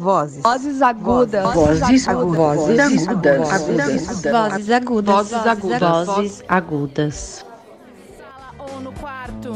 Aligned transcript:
Vozes. 0.00 0.42
Vozes 0.42 0.80
agudas. 0.80 1.54
Vozes 1.54 2.08
agudas. 2.08 2.56
Vozes 2.56 3.06
agudas. 3.06 3.48
Vozes 4.32 4.70
agudas. 4.70 5.14
Vozes 5.14 5.46
agudas. 5.46 6.06
Vozes 6.06 6.44
agudas. 6.48 7.44
ou 8.58 8.80
no 8.80 8.92
quarto, 8.92 9.52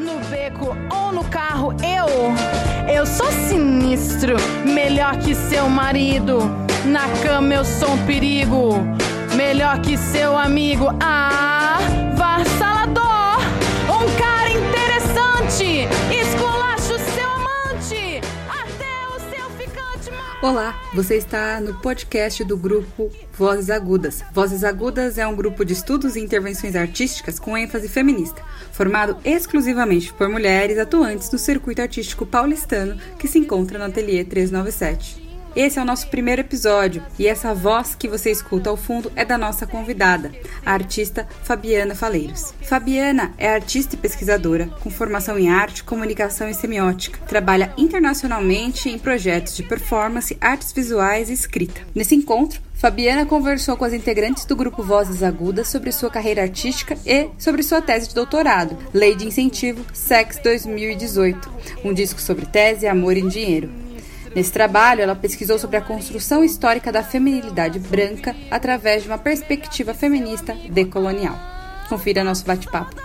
no 0.00 0.18
beco 0.28 0.76
ou 0.92 1.12
no 1.12 1.22
carro, 1.26 1.72
eu, 1.82 2.92
eu 2.92 3.06
sou 3.06 3.30
sinistro, 3.48 4.34
melhor 4.64 5.16
que 5.18 5.32
seu 5.32 5.68
marido. 5.68 6.38
Na 6.84 7.08
cama 7.22 7.54
eu 7.54 7.64
sou 7.64 7.92
um 7.92 8.06
perigo, 8.06 8.74
melhor 9.36 9.80
que 9.80 9.96
seu 9.96 10.36
amigo. 10.36 10.86
Ah, 11.00 11.78
vassalador, 12.16 13.38
um 13.88 14.06
cara 14.18 14.50
interessante, 14.50 15.88
Olá, 20.44 20.78
você 20.92 21.16
está 21.16 21.58
no 21.58 21.72
podcast 21.80 22.44
do 22.44 22.54
grupo 22.54 23.10
Vozes 23.32 23.70
Agudas. 23.70 24.22
Vozes 24.30 24.62
Agudas 24.62 25.16
é 25.16 25.26
um 25.26 25.34
grupo 25.34 25.64
de 25.64 25.72
estudos 25.72 26.16
e 26.16 26.20
intervenções 26.20 26.76
artísticas 26.76 27.38
com 27.38 27.56
ênfase 27.56 27.88
feminista, 27.88 28.42
formado 28.70 29.16
exclusivamente 29.24 30.12
por 30.12 30.28
mulheres 30.28 30.78
atuantes 30.78 31.30
no 31.32 31.38
circuito 31.38 31.80
artístico 31.80 32.26
paulistano 32.26 33.00
que 33.18 33.26
se 33.26 33.38
encontra 33.38 33.78
no 33.78 33.86
Ateliê 33.86 34.22
397. 34.22 35.23
Esse 35.56 35.78
é 35.78 35.82
o 35.82 35.84
nosso 35.84 36.08
primeiro 36.08 36.40
episódio 36.40 37.00
e 37.16 37.28
essa 37.28 37.54
voz 37.54 37.94
que 37.94 38.08
você 38.08 38.28
escuta 38.28 38.70
ao 38.70 38.76
fundo 38.76 39.12
é 39.14 39.24
da 39.24 39.38
nossa 39.38 39.64
convidada, 39.64 40.32
a 40.66 40.72
artista 40.72 41.28
Fabiana 41.44 41.94
Faleiros. 41.94 42.52
Fabiana 42.60 43.32
é 43.38 43.48
artista 43.48 43.94
e 43.94 43.98
pesquisadora 43.98 44.66
com 44.80 44.90
formação 44.90 45.38
em 45.38 45.48
arte, 45.48 45.84
comunicação 45.84 46.48
e 46.48 46.54
semiótica. 46.54 47.20
Trabalha 47.28 47.72
internacionalmente 47.78 48.88
em 48.88 48.98
projetos 48.98 49.54
de 49.56 49.62
performance, 49.62 50.36
artes 50.40 50.72
visuais 50.72 51.30
e 51.30 51.34
escrita. 51.34 51.82
Nesse 51.94 52.16
encontro, 52.16 52.60
Fabiana 52.74 53.24
conversou 53.24 53.76
com 53.76 53.84
as 53.84 53.92
integrantes 53.92 54.44
do 54.44 54.56
grupo 54.56 54.82
Vozes 54.82 55.22
Agudas 55.22 55.68
sobre 55.68 55.92
sua 55.92 56.10
carreira 56.10 56.42
artística 56.42 56.98
e 57.06 57.28
sobre 57.38 57.62
sua 57.62 57.80
tese 57.80 58.08
de 58.08 58.14
doutorado, 58.16 58.76
Lei 58.92 59.14
de 59.14 59.24
Incentivo 59.24 59.86
Sex 59.92 60.40
2018, 60.42 61.48
um 61.84 61.94
disco 61.94 62.20
sobre 62.20 62.44
tese, 62.44 62.88
amor 62.88 63.16
e 63.16 63.22
dinheiro. 63.22 63.83
Nesse 64.34 64.50
trabalho, 64.50 65.00
ela 65.00 65.14
pesquisou 65.14 65.58
sobre 65.58 65.76
a 65.76 65.80
construção 65.80 66.42
histórica 66.42 66.90
da 66.90 67.04
feminilidade 67.04 67.78
branca 67.78 68.34
através 68.50 69.04
de 69.04 69.08
uma 69.08 69.18
perspectiva 69.18 69.94
feminista 69.94 70.56
decolonial. 70.68 71.38
Confira 71.88 72.24
nosso 72.24 72.44
bate-papo. 72.44 72.96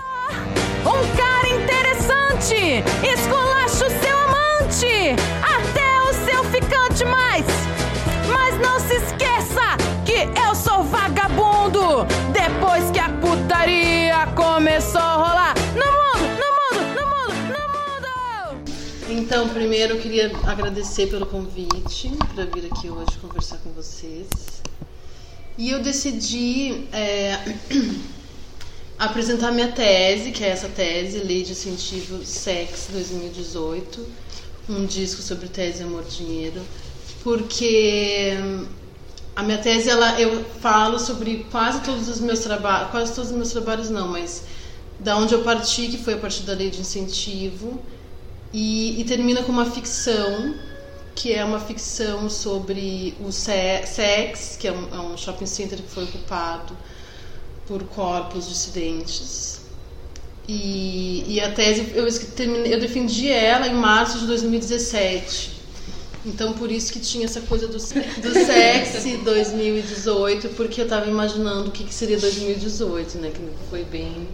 Um 0.81 1.15
cara 1.15 1.49
interessante, 1.49 2.83
esculacha 3.03 3.85
o 3.85 4.01
seu 4.01 4.17
amante, 4.17 5.15
até 5.43 6.01
o 6.01 6.13
seu 6.25 6.43
ficante 6.45 7.05
mais. 7.05 7.45
Mas 8.33 8.59
não 8.59 8.79
se 8.79 8.95
esqueça 8.95 9.77
que 10.05 10.27
eu 10.47 10.55
sou 10.55 10.83
vagabundo. 10.83 12.07
Depois 12.33 12.89
que 12.89 12.99
a 12.99 13.09
putaria 13.09 14.25
começou 14.35 15.01
a 15.01 15.13
rolar 15.15 15.53
no 15.75 16.08
Então, 19.19 19.49
primeiro 19.49 19.95
eu 19.95 19.99
queria 19.99 20.31
agradecer 20.45 21.07
pelo 21.07 21.25
convite 21.25 22.09
para 22.33 22.45
vir 22.45 22.69
aqui 22.71 22.89
hoje 22.89 23.17
conversar 23.21 23.57
com 23.57 23.69
vocês. 23.71 24.29
E 25.57 25.71
eu 25.71 25.81
decidi 25.81 26.87
é, 26.93 27.37
apresentar 28.97 29.51
minha 29.51 29.73
tese, 29.73 30.31
que 30.31 30.41
é 30.41 30.47
essa 30.47 30.69
tese, 30.69 31.19
Lei 31.19 31.43
de 31.43 31.51
Incentivo 31.51 32.25
Sex 32.25 32.87
2018, 32.93 34.07
um 34.69 34.85
disco 34.85 35.21
sobre 35.21 35.49
tese, 35.49 35.83
amor, 35.83 36.05
dinheiro, 36.05 36.61
porque 37.21 38.37
a 39.35 39.43
minha 39.43 39.57
tese, 39.57 39.89
ela, 39.89 40.17
eu 40.19 40.45
falo 40.61 40.97
sobre 40.97 41.45
quase 41.51 41.81
todos 41.81 42.07
os 42.07 42.21
meus 42.21 42.39
trabalhos, 42.39 42.89
quase 42.89 43.13
todos 43.13 43.31
os 43.31 43.35
meus 43.35 43.51
trabalhos 43.51 43.89
não, 43.89 44.07
mas 44.07 44.45
da 44.97 45.17
onde 45.17 45.33
eu 45.33 45.43
parti, 45.43 45.89
que 45.89 45.97
foi 45.97 46.13
a 46.13 46.17
partir 46.17 46.43
da 46.43 46.53
lei 46.53 46.69
de 46.69 46.79
incentivo, 46.79 47.81
e, 48.53 48.99
e 48.99 49.03
termina 49.05 49.43
com 49.43 49.51
uma 49.51 49.65
ficção, 49.69 50.55
que 51.15 51.33
é 51.33 51.43
uma 51.43 51.59
ficção 51.59 52.29
sobre 52.29 53.15
o 53.19 53.31
Se- 53.31 53.85
Sex, 53.85 54.57
que 54.59 54.67
é 54.67 54.71
um, 54.71 54.87
é 54.93 54.99
um 54.99 55.17
shopping 55.17 55.45
center 55.45 55.81
que 55.81 55.89
foi 55.89 56.05
ocupado 56.05 56.75
por 57.67 57.83
corpos 57.83 58.47
dissidentes. 58.47 59.59
E, 60.47 61.23
e 61.27 61.39
a 61.39 61.51
tese, 61.51 61.91
eu, 61.93 62.07
eu 62.65 62.79
defendi 62.79 63.29
ela 63.29 63.67
em 63.67 63.75
março 63.75 64.17
de 64.19 64.25
2017. 64.25 65.59
Então, 66.25 66.53
por 66.53 66.71
isso 66.71 66.91
que 66.91 66.99
tinha 66.99 67.25
essa 67.25 67.41
coisa 67.41 67.67
do, 67.67 67.77
do 67.77 68.33
sexy 68.33 69.17
2018, 69.17 70.49
porque 70.57 70.81
eu 70.81 70.87
tava 70.87 71.07
imaginando 71.07 71.69
o 71.69 71.71
que, 71.71 71.83
que 71.83 71.93
seria 71.93 72.17
2018, 72.19 73.19
né? 73.19 73.29
Que 73.31 73.41
foi 73.69 73.83
bem 73.83 74.27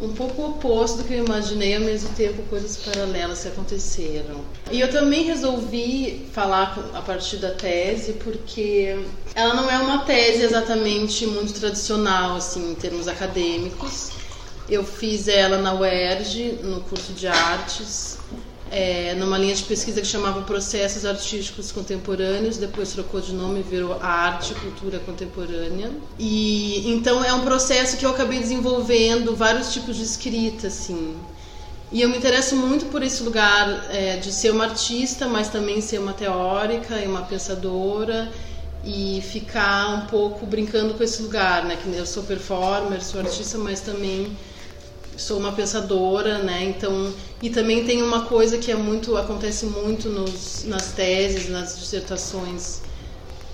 um 0.00 0.12
pouco 0.12 0.42
oposto 0.46 0.98
do 0.98 1.04
que 1.04 1.14
eu 1.14 1.24
imaginei, 1.24 1.74
ao 1.74 1.80
mesmo 1.80 2.10
tempo 2.10 2.42
coisas 2.44 2.76
paralelas 2.76 3.42
que 3.42 3.48
aconteceram. 3.48 4.44
E 4.70 4.80
eu 4.80 4.90
também 4.90 5.24
resolvi 5.24 6.28
falar 6.32 6.90
a 6.94 7.02
partir 7.02 7.38
da 7.38 7.50
tese 7.50 8.12
porque 8.14 8.98
ela 9.34 9.54
não 9.54 9.70
é 9.70 9.78
uma 9.78 9.98
tese 10.04 10.42
exatamente 10.42 11.26
muito 11.26 11.52
tradicional 11.54 12.36
assim 12.36 12.70
em 12.70 12.74
termos 12.74 13.08
acadêmicos. 13.08 14.10
Eu 14.68 14.84
fiz 14.84 15.28
ela 15.28 15.58
na 15.58 15.74
UERJ, 15.74 16.60
no 16.62 16.82
curso 16.82 17.12
de 17.14 17.26
artes, 17.26 18.17
é, 18.70 19.14
numa 19.14 19.38
linha 19.38 19.54
de 19.54 19.62
pesquisa 19.64 20.00
que 20.00 20.06
chamava 20.06 20.42
Processos 20.42 21.04
Artísticos 21.04 21.72
Contemporâneos, 21.72 22.56
depois 22.56 22.92
trocou 22.92 23.20
de 23.20 23.32
nome 23.34 23.60
e 23.60 23.62
virou 23.62 23.98
Arte 24.00 24.52
e 24.52 24.54
Cultura 24.54 24.98
Contemporânea. 24.98 25.90
E 26.18 26.90
então 26.90 27.24
é 27.24 27.32
um 27.32 27.40
processo 27.40 27.96
que 27.96 28.04
eu 28.04 28.10
acabei 28.10 28.38
desenvolvendo 28.38 29.34
vários 29.34 29.72
tipos 29.72 29.96
de 29.96 30.02
escrita, 30.02 30.66
assim. 30.66 31.16
E 31.90 32.02
eu 32.02 32.08
me 32.08 32.18
interesso 32.18 32.54
muito 32.54 32.86
por 32.86 33.02
esse 33.02 33.22
lugar 33.22 33.86
é, 33.90 34.16
de 34.16 34.30
ser 34.30 34.50
uma 34.50 34.64
artista, 34.64 35.26
mas 35.26 35.48
também 35.48 35.80
ser 35.80 35.98
uma 35.98 36.12
teórica 36.12 37.00
e 37.00 37.06
uma 37.06 37.22
pensadora 37.22 38.30
e 38.84 39.22
ficar 39.22 39.88
um 39.88 40.06
pouco 40.06 40.44
brincando 40.44 40.94
com 40.94 41.02
esse 41.02 41.22
lugar, 41.22 41.64
né? 41.64 41.78
Que 41.82 41.96
eu 41.96 42.06
sou 42.06 42.22
performer, 42.22 43.02
sou 43.02 43.20
artista, 43.20 43.56
mas 43.56 43.80
também 43.80 44.36
sou 45.18 45.38
uma 45.38 45.52
pensadora, 45.52 46.38
né? 46.38 46.64
Então, 46.64 47.12
e 47.42 47.50
também 47.50 47.84
tem 47.84 48.02
uma 48.02 48.22
coisa 48.22 48.56
que 48.56 48.70
é 48.70 48.76
muito 48.76 49.16
acontece 49.16 49.66
muito 49.66 50.08
nos, 50.08 50.64
nas 50.64 50.92
teses, 50.92 51.48
nas 51.48 51.78
dissertações 51.78 52.80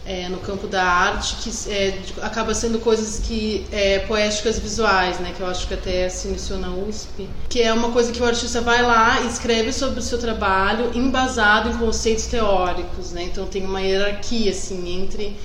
é, 0.07 0.29
no 0.29 0.37
campo 0.39 0.67
da 0.67 0.83
arte, 0.83 1.37
que 1.37 1.71
é, 1.71 1.99
acaba 2.21 2.55
sendo 2.55 2.79
coisas 2.79 3.21
que 3.21 3.67
é, 3.73 4.01
poéticas 4.01 4.59
visuais, 4.59 5.19
né? 5.19 5.33
Que 5.35 5.41
eu 5.41 5.47
acho 5.47 5.67
que 5.67 5.75
até 5.75 6.09
se 6.09 6.29
iniciou 6.29 6.59
na 6.59 6.71
USP, 6.71 7.29
que 7.49 7.63
é 7.63 7.73
uma 7.73 7.91
coisa 7.91 8.13
que 8.13 8.21
o 8.21 8.25
artista 8.25 8.61
vai 8.61 8.83
lá 8.83 9.23
e 9.23 9.27
escreve 9.29 9.73
sobre 9.73 10.01
o 10.01 10.03
seu 10.03 10.19
trabalho, 10.19 10.91
embasado 10.95 11.71
em 11.71 11.79
conceitos 11.79 12.27
teóricos, 12.27 13.13
né? 13.13 13.25
Então 13.25 13.47
tem 13.47 13.65
uma 13.65 13.81
hierarquia 13.81 14.51
assim 14.51 15.03
entre 15.03 15.37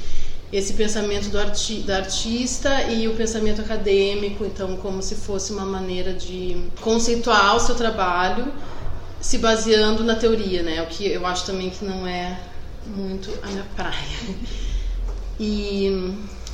esse 0.52 0.74
pensamento 0.74 1.30
do 1.30 1.38
arti 1.38 1.82
da 1.82 1.98
artista 1.98 2.84
e 2.84 3.08
o 3.08 3.16
pensamento 3.16 3.62
acadêmico, 3.62 4.44
então 4.44 4.76
como 4.78 5.02
se 5.02 5.16
fosse 5.16 5.52
uma 5.54 5.66
maneira 5.66 6.14
de 6.14 6.64
conceituar 6.82 7.56
o 7.56 7.60
seu 7.60 7.76
trabalho 7.76 8.52
se 9.22 9.38
baseando 9.38 10.04
na 10.04 10.16
teoria, 10.16 10.64
né? 10.64 10.82
O 10.82 10.88
que 10.88 11.06
eu 11.06 11.26
acho 11.26 11.46
também 11.46 11.70
que 11.70 11.86
não 11.86 12.08
é 12.08 12.40
muito 12.86 13.30
a 13.44 13.48
minha 13.48 13.66
praia. 13.76 13.94
E 15.42 15.88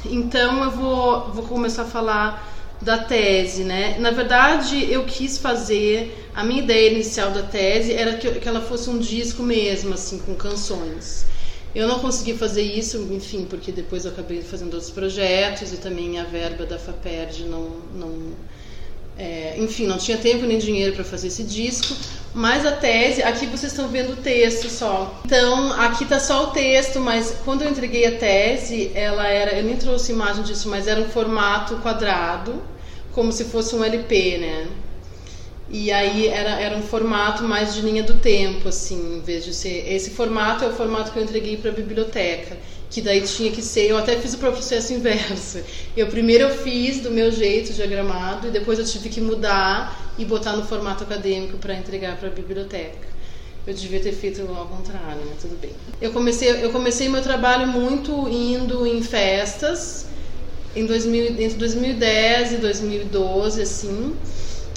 então 0.05 0.63
eu 0.63 0.69
vou, 0.69 1.31
vou 1.31 1.43
começar 1.45 1.81
a 1.81 1.85
falar 1.85 2.55
da 2.79 2.99
tese, 2.99 3.63
né? 3.63 3.97
Na 3.97 4.11
verdade, 4.11 4.91
eu 4.91 5.05
quis 5.05 5.39
fazer 5.39 6.29
a 6.35 6.43
minha 6.43 6.61
ideia 6.61 6.91
inicial 6.91 7.31
da 7.31 7.41
tese 7.41 7.93
era 7.93 8.13
que, 8.13 8.29
que 8.39 8.47
ela 8.47 8.61
fosse 8.61 8.89
um 8.89 8.99
disco 8.99 9.41
mesmo, 9.41 9.95
assim, 9.95 10.19
com 10.19 10.35
canções. 10.35 11.25
Eu 11.75 11.89
não 11.89 11.99
consegui 11.99 12.37
fazer 12.37 12.61
isso, 12.61 13.05
enfim, 13.11 13.45
porque 13.49 13.69
depois 13.69 14.05
eu 14.05 14.11
acabei 14.11 14.41
fazendo 14.41 14.73
outros 14.75 14.91
projetos 14.91 15.73
e 15.73 15.77
também 15.77 16.17
a 16.17 16.23
verba 16.23 16.65
da 16.65 16.79
FAPERD 16.79 17.43
não, 17.43 17.69
não 17.93 18.33
é, 19.17 19.55
enfim, 19.57 19.85
não 19.85 19.97
tinha 19.97 20.17
tempo 20.17 20.45
nem 20.45 20.57
dinheiro 20.57 20.93
para 20.93 21.03
fazer 21.03 21.27
esse 21.27 21.43
disco, 21.43 21.95
mas 22.33 22.65
a 22.65 22.71
tese, 22.73 23.23
aqui 23.23 23.45
vocês 23.45 23.71
estão 23.71 23.87
vendo 23.87 24.13
o 24.13 24.15
texto 24.17 24.69
só. 24.69 25.21
Então, 25.25 25.71
aqui 25.73 26.05
tá 26.05 26.19
só 26.19 26.45
o 26.45 26.47
texto, 26.47 26.99
mas 26.99 27.35
quando 27.45 27.63
eu 27.63 27.69
entreguei 27.69 28.05
a 28.05 28.17
tese, 28.17 28.91
ela 28.93 29.27
era, 29.27 29.57
eu 29.57 29.63
nem 29.63 29.75
trouxe 29.77 30.11
imagem 30.11 30.43
disso, 30.43 30.69
mas 30.69 30.87
era 30.87 30.99
um 30.99 31.09
formato 31.09 31.77
quadrado, 31.77 32.61
como 33.13 33.31
se 33.31 33.45
fosse 33.45 33.75
um 33.75 33.83
LP, 33.83 34.37
né? 34.37 34.67
E 35.77 35.91
aí 35.91 36.29
era, 36.29 36.51
era 36.51 36.77
um 36.77 36.81
formato 36.81 37.43
mais 37.43 37.73
de 37.73 37.81
linha 37.81 38.01
do 38.01 38.13
tempo, 38.13 38.69
assim, 38.69 39.17
em 39.17 39.19
vez 39.19 39.43
de 39.43 39.53
ser. 39.53 39.85
Esse 39.93 40.11
formato 40.11 40.63
é 40.63 40.69
o 40.69 40.71
formato 40.71 41.11
que 41.11 41.19
eu 41.19 41.23
entreguei 41.23 41.57
para 41.57 41.69
a 41.69 41.73
biblioteca, 41.73 42.55
que 42.89 43.01
daí 43.01 43.19
tinha 43.23 43.51
que 43.51 43.61
ser. 43.61 43.89
Eu 43.89 43.97
até 43.97 44.15
fiz 44.15 44.33
o 44.33 44.37
processo 44.37 44.93
inverso. 44.95 45.59
Eu 45.97 46.07
primeiro 46.07 46.45
eu 46.45 46.49
fiz 46.49 47.01
do 47.01 47.11
meu 47.11 47.29
jeito 47.29 47.73
diagramado 47.73 48.47
e 48.47 48.51
depois 48.51 48.79
eu 48.79 48.85
tive 48.85 49.09
que 49.09 49.19
mudar 49.19 50.13
e 50.17 50.23
botar 50.23 50.55
no 50.55 50.63
formato 50.63 51.03
acadêmico 51.03 51.57
para 51.57 51.73
entregar 51.75 52.15
para 52.15 52.29
a 52.29 52.31
biblioteca. 52.31 53.09
Eu 53.67 53.73
devia 53.73 53.99
ter 53.99 54.13
feito 54.13 54.43
ao 54.43 54.67
contrário, 54.67 55.23
mas 55.29 55.41
tudo 55.41 55.59
bem. 55.59 55.71
Eu 55.99 56.13
comecei, 56.13 56.63
eu 56.63 56.71
comecei 56.71 57.09
meu 57.09 57.21
trabalho 57.21 57.67
muito 57.67 58.29
indo 58.29 58.87
em 58.87 59.03
festas, 59.03 60.05
em 60.73 60.85
2000, 60.85 61.41
entre 61.41 61.57
2010 61.57 62.53
e 62.53 62.57
2012, 62.59 63.61
assim. 63.61 64.15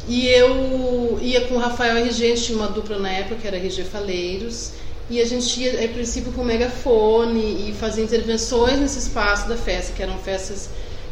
E 0.08 0.26
eu 0.26 1.18
ia 1.20 1.42
com 1.42 1.56
o 1.56 1.58
Rafael 1.58 1.98
RG, 1.98 2.24
a 2.24 2.28
gente 2.28 2.42
tinha 2.42 2.58
uma 2.58 2.68
dupla 2.68 2.98
na 2.98 3.10
época, 3.10 3.36
que 3.36 3.46
era 3.46 3.58
RG 3.58 3.84
Faleiros. 3.84 4.72
E 5.10 5.20
a 5.20 5.24
gente 5.24 5.60
ia, 5.60 5.84
a 5.84 5.88
princípio, 5.88 6.32
com 6.32 6.42
megafone 6.42 7.68
e 7.68 7.74
fazia 7.78 8.04
intervenções 8.04 8.78
nesse 8.78 8.98
espaço 8.98 9.48
da 9.48 9.56
festa, 9.56 9.92
que 9.92 10.02
eram 10.02 10.18
festas 10.18 10.70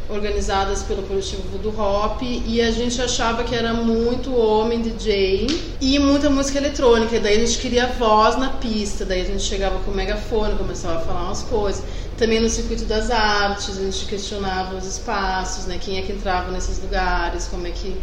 organizadas 0.09 0.83
pelo 0.83 1.03
coletivo 1.03 1.57
do 1.57 1.69
Hop 1.79 2.21
e 2.21 2.61
a 2.61 2.71
gente 2.71 3.01
achava 3.01 3.43
que 3.43 3.53
era 3.53 3.73
muito 3.73 4.33
homem 4.33 4.81
DJ 4.81 5.47
e 5.81 5.99
muita 5.99 6.29
música 6.29 6.57
eletrônica. 6.57 7.15
E 7.15 7.19
daí 7.19 7.37
a 7.37 7.45
gente 7.45 7.57
queria 7.59 7.87
voz 7.87 8.37
na 8.37 8.49
pista, 8.49 9.03
daí 9.03 9.21
a 9.21 9.25
gente 9.25 9.43
chegava 9.43 9.79
com 9.79 9.91
o 9.91 9.95
megafone, 9.95 10.55
começava 10.55 10.99
a 10.99 11.01
falar 11.01 11.23
umas 11.25 11.43
coisas. 11.43 11.83
Também 12.17 12.39
no 12.39 12.49
circuito 12.49 12.85
das 12.85 13.11
artes, 13.11 13.77
a 13.77 13.83
gente 13.83 14.05
questionava 14.05 14.75
os 14.75 14.85
espaços, 14.85 15.65
né? 15.65 15.77
Quem 15.79 15.99
é 15.99 16.01
que 16.01 16.13
entrava 16.13 16.51
nesses 16.51 16.81
lugares, 16.81 17.47
como 17.47 17.67
é 17.67 17.71
que 17.71 17.95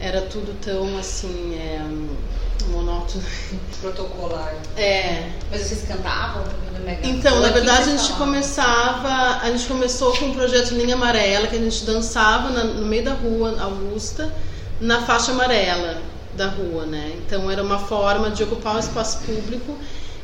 era 0.00 0.22
tudo 0.22 0.54
tão 0.60 0.98
assim. 0.98 1.54
É, 1.54 1.80
monótono. 2.70 3.24
Protocolar. 3.80 4.54
É. 4.76 5.30
Mas 5.50 5.62
vocês 5.62 5.84
cantavam 5.86 6.42
no 6.72 6.84
Mega 6.84 7.06
Então, 7.06 7.40
na 7.40 7.48
verdade, 7.48 7.90
a 7.90 7.96
gente 7.96 8.12
começava. 8.14 9.40
A 9.42 9.50
gente 9.50 9.66
começou 9.66 10.16
com 10.16 10.30
o 10.30 10.34
projeto 10.34 10.74
Linha 10.74 10.94
Amarela, 10.94 11.46
que 11.46 11.56
a 11.56 11.60
gente 11.60 11.84
dançava 11.84 12.50
na, 12.50 12.64
no 12.64 12.86
meio 12.86 13.04
da 13.04 13.14
rua 13.14 13.56
Augusta, 13.60 14.32
na 14.80 15.02
faixa 15.02 15.32
amarela 15.32 16.02
da 16.34 16.48
rua, 16.48 16.84
né? 16.84 17.12
Então 17.16 17.50
era 17.50 17.62
uma 17.62 17.78
forma 17.78 18.30
de 18.30 18.42
ocupar 18.42 18.76
o 18.76 18.78
espaço 18.78 19.18
público. 19.20 19.76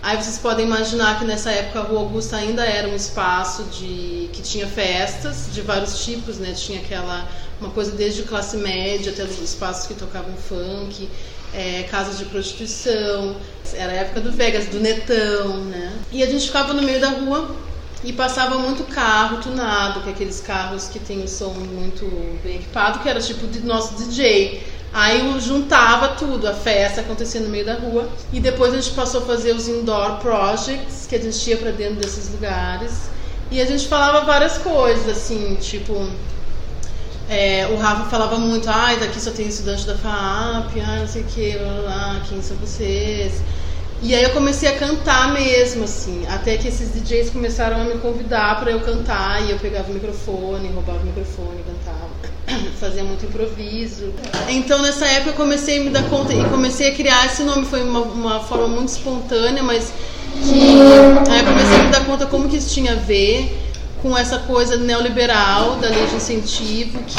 Aí 0.02 0.16
vocês 0.16 0.38
podem 0.38 0.66
imaginar 0.66 1.18
que 1.18 1.24
nessa 1.24 1.50
época 1.52 1.78
a 1.78 1.82
Rua 1.82 2.00
Augusta 2.00 2.36
ainda 2.36 2.64
era 2.64 2.88
um 2.88 2.96
espaço 2.96 3.62
de 3.64 4.28
que 4.32 4.42
tinha 4.42 4.66
festas 4.66 5.48
de 5.52 5.60
vários 5.60 6.04
tipos, 6.04 6.38
né? 6.38 6.52
Tinha 6.52 6.80
aquela 6.80 7.28
uma 7.60 7.70
coisa 7.70 7.92
desde 7.92 8.22
classe 8.24 8.56
média 8.56 9.12
até 9.12 9.22
os 9.22 9.38
espaços 9.40 9.86
que 9.86 9.94
tocavam 9.94 10.34
funk 10.34 11.08
é, 11.54 11.84
casas 11.90 12.18
de 12.18 12.24
prostituição, 12.26 13.36
era 13.74 13.92
a 13.92 13.96
época 13.96 14.20
do 14.20 14.32
Vegas, 14.32 14.66
do 14.66 14.80
Netão, 14.80 15.64
né? 15.64 15.92
E 16.10 16.22
a 16.22 16.26
gente 16.26 16.46
ficava 16.46 16.72
no 16.72 16.82
meio 16.82 17.00
da 17.00 17.10
rua 17.10 17.54
e 18.02 18.12
passava 18.12 18.58
muito 18.58 18.84
carro 18.84 19.40
tunado, 19.40 20.00
que 20.00 20.08
é 20.08 20.12
aqueles 20.12 20.40
carros 20.40 20.88
que 20.88 20.98
tem 20.98 21.22
o 21.22 21.28
som 21.28 21.50
muito 21.50 22.04
bem 22.42 22.56
equipado, 22.56 23.00
que 23.00 23.08
era 23.08 23.20
tipo 23.20 23.46
de 23.46 23.60
nosso 23.60 23.94
DJ. 23.94 24.62
Aí 24.92 25.20
eu 25.20 25.40
juntava 25.40 26.08
tudo, 26.08 26.46
a 26.46 26.52
festa 26.52 27.00
acontecia 27.00 27.40
no 27.40 27.48
meio 27.48 27.64
da 27.64 27.74
rua. 27.74 28.08
E 28.32 28.40
depois 28.40 28.74
a 28.74 28.80
gente 28.80 28.90
passou 28.94 29.22
a 29.22 29.24
fazer 29.24 29.54
os 29.54 29.66
indoor 29.66 30.18
projects, 30.18 31.06
que 31.08 31.16
a 31.16 31.18
gente 31.18 31.48
ia 31.48 31.56
para 31.56 31.70
dentro 31.70 31.96
desses 31.96 32.30
lugares. 32.30 33.10
E 33.50 33.60
a 33.60 33.64
gente 33.64 33.86
falava 33.88 34.24
várias 34.24 34.58
coisas, 34.58 35.08
assim, 35.08 35.56
tipo, 35.56 36.08
é, 37.28 37.66
o 37.70 37.76
Rafa 37.76 38.10
falava 38.10 38.36
muito, 38.36 38.68
ai, 38.68 38.96
ah, 38.96 39.00
daqui 39.00 39.20
só 39.20 39.30
tem 39.30 39.46
estudante 39.46 39.86
da 39.86 39.94
FAP, 39.94 40.80
ai, 40.86 41.00
não 41.00 41.08
sei 41.08 41.22
o 41.22 41.24
que, 41.26 41.58
blá, 41.58 41.72
blá, 41.72 41.82
blá, 41.82 42.22
quem 42.28 42.42
são 42.42 42.56
vocês? 42.58 43.42
E 44.04 44.16
aí 44.16 44.24
eu 44.24 44.30
comecei 44.30 44.68
a 44.68 44.76
cantar 44.76 45.32
mesmo, 45.32 45.84
assim, 45.84 46.26
até 46.28 46.56
que 46.56 46.66
esses 46.66 46.92
DJs 46.92 47.30
começaram 47.30 47.80
a 47.80 47.84
me 47.84 47.98
convidar 47.98 48.58
para 48.58 48.72
eu 48.72 48.80
cantar, 48.80 49.40
e 49.46 49.52
eu 49.52 49.58
pegava 49.60 49.88
o 49.88 49.94
microfone, 49.94 50.72
roubava 50.74 50.98
o 50.98 51.04
microfone, 51.04 51.62
cantava, 51.64 52.10
fazia 52.80 53.04
muito 53.04 53.24
improviso. 53.26 54.12
Então 54.48 54.82
nessa 54.82 55.06
época 55.06 55.30
eu 55.30 55.34
comecei 55.34 55.78
a 55.78 55.84
me 55.84 55.90
dar 55.90 56.02
conta, 56.10 56.34
e 56.34 56.44
comecei 56.46 56.88
a 56.88 56.94
criar 56.96 57.26
esse 57.26 57.44
nome, 57.44 57.64
foi 57.64 57.80
uma, 57.84 58.00
uma 58.00 58.40
forma 58.40 58.66
muito 58.66 58.88
espontânea, 58.88 59.62
mas 59.62 59.92
que 60.32 61.30
aí 61.30 61.38
eu 61.38 61.46
comecei 61.46 61.80
a 61.80 61.84
me 61.84 61.92
dar 61.92 62.04
conta 62.04 62.26
como 62.26 62.48
que 62.48 62.56
isso 62.56 62.74
tinha 62.74 62.94
a 62.94 62.96
ver 62.96 63.56
com 64.02 64.18
essa 64.18 64.40
coisa 64.40 64.76
neoliberal 64.76 65.76
da 65.76 65.88
lei 65.88 66.06
de 66.08 66.16
incentivo 66.16 66.98
que 67.04 67.16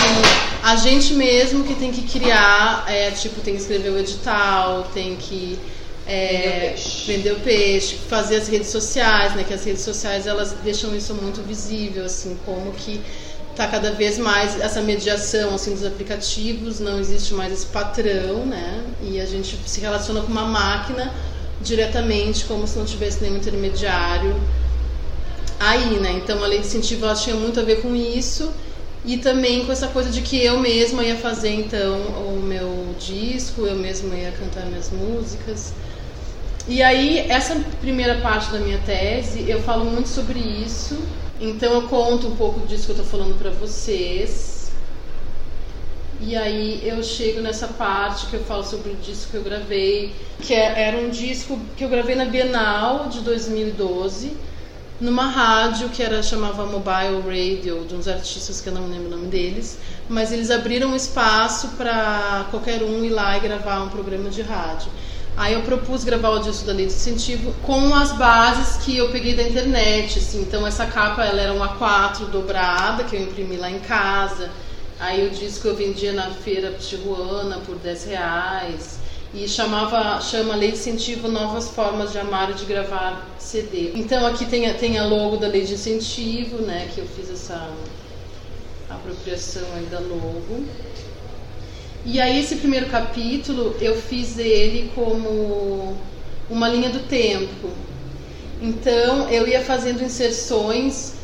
a 0.62 0.76
gente 0.76 1.14
mesmo 1.14 1.64
que 1.64 1.76
tem 1.76 1.94
que 1.94 2.02
criar, 2.02 2.84
é, 2.90 3.10
tipo, 3.12 3.40
tem 3.40 3.54
que 3.56 3.62
escrever 3.62 3.90
o 3.90 3.98
edital, 3.98 4.86
tem 4.94 5.16
que 5.16 5.58
é, 6.08 6.76
vender, 7.06 7.32
o 7.34 7.40
peixe, 7.40 7.96
fazer 7.96 8.38
as 8.38 8.48
redes 8.48 8.70
sociais, 8.70 9.36
né? 9.36 9.44
Que 9.44 9.54
as 9.54 9.64
redes 9.64 9.82
sociais 9.82 10.28
elas 10.28 10.52
deixam 10.64 10.96
isso 10.96 11.14
muito 11.14 11.42
visível, 11.42 12.06
assim, 12.06 12.38
como 12.46 12.72
que 12.74 13.02
tá 13.56 13.68
cada 13.68 13.92
vez 13.92 14.18
mais 14.18 14.60
essa 14.60 14.82
mediação 14.82 15.54
assim 15.54 15.74
dos 15.74 15.86
aplicativos, 15.86 16.80
não 16.80 17.00
existe 17.00 17.34
mais 17.34 17.54
esse 17.54 17.68
patrão, 17.68 18.46
né? 18.46 18.84
E 19.02 19.20
a 19.20 19.26
gente 19.26 19.58
se 19.66 19.80
relaciona 19.80 20.22
com 20.22 20.32
uma 20.32 20.46
máquina 20.46 21.14
diretamente, 21.62 22.46
como 22.46 22.68
se 22.68 22.78
não 22.78 22.86
tivesse 22.86 23.22
nenhum 23.22 23.38
intermediário 23.38 24.36
aí, 25.60 26.00
né? 26.00 26.14
Então 26.14 26.44
a 26.44 26.48
lei 26.48 26.60
de 26.60 26.68
incentivo 26.68 27.06
ela 27.06 27.16
tinha 27.16 27.36
muito 27.36 27.60
a 27.60 27.64
ver 27.64 27.82
com 27.82 27.96
isso 27.96 28.52
e 29.06 29.18
também 29.18 29.66
com 29.66 29.72
essa 29.72 29.88
coisa 29.88 30.10
de 30.10 30.22
que 30.22 30.44
eu 30.44 30.60
mesma 30.60 31.04
ia 31.04 31.16
fazer 31.16 31.54
então 31.54 31.96
o 32.36 32.42
meu 32.42 32.96
disco, 33.00 33.66
eu 33.66 33.76
mesma 33.76 34.16
ia 34.16 34.32
cantar 34.32 34.66
minhas 34.66 34.90
músicas. 34.90 35.74
E 36.68 36.82
aí 36.82 37.20
essa 37.30 37.56
primeira 37.82 38.22
parte 38.22 38.52
da 38.52 38.60
minha 38.60 38.78
tese 38.80 39.50
eu 39.50 39.62
falo 39.62 39.86
muito 39.86 40.08
sobre 40.08 40.40
isso. 40.40 40.98
Então 41.40 41.74
eu 41.74 41.82
conto 41.84 42.28
um 42.28 42.36
pouco 42.36 42.66
disso 42.66 42.86
que 42.86 42.92
eu 42.92 42.98
tô 42.98 43.04
falando 43.04 43.38
para 43.38 43.50
vocês. 43.50 44.72
E 46.22 46.38
aí 46.38 46.82
eu 46.86 47.04
chego 47.04 47.42
nessa 47.42 47.68
parte 47.68 48.28
que 48.28 48.36
eu 48.36 48.44
falo 48.46 48.64
sobre 48.64 48.92
o 48.92 48.96
disco 48.96 49.32
que 49.32 49.38
eu 49.38 49.44
gravei, 49.44 50.16
que 50.42 50.54
é, 50.54 50.88
era 50.88 50.98
um 50.98 51.10
disco 51.10 51.60
que 51.76 51.84
eu 51.84 51.90
gravei 51.90 52.16
na 52.16 52.24
Bienal 52.24 53.10
de 53.10 53.20
2012 53.20 54.32
numa 55.02 55.28
rádio 55.28 55.90
que 55.90 56.02
era 56.02 56.24
chamava 56.24 56.66
Mobile 56.66 57.22
Radio, 57.26 57.86
de 57.86 57.94
uns 57.94 58.08
artistas 58.08 58.62
que 58.62 58.70
eu 58.70 58.74
não 58.74 58.88
lembro 58.88 59.08
o 59.08 59.10
nome 59.10 59.28
deles, 59.28 59.78
mas 60.08 60.32
eles 60.32 60.50
abriram 60.50 60.92
um 60.92 60.96
espaço 60.96 61.70
para 61.70 62.48
qualquer 62.50 62.82
um 62.84 63.04
ir 63.04 63.10
lá 63.10 63.36
e 63.36 63.42
gravar 63.42 63.82
um 63.82 63.90
programa 63.90 64.30
de 64.30 64.42
rádio. 64.42 64.90
Aí 65.36 65.54
eu 65.54 65.62
propus 65.64 66.04
gravar 66.04 66.30
o 66.30 66.40
disco 66.40 66.66
da 66.66 66.74
Lei 66.74 66.86
de 66.86 66.94
Incentivo 66.94 67.54
com 67.64 67.94
as 67.96 68.12
bases 68.12 68.84
que 68.84 68.96
eu 68.96 69.10
peguei 69.10 69.36
da 69.36 69.42
internet, 69.42 70.20
assim. 70.20 70.42
Então 70.42 70.66
essa 70.66 70.86
capa 70.86 71.24
ela 71.24 71.42
era 71.42 71.54
um 71.54 71.60
A4 71.60 72.30
dobrada 72.30 73.04
que 73.04 73.16
eu 73.16 73.22
imprimi 73.22 73.58
lá 73.58 73.70
em 73.70 73.80
casa. 73.80 74.52
Aí 75.00 75.28
o 75.28 75.32
disco 75.32 75.68
eu 75.68 75.76
vendia 75.76 76.14
na 76.14 76.30
feira 76.30 76.72
tijuana 76.74 77.58
por 77.66 77.78
10 77.78 78.06
reais 78.06 79.00
e 79.34 79.48
chamava 79.48 80.22
chama 80.22 80.56
Lei 80.56 80.72
de 80.72 80.78
Incentivo 80.78 81.28
Novas 81.28 81.70
Formas 81.70 82.12
de 82.12 82.20
Amar 82.20 82.52
e 82.52 82.54
de 82.54 82.66
Gravar 82.66 83.28
CD. 83.40 83.92
Então 83.96 84.28
aqui 84.28 84.46
tem 84.46 84.70
a, 84.70 84.76
tem 84.76 85.00
a 85.00 85.06
logo 85.06 85.38
da 85.38 85.48
Lei 85.48 85.66
de 85.66 85.74
Incentivo, 85.74 86.58
né, 86.58 86.90
que 86.94 87.00
eu 87.02 87.08
fiz 87.08 87.32
essa 87.32 87.68
apropriação 88.88 89.64
aí 89.76 89.86
da 89.86 90.00
logo. 90.00 90.64
E 92.06 92.20
aí 92.20 92.40
esse 92.40 92.58
primeiro 92.58 92.88
capítulo 92.88 93.76
eu 93.80 93.96
fiz 93.96 94.38
ele 94.38 94.92
como 94.94 95.96
uma 96.50 96.68
linha 96.68 96.90
do 96.90 97.00
tempo. 97.00 97.70
Então 98.62 99.30
eu 99.30 99.48
ia 99.48 99.62
fazendo 99.62 100.04
inserções 100.04 101.16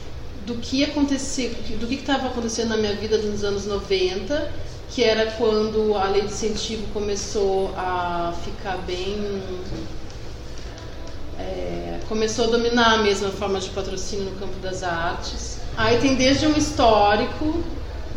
do 0.45 0.55
que 0.55 0.83
acontecia, 0.83 1.49
do 1.79 1.87
que 1.87 1.95
estava 1.95 2.27
acontecendo 2.27 2.69
na 2.69 2.77
minha 2.77 2.95
vida 2.95 3.17
nos 3.17 3.43
anos 3.43 3.65
90 3.65 4.69
que 4.91 5.03
era 5.03 5.31
quando 5.31 5.95
a 5.95 6.05
lei 6.05 6.21
de 6.21 6.27
incentivo 6.27 6.87
começou 6.91 7.73
a 7.77 8.33
ficar 8.43 8.77
bem. 8.77 9.41
É, 11.37 11.99
começou 12.09 12.45
a 12.45 12.47
dominar 12.47 12.95
a 12.95 12.97
mesma 12.97 13.29
forma 13.29 13.59
de 13.59 13.69
patrocínio 13.69 14.25
no 14.25 14.31
campo 14.31 14.57
das 14.61 14.83
artes. 14.83 15.59
Aí 15.77 15.99
tem 15.99 16.15
desde 16.15 16.47
um 16.47 16.53
histórico 16.57 17.63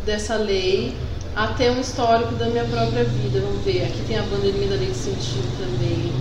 dessa 0.03 0.35
lei 0.35 0.93
até 1.35 1.71
um 1.71 1.79
histórico 1.81 2.35
da 2.35 2.45
minha 2.47 2.65
própria 2.65 3.03
vida. 3.03 3.39
Vamos 3.39 3.63
ver, 3.63 3.83
aqui 3.83 4.03
tem 4.07 4.17
a 4.17 4.23
bandeirinha 4.23 4.67
da 4.69 4.75
lei 4.75 4.85
de 4.85 4.91
incentivo 4.91 5.47
também. 5.57 6.11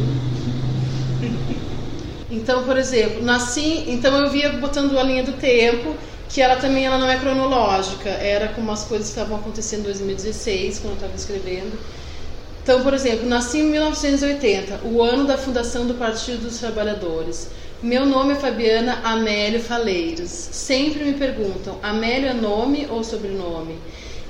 Então, 2.31 2.64
por 2.64 2.78
exemplo, 2.78 3.23
nasci, 3.23 3.85
então 3.88 4.16
eu 4.16 4.31
via 4.31 4.50
botando 4.54 4.99
a 4.99 5.02
linha 5.02 5.23
do 5.23 5.33
tempo 5.33 5.95
que 6.31 6.40
ela 6.40 6.57
também 6.57 6.87
ela 6.87 6.97
não 6.97 7.11
é 7.11 7.19
cronológica, 7.19 8.09
era 8.09 8.49
como 8.49 8.73
as 8.73 8.85
coisas 8.85 9.09
estavam 9.09 9.37
acontecendo 9.37 9.81
em 9.81 9.85
2016, 9.85 10.78
quando 10.78 10.92
eu 10.92 10.95
estava 10.95 11.14
escrevendo. 11.14 11.78
Então, 12.62 12.83
por 12.83 12.95
exemplo, 12.95 13.26
nasci 13.26 13.59
em 13.59 13.64
1980, 13.64 14.81
o 14.85 15.02
ano 15.02 15.26
da 15.26 15.37
fundação 15.37 15.87
do 15.87 15.95
Partido 15.95 16.45
dos 16.45 16.59
Trabalhadores. 16.59 17.49
Meu 17.83 18.07
nome 18.07 18.33
é 18.33 18.37
Fabiana 18.37 19.00
Amélio 19.02 19.61
Faleiros. 19.61 20.31
Sempre 20.31 21.04
me 21.04 21.14
perguntam: 21.14 21.76
Amélio 21.83 22.28
é 22.28 22.33
nome 22.33 22.87
ou 22.88 23.04
sobrenome? 23.04 23.76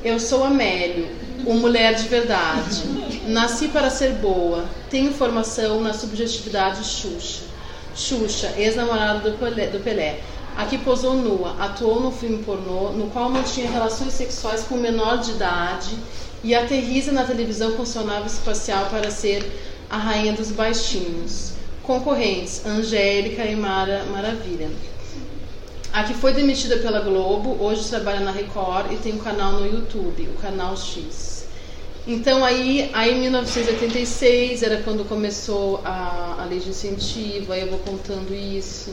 Eu 0.04 0.18
sou 0.18 0.42
Amélio, 0.42 1.09
uma 1.47 1.61
mulher 1.61 1.94
de 1.94 2.09
verdade. 2.09 2.82
Nasci 3.28 3.68
para 3.68 3.88
ser 3.88 4.14
boa. 4.14 4.64
Tenho 4.90 5.12
formação 5.12 5.80
na 5.80 5.94
subjetividade 5.94 6.82
Xuxa. 6.85 7.44
Xuxa, 7.94 8.52
ex-namorada 8.56 9.30
do. 9.30 9.37
Do 9.37 9.85
Pelé. 9.85 10.18
Aqui 10.56 10.76
posou 10.78 11.14
nua, 11.14 11.54
atuou 11.56 12.00
no 12.00 12.11
filme 12.11 12.42
pornô, 12.42 12.90
no 12.90 13.11
qual 13.11 13.30
mantinha 13.30 13.71
relações 13.71 14.12
sexuais 14.12 14.64
com 14.64 14.76
menor 14.76 15.18
de 15.18 15.30
idade 15.30 15.97
e 16.42 16.52
aterriza 16.52 17.12
na 17.12 17.23
televisão 17.23 17.73
com 17.73 17.87
sua 17.87 18.02
nave 18.02 18.26
espacial 18.26 18.87
para 18.87 19.09
ser 19.09 19.49
a 19.88 19.99
rainha 19.99 20.32
dos 20.32 20.50
baixinhos. 20.50 21.52
concorrentes, 21.85 22.66
Angélica 22.66 23.44
e 23.44 23.54
Mara 23.54 24.04
Maravilha. 24.11 24.68
A 25.92 26.04
que 26.04 26.14
foi 26.14 26.32
demitida 26.32 26.78
pela 26.78 27.00
Globo, 27.00 27.62
hoje 27.62 27.87
trabalha 27.87 28.20
na 28.20 28.30
Record 28.30 28.90
e 28.92 28.96
tem 28.96 29.12
um 29.12 29.18
canal 29.18 29.52
no 29.52 29.66
YouTube, 29.66 30.22
o 30.34 30.40
Canal 30.40 30.75
X. 30.75 31.46
Então 32.06 32.42
aí, 32.42 32.90
aí 32.94 33.14
em 33.14 33.20
1986 33.20 34.62
era 34.62 34.78
quando 34.78 35.06
começou 35.06 35.82
a, 35.84 36.38
a 36.40 36.46
lei 36.46 36.61
de 36.61 36.70
incentivo, 36.70 37.52
aí 37.52 37.61
eu 37.61 37.68
vou 37.68 37.78
contando 37.80 38.34
isso. 38.34 38.90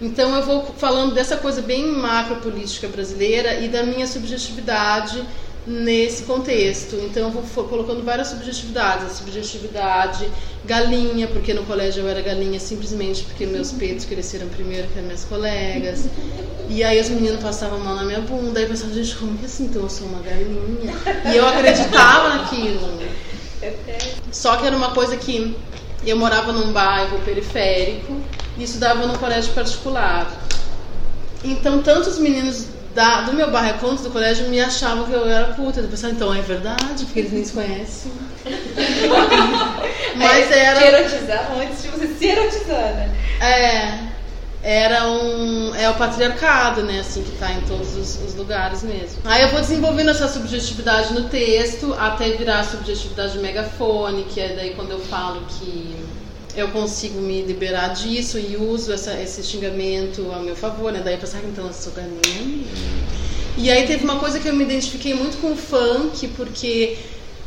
Então 0.00 0.34
eu 0.34 0.42
vou 0.42 0.64
falando 0.78 1.12
dessa 1.12 1.36
coisa 1.36 1.60
bem 1.60 1.86
macro 1.86 2.36
política 2.36 2.88
brasileira 2.88 3.60
e 3.60 3.68
da 3.68 3.82
minha 3.82 4.06
subjetividade 4.06 5.22
nesse 5.66 6.24
contexto. 6.24 6.96
Então 6.96 7.24
eu 7.24 7.30
vou 7.30 7.64
colocando 7.64 8.02
várias 8.04 8.28
subjetividades. 8.28 9.06
A 9.06 9.10
subjetividade 9.10 10.30
galinha, 10.64 11.26
porque 11.28 11.54
no 11.54 11.64
colégio 11.64 12.02
eu 12.02 12.08
era 12.08 12.20
galinha 12.20 12.58
simplesmente 12.60 13.24
porque 13.24 13.46
meus 13.46 13.72
peitos 13.72 14.04
cresceram 14.04 14.48
primeiro 14.48 14.88
que 14.88 14.98
as 14.98 15.04
minhas 15.04 15.24
colegas. 15.24 16.08
E 16.68 16.84
aí 16.84 17.00
os 17.00 17.08
meninos 17.08 17.40
passavam 17.40 17.80
a 17.80 17.84
mão 17.84 17.96
na 17.96 18.04
minha 18.04 18.20
bunda. 18.20 18.58
Aí 18.58 18.64
eu 18.64 18.70
pensava, 18.70 18.92
gente, 18.92 19.14
como 19.16 19.36
que 19.38 19.46
assim? 19.46 19.64
Então 19.64 19.82
eu 19.82 19.90
sou 19.90 20.06
uma 20.06 20.20
galinha. 20.20 20.94
E 21.32 21.36
eu 21.36 21.46
acreditava 21.46 22.28
naquilo. 22.36 22.98
Só 24.32 24.56
que 24.56 24.66
era 24.66 24.76
uma 24.76 24.92
coisa 24.92 25.16
que 25.16 25.56
eu 26.06 26.16
morava 26.16 26.52
num 26.52 26.72
bairro 26.72 27.18
periférico 27.24 28.16
e 28.56 28.64
estudava 28.64 29.06
num 29.06 29.16
colégio 29.16 29.52
particular. 29.52 30.30
Então, 31.42 31.82
tantos 31.82 32.18
meninos 32.18 32.66
da, 32.94 33.22
do 33.22 33.32
meu 33.32 33.50
bairro 33.50 33.78
quanto 33.78 34.02
do 34.02 34.10
colégio 34.10 34.48
me 34.48 34.60
achavam 34.60 35.04
que 35.04 35.12
eu 35.12 35.28
era 35.28 35.54
puta. 35.54 35.80
Eu 35.80 35.88
pensava, 35.88 36.12
então 36.12 36.34
é 36.34 36.40
verdade, 36.42 37.04
porque 37.04 37.20
eles 37.20 37.32
nem 37.32 37.44
se 37.44 37.52
conhecem. 37.52 38.12
Mas 40.16 40.50
é, 40.50 40.64
era. 40.64 40.80
Te 40.80 40.86
erotizavam 40.86 41.60
antes 41.60 41.82
de 41.82 41.88
você 41.88 42.06
se 42.08 42.26
erotizar, 42.26 42.94
né? 42.94 43.14
É. 43.40 44.10
Era 44.62 45.08
um. 45.08 45.74
É 45.74 45.88
o 45.88 45.94
patriarcado, 45.94 46.82
né? 46.82 47.00
Assim, 47.00 47.22
que 47.22 47.32
tá 47.38 47.50
em 47.50 47.62
todos 47.62 47.96
os, 47.96 48.22
os, 48.22 48.34
lugares 48.34 48.82
mesmo. 48.82 49.20
Aí 49.24 49.42
eu 49.42 49.48
vou 49.48 49.60
desenvolvendo 49.60 50.10
essa 50.10 50.28
subjetividade 50.28 51.14
no 51.14 51.28
texto 51.30 51.94
até 51.98 52.30
virar 52.32 52.60
a 52.60 52.64
subjetividade 52.64 53.38
megafone, 53.38 54.24
que 54.24 54.38
é 54.38 54.54
daí 54.54 54.74
quando 54.74 54.90
eu 54.90 55.00
falo 55.00 55.42
que 55.48 55.96
eu 56.60 56.68
consigo 56.68 57.20
me 57.20 57.42
liberar 57.42 57.88
disso 57.88 58.38
e 58.38 58.56
uso 58.56 58.92
essa, 58.92 59.20
esse 59.20 59.42
xingamento 59.42 60.30
a 60.32 60.38
meu 60.38 60.56
favor, 60.56 60.92
né? 60.92 61.00
Daí 61.04 61.14
eu 61.14 61.18
pensava, 61.18 61.46
então 61.46 61.66
eu 61.66 61.72
sou. 61.72 61.92
E 63.56 63.70
aí 63.70 63.86
teve 63.86 64.04
uma 64.04 64.18
coisa 64.18 64.38
que 64.38 64.48
eu 64.48 64.54
me 64.54 64.64
identifiquei 64.64 65.14
muito 65.14 65.38
com 65.38 65.52
o 65.52 65.56
funk, 65.56 66.28
porque 66.28 66.96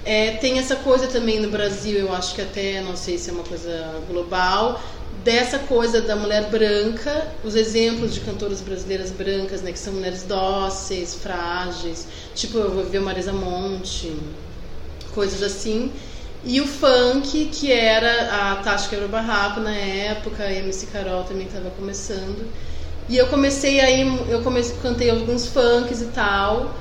é, 0.05 0.31
tem 0.31 0.59
essa 0.59 0.75
coisa 0.75 1.07
também 1.07 1.39
no 1.39 1.49
Brasil, 1.49 1.97
eu 1.97 2.13
acho 2.13 2.35
que 2.35 2.41
até, 2.41 2.81
não 2.81 2.95
sei 2.95 3.17
se 3.17 3.29
é 3.29 3.33
uma 3.33 3.43
coisa 3.43 4.01
global, 4.07 4.81
dessa 5.23 5.59
coisa 5.59 6.01
da 6.01 6.15
mulher 6.15 6.49
branca, 6.49 7.27
os 7.43 7.55
exemplos 7.55 8.13
de 8.13 8.19
cantoras 8.19 8.59
brasileiras 8.61 9.11
brancas, 9.11 9.61
né, 9.61 9.71
que 9.71 9.79
são 9.79 9.93
mulheres 9.93 10.23
dóceis, 10.23 11.15
frágeis, 11.15 12.05
tipo 12.35 12.57
eu 12.57 12.71
vou 12.71 12.83
ver 12.83 12.99
Marisa 12.99 13.31
Monte, 13.31 14.13
coisas 15.13 15.41
assim. 15.41 15.91
E 16.45 16.59
o 16.59 16.67
funk, 16.67 17.45
que 17.45 17.71
era 17.71 18.51
a 18.51 18.55
Tati 18.57 18.89
Quebra 18.89 19.07
Barraco 19.07 19.61
na 19.61 19.73
época, 19.73 20.43
a 20.43 20.51
MC 20.51 20.87
Carol 20.87 21.23
também 21.23 21.47
estava 21.47 21.69
começando. 21.69 22.51
E 23.07 23.17
eu 23.17 23.27
comecei 23.27 23.79
aí, 23.79 24.01
eu 24.29 24.41
comecei, 24.41 24.75
cantei 24.81 25.09
alguns 25.09 25.47
funks 25.47 26.01
e 26.01 26.07
tal. 26.07 26.75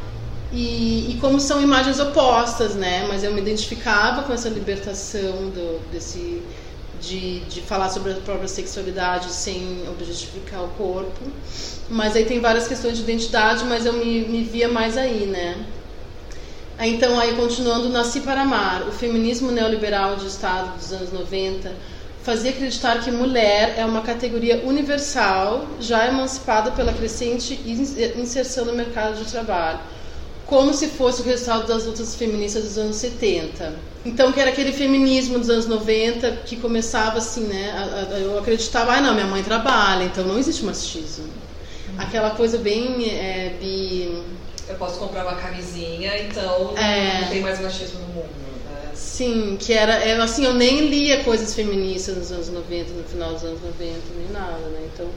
E, 0.53 1.13
e, 1.13 1.19
como 1.21 1.41
são 1.41 1.63
imagens 1.63 2.01
opostas, 2.01 2.75
né? 2.75 3.07
Mas 3.09 3.23
eu 3.23 3.33
me 3.33 3.41
identificava 3.41 4.23
com 4.23 4.33
essa 4.33 4.49
libertação 4.49 5.49
do, 5.51 5.81
desse, 5.91 6.43
de, 7.01 7.41
de 7.41 7.61
falar 7.63 7.89
sobre 7.89 8.13
a 8.13 8.17
própria 8.17 8.49
sexualidade 8.49 9.31
sem 9.31 9.85
objetificar 9.89 10.63
o 10.65 10.69
corpo. 10.71 11.21
Mas 11.89 12.17
aí 12.17 12.25
tem 12.25 12.41
várias 12.41 12.67
questões 12.67 12.97
de 12.97 13.05
identidade, 13.05 13.65
mas 13.65 13.87
eu 13.87 13.93
me, 13.93 14.23
me 14.27 14.43
via 14.43 14.69
mais 14.69 14.99
aí, 14.99 15.27
né? 15.27 15.57
Então, 16.81 17.19
aí 17.19 17.35
continuando, 17.37 17.89
Nasci 17.89 18.21
para 18.21 18.43
Amar, 18.43 18.89
o 18.89 18.93
feminismo 18.93 19.51
neoliberal 19.51 20.17
de 20.17 20.27
Estado 20.27 20.77
dos 20.77 20.93
anos 20.93 21.13
90 21.13 21.73
fazia 22.23 22.51
acreditar 22.51 23.03
que 23.03 23.11
mulher 23.11 23.75
é 23.77 23.85
uma 23.85 24.01
categoria 24.01 24.63
universal, 24.65 25.67
já 25.81 26.07
emancipada 26.07 26.71
pela 26.71 26.93
crescente 26.93 27.61
inserção 28.17 28.65
no 28.65 28.73
mercado 28.73 29.17
de 29.17 29.31
trabalho, 29.31 29.81
como 30.47 30.73
se 30.73 30.89
fosse 30.89 31.23
o 31.23 31.25
resultado 31.25 31.67
das 31.67 31.85
lutas 31.85 32.15
feministas 32.15 32.65
dos 32.65 32.79
anos 32.79 32.97
70. 32.97 33.75
Então, 34.05 34.33
que 34.33 34.41
era 34.41 34.51
aquele 34.51 34.73
feminismo 34.73 35.39
dos 35.39 35.49
anos 35.49 35.67
90 35.67 36.31
que 36.45 36.57
começava 36.57 37.19
assim, 37.19 37.45
né? 37.45 37.73
Eu 38.21 38.39
acreditava, 38.39 38.93
ah, 38.93 39.01
não, 39.01 39.15
minha 39.15 39.27
mãe 39.27 39.43
trabalha, 39.43 40.05
então 40.05 40.25
não 40.25 40.39
existe 40.39 40.65
machismo. 40.65 41.27
Aquela 41.99 42.31
coisa 42.31 42.59
bem 42.59 43.09
é, 43.09 43.57
bi 43.61 44.23
eu 44.73 44.79
posso 44.79 44.99
comprar 44.99 45.23
uma 45.25 45.37
camisinha, 45.37 46.19
então 46.23 46.77
é... 46.77 47.21
não 47.23 47.29
tem 47.29 47.41
mais 47.41 47.61
machismo 47.61 48.01
no 48.01 48.07
mundo. 48.09 48.29
Né? 48.29 48.91
Sim, 48.95 49.57
que 49.59 49.73
era, 49.73 50.23
assim, 50.23 50.45
eu 50.45 50.55
nem 50.55 50.89
lia 50.89 51.23
coisas 51.25 51.55
feministas 51.55 52.17
nos 52.17 52.33
anos 52.33 52.49
90, 52.49 52.93
no 52.93 53.05
final 53.05 53.33
dos 53.33 53.45
anos 53.45 53.61
90, 53.63 54.01
nem 54.17 54.31
nada, 54.33 54.69
né? 54.69 54.89
Então, 54.93 55.09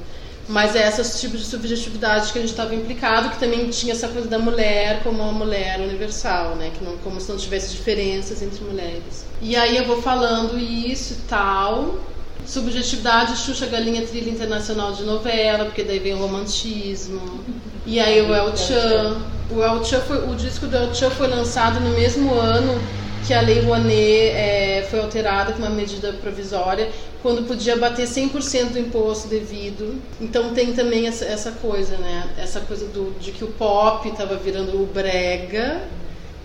mas 0.47 0.75
é 0.75 0.87
esse 0.87 1.19
tipo 1.19 1.37
de 1.37 1.43
subjetividade 1.43 2.31
que 2.31 2.37
a 2.37 2.41
gente 2.41 2.51
estava 2.51 2.75
implicado, 2.75 3.29
que 3.29 3.39
também 3.39 3.67
tinha 3.69 3.93
essa 3.93 4.07
coisa 4.07 4.27
da 4.27 4.37
mulher 4.37 5.01
como 5.01 5.23
uma 5.23 5.31
mulher 5.31 5.79
universal, 5.79 6.55
né? 6.55 6.71
Que 6.77 6.83
não, 6.83 6.97
como 6.97 7.19
se 7.19 7.29
não 7.29 7.37
tivesse 7.37 7.71
diferenças 7.71 8.43
entre 8.43 8.63
mulheres. 8.63 9.25
E 9.41 9.55
aí 9.55 9.75
eu 9.75 9.85
vou 9.85 10.01
falando 10.01 10.57
isso 10.59 11.13
e 11.13 11.27
tal. 11.27 11.99
Subjetividade, 12.45 13.37
Xuxa 13.37 13.65
Galinha 13.65 14.05
Trilha 14.05 14.29
Internacional 14.29 14.93
de 14.93 15.03
Novela, 15.03 15.65
porque 15.65 15.83
daí 15.83 15.97
vem 15.97 16.13
o 16.13 16.17
romantismo. 16.17 17.43
E 17.87 17.99
aí 17.99 18.21
o 18.21 18.33
El 18.33 18.55
Chan. 18.55 19.34
O, 19.49 19.61
El 19.61 19.83
foi, 19.83 20.29
o 20.29 20.35
disco 20.35 20.67
do 20.67 20.75
El 20.75 20.93
Chan 20.93 21.09
foi 21.11 21.27
lançado 21.27 21.79
no 21.79 21.89
mesmo 21.91 22.33
ano 22.33 22.81
que 23.25 23.33
a 23.33 23.41
Lei 23.41 23.59
Rouanet 23.61 24.31
é, 24.31 24.87
foi 24.89 24.99
alterada 24.99 25.53
com 25.53 25.59
uma 25.59 25.69
medida 25.69 26.13
provisória, 26.13 26.89
quando 27.23 27.47
podia 27.47 27.75
bater 27.75 28.07
100% 28.07 28.73
do 28.73 28.79
imposto 28.79 29.27
devido. 29.27 29.99
Então 30.21 30.53
tem 30.53 30.73
também 30.73 31.07
essa, 31.07 31.25
essa 31.25 31.51
coisa, 31.51 31.97
né? 31.97 32.29
Essa 32.37 32.59
coisa 32.59 32.85
do, 32.87 33.17
de 33.19 33.31
que 33.31 33.43
o 33.43 33.47
pop 33.47 34.07
estava 34.07 34.35
virando 34.35 34.81
o 34.81 34.85
brega, 34.85 35.81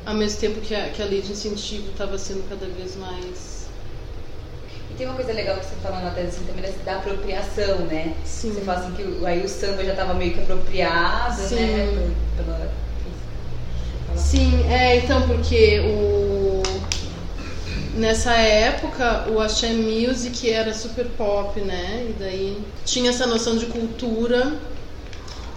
ao 0.07 0.15
mesmo 0.15 0.41
tempo 0.41 0.61
que 0.61 0.75
a, 0.75 0.89
que 0.89 1.03
a 1.03 1.05
lei 1.05 1.21
de 1.21 1.33
incentivo 1.33 1.91
estava 1.91 2.17
sendo 2.17 2.49
cada 2.49 2.67
vez 2.67 2.97
mais 2.97 3.61
tem 5.01 5.07
uma 5.09 5.17
coisa 5.17 5.33
legal 5.33 5.57
que 5.57 5.65
você 5.65 5.77
falando 5.83 6.09
até 6.09 6.21
assim 6.25 6.45
também 6.45 6.71
da 6.85 6.97
apropriação, 6.97 7.79
né? 7.87 8.15
Sim. 8.23 8.53
Você 8.53 8.61
fala 8.61 8.81
assim 8.81 8.93
que 8.93 9.25
aí 9.25 9.43
o 9.43 9.49
samba 9.49 9.83
já 9.83 9.93
estava 9.93 10.13
meio 10.13 10.35
que 10.35 10.41
apropriado, 10.41 11.41
Sim. 11.41 11.55
né? 11.55 12.13
Pela... 12.37 12.71
Sim, 14.17 14.65
é, 14.69 14.97
então, 14.97 15.23
porque 15.27 15.81
o 15.81 16.63
nessa 17.95 18.33
época 18.33 19.27
o 19.31 19.41
axé 19.41 19.73
music 19.73 20.51
era 20.51 20.73
super 20.73 21.07
pop, 21.07 21.61
né? 21.61 22.07
E 22.09 22.13
daí 22.19 22.59
tinha 22.85 23.11
essa 23.11 23.27
noção 23.27 23.57
de 23.57 23.67
cultura 23.67 24.53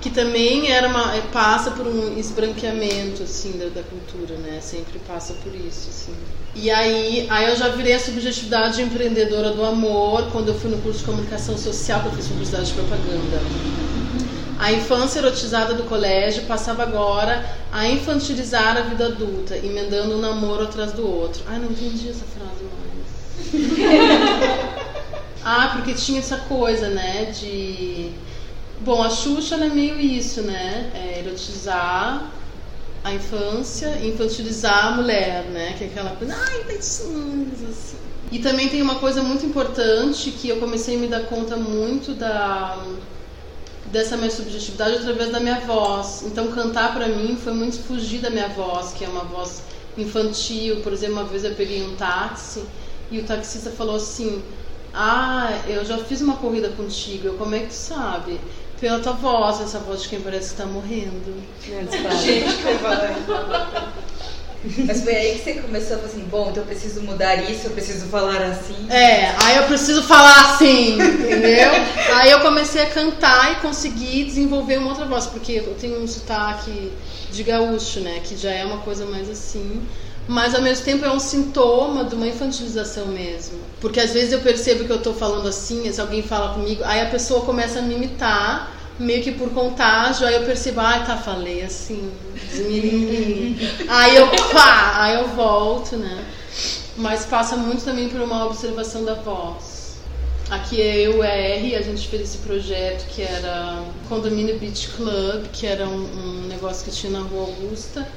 que 0.02 0.10
também 0.10 0.70
era 0.70 0.88
uma 0.90 1.14
passa 1.32 1.72
por 1.72 1.88
um 1.88 2.18
esbranqueamento 2.18 3.24
assim 3.24 3.54
da, 3.58 3.68
da 3.68 3.84
cultura, 3.84 4.36
né? 4.38 4.60
Sempre 4.62 5.00
passa 5.08 5.34
por 5.36 5.56
isso, 5.56 5.90
assim. 5.90 6.14
E 6.56 6.70
aí, 6.70 7.26
aí 7.30 7.50
eu 7.50 7.56
já 7.56 7.70
virei 7.70 7.94
a 7.94 8.00
subjetividade 8.00 8.82
empreendedora 8.82 9.52
do 9.52 9.64
amor 9.64 10.30
quando 10.32 10.50
eu 10.50 10.56
fui 10.56 10.70
no 10.70 10.78
curso 10.80 11.00
de 11.00 11.06
comunicação 11.06 11.58
social 11.58 12.02
que 12.02 12.08
eu 12.08 12.12
fiz 12.14 12.28
publicidade 12.28 12.68
de 12.68 12.74
propaganda. 12.74 13.42
A 14.64 14.72
infância 14.72 15.20
erotizada 15.20 15.74
do 15.74 15.84
colégio 15.84 16.44
passava 16.44 16.84
agora 16.84 17.46
a 17.70 17.86
infantilizar 17.86 18.78
a 18.78 18.82
vida 18.84 19.08
adulta, 19.08 19.58
emendando 19.58 20.16
um 20.16 20.22
namoro 20.22 20.64
atrás 20.64 20.94
do 20.94 21.06
outro. 21.06 21.44
Ai, 21.48 21.60
não 21.60 21.70
entendi 21.70 22.08
essa 22.08 22.24
frase 22.24 22.64
mais. 22.64 23.84
ah, 25.44 25.72
porque 25.74 25.94
tinha 25.94 26.20
essa 26.20 26.38
coisa, 26.38 26.88
né, 26.88 27.26
de... 27.38 28.12
Bom, 28.80 29.04
a 29.04 29.10
Xuxa 29.10 29.56
é 29.56 29.68
meio 29.68 30.00
isso, 30.00 30.42
né, 30.44 30.90
é 30.96 31.20
erotizar 31.20 32.32
a 33.04 33.14
infância 33.14 34.00
infantilizar 34.02 34.86
a 34.86 34.92
mulher, 34.92 35.44
né? 35.52 35.76
Que 35.78 35.84
é 35.84 35.88
aquela 35.88 36.12
coisa, 36.12 36.34
ai, 36.34 36.64
peitinhos, 36.64 37.62
assim. 37.70 37.98
E 38.32 38.40
também 38.40 38.70
tem 38.70 38.82
uma 38.82 38.96
coisa 38.96 39.22
muito 39.22 39.46
importante 39.46 40.32
que 40.32 40.48
eu 40.48 40.58
comecei 40.62 40.96
a 40.96 41.00
me 41.00 41.08
dar 41.08 41.24
conta 41.26 41.58
muito 41.58 42.14
da 42.14 42.82
dessa 43.94 44.18
minha 44.18 44.32
subjetividade 44.32 44.96
através 44.96 45.32
da 45.32 45.40
minha 45.40 45.60
voz. 45.62 46.24
Então 46.24 46.52
cantar 46.52 46.94
para 46.96 47.08
mim 47.08 47.38
foi 47.42 47.54
muito 47.54 47.80
fugir 47.84 48.20
da 48.20 48.32
minha 48.32 48.50
voz, 48.50 48.92
que 48.92 49.06
é 49.06 49.08
uma 49.08 49.24
voz 49.24 49.62
infantil. 49.96 50.82
Por 50.82 50.92
exemplo, 50.92 51.18
uma 51.18 51.24
vez 51.26 51.44
eu 51.46 51.54
peguei 51.54 51.84
um 51.84 51.96
táxi 51.96 52.64
e 53.12 53.20
o 53.20 53.24
taxista 53.24 53.70
falou 53.70 53.96
assim: 53.98 54.44
"Ah, 54.92 55.62
eu 55.68 55.86
já 55.86 56.00
fiz 56.00 56.22
uma 56.22 56.38
corrida 56.38 56.70
contigo. 56.70 57.28
Eu, 57.28 57.36
como 57.36 57.54
é 57.54 57.60
que 57.60 57.68
tu 57.68 57.76
sabe?" 57.76 58.40
pela 58.82 59.00
tua 59.00 59.14
voz, 59.14 59.62
essa 59.62 59.80
voz 59.80 60.02
de 60.02 60.10
quem 60.10 60.20
parece 60.20 60.50
que 60.50 60.58
tá 60.58 60.66
morrendo. 60.66 61.42
Gente, 61.66 62.58
que 62.58 62.68
Mas 64.86 65.04
foi 65.04 65.16
aí 65.16 65.38
que 65.38 65.44
você 65.44 65.54
começou 65.62 65.96
a 65.96 66.00
falar 66.00 66.12
assim, 66.12 66.26
bom, 66.30 66.50
então 66.50 66.64
eu 66.64 66.68
preciso 66.68 67.02
mudar 67.02 67.36
isso, 67.50 67.68
eu 67.68 67.72
preciso 67.72 68.06
falar 68.08 68.42
assim. 68.44 68.90
É, 68.90 69.34
aí 69.44 69.58
eu 69.58 69.64
preciso 69.64 70.04
falar 70.04 70.54
assim, 70.54 70.94
entendeu? 70.94 71.72
aí 72.16 72.32
eu 72.32 72.40
comecei 72.40 72.82
a 72.82 72.90
cantar 72.90 73.52
e 73.52 73.56
consegui 73.56 74.24
desenvolver 74.24 74.78
uma 74.78 74.90
outra 74.90 75.06
voz, 75.06 75.26
porque 75.26 75.54
eu 75.54 75.76
tenho 75.76 76.02
um 76.02 76.08
sotaque 76.08 76.92
de 77.32 77.44
gaúcho, 77.44 78.00
né? 78.00 78.22
Que 78.24 78.38
já 78.38 78.52
é 78.52 78.64
uma 78.64 78.78
coisa 78.78 79.06
mais 79.06 79.30
assim. 79.30 79.82
Mas 80.28 80.56
ao 80.56 80.62
mesmo 80.62 80.86
tempo 80.86 81.04
é 81.04 81.12
um 81.12 81.20
sintoma 81.20 82.06
de 82.06 82.16
uma 82.16 82.28
infantilização 82.28 83.08
mesmo. 83.08 83.60
Porque 83.82 84.00
às 84.00 84.12
vezes 84.12 84.32
eu 84.32 84.40
percebo 84.40 84.86
que 84.86 84.92
eu 84.92 85.02
tô 85.02 85.14
falando 85.14 85.48
assim, 85.48 85.92
se 85.92 86.00
alguém 86.00 86.24
fala 86.24 86.54
comigo, 86.54 86.82
aí 86.86 87.02
a 87.02 87.08
pessoa 87.08 87.42
começa 87.42 87.80
a 87.80 87.82
me 87.82 87.96
imitar, 87.96 88.72
meio 89.00 89.24
que 89.24 89.32
por 89.32 89.50
contágio, 89.50 90.28
aí 90.28 90.36
eu 90.36 90.44
percebo, 90.44 90.80
ai, 90.80 91.00
ah, 91.00 91.06
tá, 91.06 91.18
falei 91.18 91.64
assim, 91.64 92.12
aí 93.88 94.16
eu 94.16 94.28
pá, 94.52 95.04
aí 95.04 95.16
eu 95.16 95.28
volto, 95.30 95.98
né? 95.98 96.26
Mas 96.96 97.26
passa 97.26 97.56
muito 97.56 97.84
também 97.84 98.10
por 98.10 98.22
uma 98.22 98.46
observação 98.46 99.04
da 99.04 99.16
voz. 99.16 99.98
Aqui 100.50 100.80
é 100.82 101.08
eu 101.08 101.24
a 101.24 101.28
R, 101.28 101.76
a 101.76 101.82
gente 101.82 102.08
fez 102.08 102.22
esse 102.22 102.38
projeto 102.40 103.08
que 103.08 103.24
era 103.24 103.84
Condomínio 104.08 104.60
Beach 104.60 104.90
Club, 104.90 105.46
que 105.52 105.66
era 105.66 105.88
um, 105.88 106.04
um 106.04 106.48
negócio 106.48 106.86
que 106.86 106.92
tinha 106.92 107.12
na 107.12 107.22
Rua 107.26 107.48
Augusta 107.48 108.08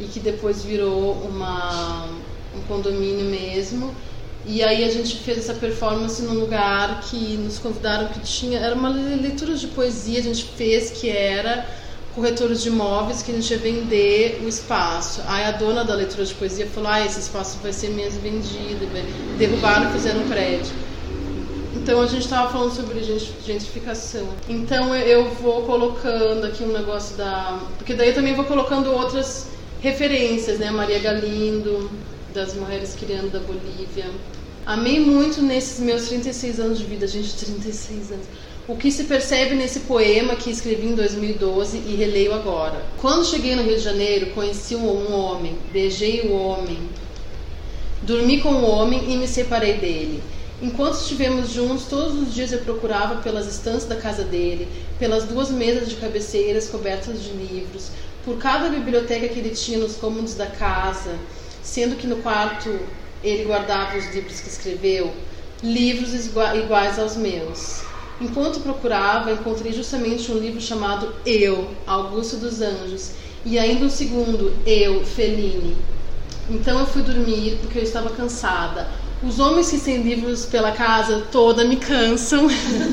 e 0.00 0.04
que 0.04 0.18
depois 0.18 0.64
virou 0.64 1.12
uma, 1.12 2.08
um 2.56 2.60
condomínio 2.66 3.26
mesmo. 3.26 3.94
E 4.46 4.62
aí 4.62 4.84
a 4.84 4.90
gente 4.90 5.16
fez 5.16 5.38
essa 5.38 5.54
performance 5.54 6.22
num 6.22 6.34
lugar 6.34 7.00
que 7.08 7.36
nos 7.38 7.58
convidaram 7.58 8.08
que 8.08 8.20
tinha. 8.20 8.58
Era 8.58 8.74
uma 8.74 8.90
leitura 8.90 9.54
de 9.54 9.66
poesia, 9.68 10.18
a 10.18 10.22
gente 10.22 10.44
fez 10.44 10.90
que 10.90 11.08
era 11.08 11.66
corretores 12.14 12.62
de 12.62 12.68
imóveis 12.68 13.22
que 13.22 13.32
a 13.32 13.34
gente 13.34 13.50
ia 13.50 13.58
vender 13.58 14.40
o 14.44 14.48
espaço. 14.48 15.22
Aí 15.26 15.44
a 15.44 15.50
dona 15.52 15.82
da 15.82 15.94
leitura 15.94 16.24
de 16.24 16.34
poesia 16.34 16.66
falou: 16.66 16.90
Ah, 16.90 17.04
esse 17.04 17.20
espaço 17.20 17.58
vai 17.62 17.72
ser 17.72 17.88
mesmo 17.88 18.20
vendido. 18.20 18.86
Derrubaram 19.38 19.90
e 19.90 19.92
fizeram 19.92 20.20
um 20.20 20.28
prédio. 20.28 20.72
Então 21.74 22.00
a 22.00 22.06
gente 22.06 22.24
estava 22.24 22.50
falando 22.50 22.74
sobre 22.74 23.02
gentrificação. 23.44 24.28
Então 24.48 24.94
eu 24.94 25.30
vou 25.34 25.62
colocando 25.62 26.46
aqui 26.46 26.64
um 26.64 26.72
negócio 26.72 27.16
da. 27.16 27.60
Porque 27.78 27.94
daí 27.94 28.08
eu 28.08 28.14
também 28.14 28.34
vou 28.34 28.44
colocando 28.44 28.92
outras 28.92 29.48
referências, 29.80 30.58
né? 30.58 30.70
Maria 30.70 30.98
Galindo, 30.98 31.90
das 32.34 32.52
Mulheres 32.52 32.96
Criando 32.98 33.30
da 33.30 33.38
Bolívia. 33.38 34.06
Amei 34.66 34.98
muito 34.98 35.40
nesses 35.40 35.78
meus 35.78 36.08
36 36.08 36.58
anos 36.58 36.78
de 36.78 36.84
vida, 36.84 37.06
gente, 37.06 37.32
36 37.32 38.10
anos. 38.10 38.26
O 38.66 38.76
que 38.76 38.90
se 38.90 39.04
percebe 39.04 39.54
nesse 39.54 39.80
poema 39.80 40.34
que 40.34 40.50
escrevi 40.50 40.88
em 40.88 40.96
2012 40.96 41.76
e 41.86 41.94
releio 41.94 42.34
agora. 42.34 42.84
Quando 43.00 43.24
cheguei 43.24 43.54
no 43.54 43.62
Rio 43.62 43.76
de 43.76 43.82
Janeiro, 43.82 44.30
conheci 44.30 44.74
um 44.74 45.14
homem, 45.14 45.56
beijei 45.72 46.22
o 46.22 46.32
homem, 46.32 46.78
dormi 48.02 48.40
com 48.40 48.52
o 48.52 48.64
homem 48.68 49.12
e 49.12 49.16
me 49.16 49.28
separei 49.28 49.74
dele. 49.74 50.20
Enquanto 50.60 50.94
estivemos 50.94 51.50
juntos, 51.50 51.84
todos 51.84 52.20
os 52.20 52.34
dias 52.34 52.50
eu 52.50 52.60
procurava 52.60 53.22
pelas 53.22 53.46
estantes 53.46 53.86
da 53.86 53.96
casa 53.96 54.24
dele, 54.24 54.66
pelas 54.98 55.22
duas 55.24 55.50
mesas 55.50 55.88
de 55.88 55.96
cabeceiras 55.96 56.68
cobertas 56.68 57.22
de 57.22 57.30
livros, 57.30 57.90
por 58.24 58.38
cada 58.38 58.68
biblioteca 58.70 59.28
que 59.28 59.38
ele 59.38 59.50
tinha 59.50 59.78
nos 59.78 59.94
cômodos 59.94 60.34
da 60.34 60.46
casa, 60.46 61.16
sendo 61.64 61.96
que 61.96 62.06
no 62.06 62.16
quarto 62.16 62.70
ele 63.22 63.44
guardava 63.44 63.96
os 63.96 64.14
livros 64.14 64.40
que 64.40 64.48
escreveu, 64.48 65.12
livros 65.62 66.14
iguais 66.14 66.98
aos 66.98 67.16
meus. 67.16 67.82
Enquanto 68.20 68.60
procurava, 68.60 69.32
encontrei 69.32 69.72
justamente 69.72 70.30
um 70.30 70.38
livro 70.38 70.60
chamado 70.60 71.12
Eu, 71.26 71.68
Augusto 71.86 72.36
dos 72.36 72.60
Anjos, 72.60 73.12
e 73.44 73.58
ainda 73.58 73.86
um 73.86 73.90
segundo, 73.90 74.54
Eu, 74.64 75.04
Fellini. 75.04 75.76
Então 76.48 76.78
eu 76.78 76.86
fui 76.86 77.02
dormir 77.02 77.58
porque 77.60 77.78
eu 77.78 77.82
estava 77.82 78.10
cansada. 78.10 78.86
Os 79.22 79.40
homens 79.40 79.70
que 79.70 79.78
têm 79.78 80.02
livros 80.02 80.44
pela 80.44 80.72
casa 80.72 81.24
toda 81.32 81.64
me 81.64 81.76
cansam. 81.76 82.46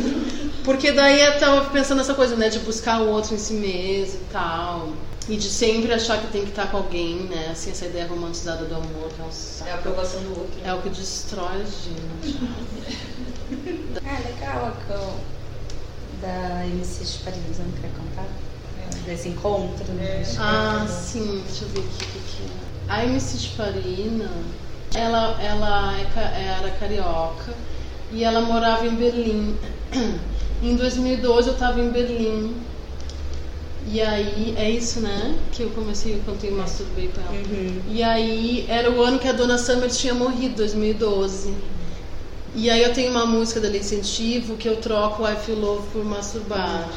porque 0.64 0.92
daí 0.92 1.22
eu 1.22 1.34
estava 1.34 1.70
pensando 1.70 1.98
nessa 1.98 2.14
coisa, 2.14 2.36
né, 2.36 2.50
de 2.50 2.60
buscar 2.60 3.02
o 3.02 3.10
outro 3.10 3.36
em 3.36 3.38
si 3.38 3.54
mesmo 3.54 4.22
e 4.22 4.32
tal. 4.32 4.90
E 5.32 5.38
de 5.38 5.48
sempre 5.48 5.94
achar 5.94 6.20
que 6.20 6.28
tem 6.28 6.44
que 6.44 6.50
estar 6.50 6.70
com 6.70 6.76
alguém, 6.76 7.20
né? 7.20 7.48
Assim, 7.54 7.72
essa 7.72 7.86
ideia 7.86 8.06
romantizada 8.06 8.66
do 8.66 8.76
amor, 8.76 9.10
que 9.16 9.22
é 9.22 9.24
um 9.24 9.32
saco. 9.32 9.70
É 9.70 9.72
a 9.72 9.76
aprovação 9.76 10.22
do 10.24 10.32
outro. 10.32 10.60
É 10.62 10.74
o 10.74 10.82
que 10.82 10.90
destrói 10.90 11.62
a 11.62 11.64
gente. 11.64 12.38
ah, 14.06 14.20
legal 14.28 14.66
a 14.66 15.32
da 16.22 16.66
MC 16.66 17.06
Chiparina, 17.06 17.44
você 17.50 17.64
não 17.64 17.72
quer 17.72 17.92
contar? 17.98 18.26
É, 18.78 19.10
desse 19.10 19.30
encontro, 19.30 19.86
né? 19.94 20.22
Ah, 20.38 20.86
sim, 20.86 21.42
deixa 21.48 21.64
eu 21.64 21.70
ver 21.70 21.80
aqui 21.80 22.04
o 22.04 22.22
que, 22.24 22.44
é. 22.44 22.94
A 22.94 23.06
MC 23.06 23.38
Chiparina, 23.38 24.30
ela, 24.94 25.42
ela 25.42 25.98
é, 25.98 26.58
era 26.60 26.72
carioca 26.72 27.54
e 28.12 28.26
ela 28.26 28.42
morava 28.42 28.86
em 28.86 28.96
Berlim. 28.96 29.58
Em 30.62 30.76
2012 30.76 31.48
eu 31.48 31.54
estava 31.54 31.80
em 31.80 31.90
Berlim 31.90 32.56
e 33.88 34.00
aí, 34.02 34.54
é 34.58 34.70
isso, 34.70 35.00
né? 35.00 35.36
Que 35.52 35.64
eu 35.64 35.70
comecei, 35.72 36.14
eu 36.14 36.20
contei, 36.20 36.52
masturbei 36.52 37.10
com 37.10 37.22
ela. 37.22 37.32
Uhum. 37.32 37.82
E 37.90 38.04
aí, 38.04 38.66
era 38.70 38.92
o 38.92 39.02
ano 39.02 39.18
que 39.18 39.28
a 39.28 39.32
Dona 39.32 39.58
Summer 39.58 39.90
tinha 39.90 40.14
morrido, 40.14 40.56
2012. 40.58 41.54
E 42.54 42.70
aí 42.70 42.84
eu 42.84 42.94
tenho 42.94 43.12
uma 43.12 43.26
música 43.26 43.62
da 43.62 43.70
Lei 43.70 43.80
Incentivo 43.80 44.58
que 44.58 44.68
eu 44.68 44.76
troco 44.76 45.26
I 45.26 45.36
Feel 45.38 45.58
Love 45.58 45.88
por 45.94 46.04
Masturbar. 46.04 46.90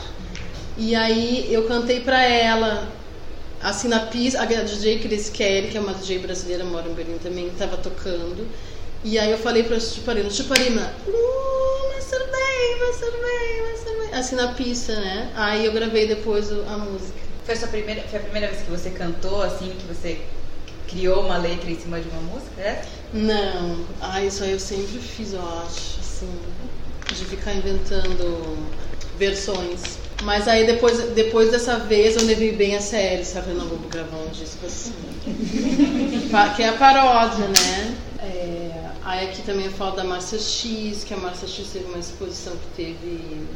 E 0.77 0.95
aí 0.95 1.47
eu 1.53 1.63
cantei 1.69 2.01
pra 2.01 2.23
ela, 2.23 2.89
assim, 3.63 3.87
na 3.87 4.01
pista, 4.01 4.43
a 4.43 4.45
DJ 4.45 4.99
Chris 4.99 5.31
Kelly, 5.31 5.69
que 5.69 5.79
é 5.79 5.81
uma 5.81 5.95
DJ 5.95 6.19
brasileira, 6.19 6.65
mora 6.65 6.89
em 6.89 6.95
Berlim 6.95 7.19
também, 7.19 7.51
tava 7.57 7.77
tocando. 7.77 8.45
E 9.05 9.19
aí 9.19 9.31
eu 9.31 9.39
falei 9.39 9.63
pra 9.63 9.79
Chuparina, 9.79 10.31
Chuparina, 10.31 10.95
uh, 11.07 11.95
masturbei, 11.95 12.81
masturbei, 12.81 13.71
masturbei. 13.71 14.19
Assim 14.19 14.35
na 14.35 14.49
pista, 14.55 14.95
né? 14.95 15.31
Aí 15.37 15.67
eu 15.67 15.73
gravei 15.73 16.09
depois 16.09 16.51
a 16.51 16.79
música. 16.79 17.13
Foi 17.45 17.55
a, 17.55 17.67
primeira, 17.67 18.03
foi 18.05 18.19
a 18.19 18.23
primeira 18.23 18.49
vez 18.49 18.63
que 18.63 18.71
você 18.71 18.89
cantou, 18.89 19.43
assim, 19.43 19.75
que 19.79 19.87
você 19.87 20.23
criou 20.89 21.21
uma 21.21 21.37
letra 21.37 21.71
em 21.71 21.79
cima 21.79 22.01
de 22.01 22.09
uma 22.09 22.23
música, 22.23 22.63
é? 22.63 22.83
Não. 23.13 23.85
Ah, 24.01 24.25
isso 24.25 24.43
aí 24.43 24.53
eu 24.53 24.59
sempre 24.59 24.99
fiz, 24.99 25.35
eu 25.35 25.43
acho, 25.43 26.01
assim, 26.01 26.31
de 27.09 27.25
ficar 27.27 27.53
inventando 27.53 28.57
versões. 29.19 29.99
Mas 30.23 30.49
aí 30.49 30.65
depois, 30.65 30.99
depois 31.11 31.51
dessa 31.51 31.79
vez 31.79 32.17
eu 32.17 32.25
levei 32.25 32.53
bem 32.53 32.75
a 32.77 32.81
sério, 32.81 33.25
sabe? 33.25 33.51
Eu 33.51 33.57
não 33.57 33.67
vou 33.67 33.79
gravar 33.91 34.17
um 34.17 34.31
disco 34.31 34.65
assim. 34.65 34.95
que 36.57 36.63
é 36.63 36.69
a 36.71 36.73
paródia, 36.73 37.49
né? 37.49 37.95
É, 38.23 38.85
Aí 39.05 39.29
aqui 39.29 39.43
também 39.43 39.67
eu 39.67 39.73
falo 39.73 39.97
da 39.97 40.05
Márcia 40.05 40.39
X, 40.39 41.05
que 41.05 41.13
a 41.13 41.17
Márcia 41.19 41.47
X 41.47 41.69
teve 41.73 41.85
uma 41.85 41.99
exposição 41.99 42.55
que 42.57 42.67
teve 42.75 43.47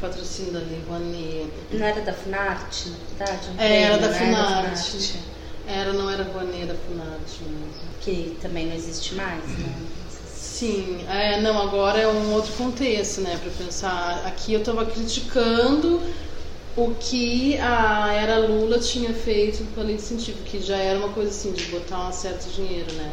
patrocínio 0.00 0.52
da 0.52 0.60
Lei 0.60 0.80
Rouanet. 0.86 1.50
Não 1.72 1.84
era 1.84 2.00
da 2.02 2.12
Funarte, 2.12 2.90
na 2.90 2.96
verdade? 3.08 3.48
Um 3.50 3.60
é, 3.60 3.82
era 3.82 3.98
da 3.98 4.08
né? 4.08 4.18
Funarte. 4.18 5.20
Era, 5.66 5.92
não 5.92 6.08
era 6.08 6.22
Rouanet, 6.22 6.62
era 6.62 6.74
Funarte 6.74 7.42
mesmo. 7.42 7.68
Que 8.00 8.38
também 8.40 8.66
não 8.66 8.76
existe 8.76 9.16
mais, 9.16 9.42
né? 9.44 9.74
Sim, 10.32 11.04
é, 11.08 11.40
não, 11.40 11.60
agora 11.60 12.00
é 12.00 12.08
um 12.08 12.32
outro 12.32 12.52
contexto, 12.54 13.20
né, 13.20 13.38
para 13.40 13.50
pensar. 13.64 14.24
Aqui 14.26 14.52
eu 14.52 14.60
estava 14.60 14.84
criticando 14.86 16.00
o 16.76 16.94
que 16.94 17.58
a 17.58 18.12
era 18.12 18.38
Lula 18.38 18.78
tinha 18.78 19.12
feito 19.12 19.64
com 19.72 19.80
a 19.80 19.84
lei 19.84 19.96
de 19.96 20.02
incentivo, 20.02 20.42
que 20.44 20.60
já 20.60 20.76
era 20.76 20.98
uma 20.98 21.10
coisa 21.10 21.30
assim, 21.30 21.52
de 21.52 21.64
botar 21.66 22.08
um 22.08 22.12
certo 22.12 22.48
dinheiro, 22.50 22.92
né? 22.94 23.12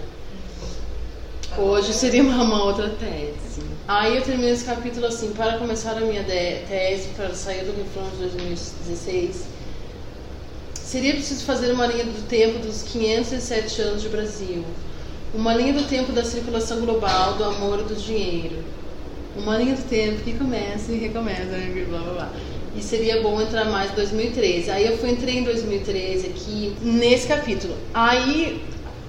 Hoje 1.57 1.93
seria 1.93 2.21
uma, 2.21 2.65
outra 2.65 2.89
tese. 2.89 3.63
Aí 3.87 4.17
eu 4.17 4.21
termino 4.21 4.49
esse 4.49 4.65
capítulo 4.65 5.05
assim, 5.05 5.31
para 5.31 5.57
começar 5.57 5.91
a 5.91 6.01
minha 6.01 6.21
tese, 6.21 7.07
para 7.15 7.33
sair 7.33 7.63
do 7.63 7.71
refrão 7.77 8.09
de 8.09 8.17
2016, 8.17 9.45
seria 10.73 11.13
preciso 11.13 11.45
fazer 11.45 11.71
uma 11.71 11.87
linha 11.87 12.03
do 12.03 12.27
tempo 12.27 12.59
dos 12.59 12.83
507 12.83 13.81
anos 13.83 14.01
de 14.01 14.09
Brasil, 14.09 14.65
uma 15.33 15.53
linha 15.53 15.71
do 15.71 15.87
tempo 15.87 16.11
da 16.11 16.25
circulação 16.25 16.81
global, 16.81 17.35
do 17.35 17.45
amor 17.45 17.79
e 17.79 17.83
do 17.83 17.95
dinheiro, 17.95 18.61
uma 19.37 19.57
linha 19.57 19.75
do 19.75 19.87
tempo 19.87 20.23
que 20.23 20.33
começa 20.33 20.91
e 20.91 20.97
recomeça, 20.97 21.45
né, 21.45 21.85
blá 21.87 21.99
blá 21.99 22.13
blá. 22.13 22.33
E 22.75 22.83
seria 22.83 23.21
bom 23.21 23.41
entrar 23.41 23.63
mais 23.63 23.93
em 23.93 23.95
2013. 23.95 24.69
Aí 24.71 24.85
eu 24.85 24.97
fui 24.97 25.09
entrei 25.09 25.37
em 25.37 25.43
2013 25.45 26.27
aqui 26.27 26.75
nesse 26.81 27.25
capítulo. 27.25 27.73
Aí 27.93 28.61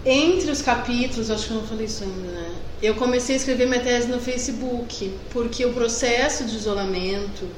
entre 0.06 0.52
os 0.52 0.62
capítulos, 0.62 1.30
acho 1.30 1.48
que 1.48 1.52
eu 1.52 1.56
não 1.56 1.66
falei 1.66 1.86
isso 1.86 2.04
ainda, 2.04 2.30
né? 2.30 2.54
Eu 2.80 2.94
comecei 2.94 3.34
a 3.34 3.38
escrever 3.38 3.66
minha 3.66 3.82
tese 3.82 4.06
no 4.06 4.20
Facebook, 4.20 5.18
porque 5.30 5.66
o 5.66 5.72
processo 5.74 6.44
de 6.44 6.54
isolamento 6.54 7.48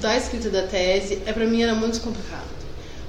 da 0.00 0.16
escrita 0.16 0.48
da 0.48 0.66
tese, 0.66 1.22
é 1.26 1.32
para 1.32 1.46
mim 1.46 1.62
era 1.62 1.74
muito 1.74 2.00
complicado. 2.00 2.53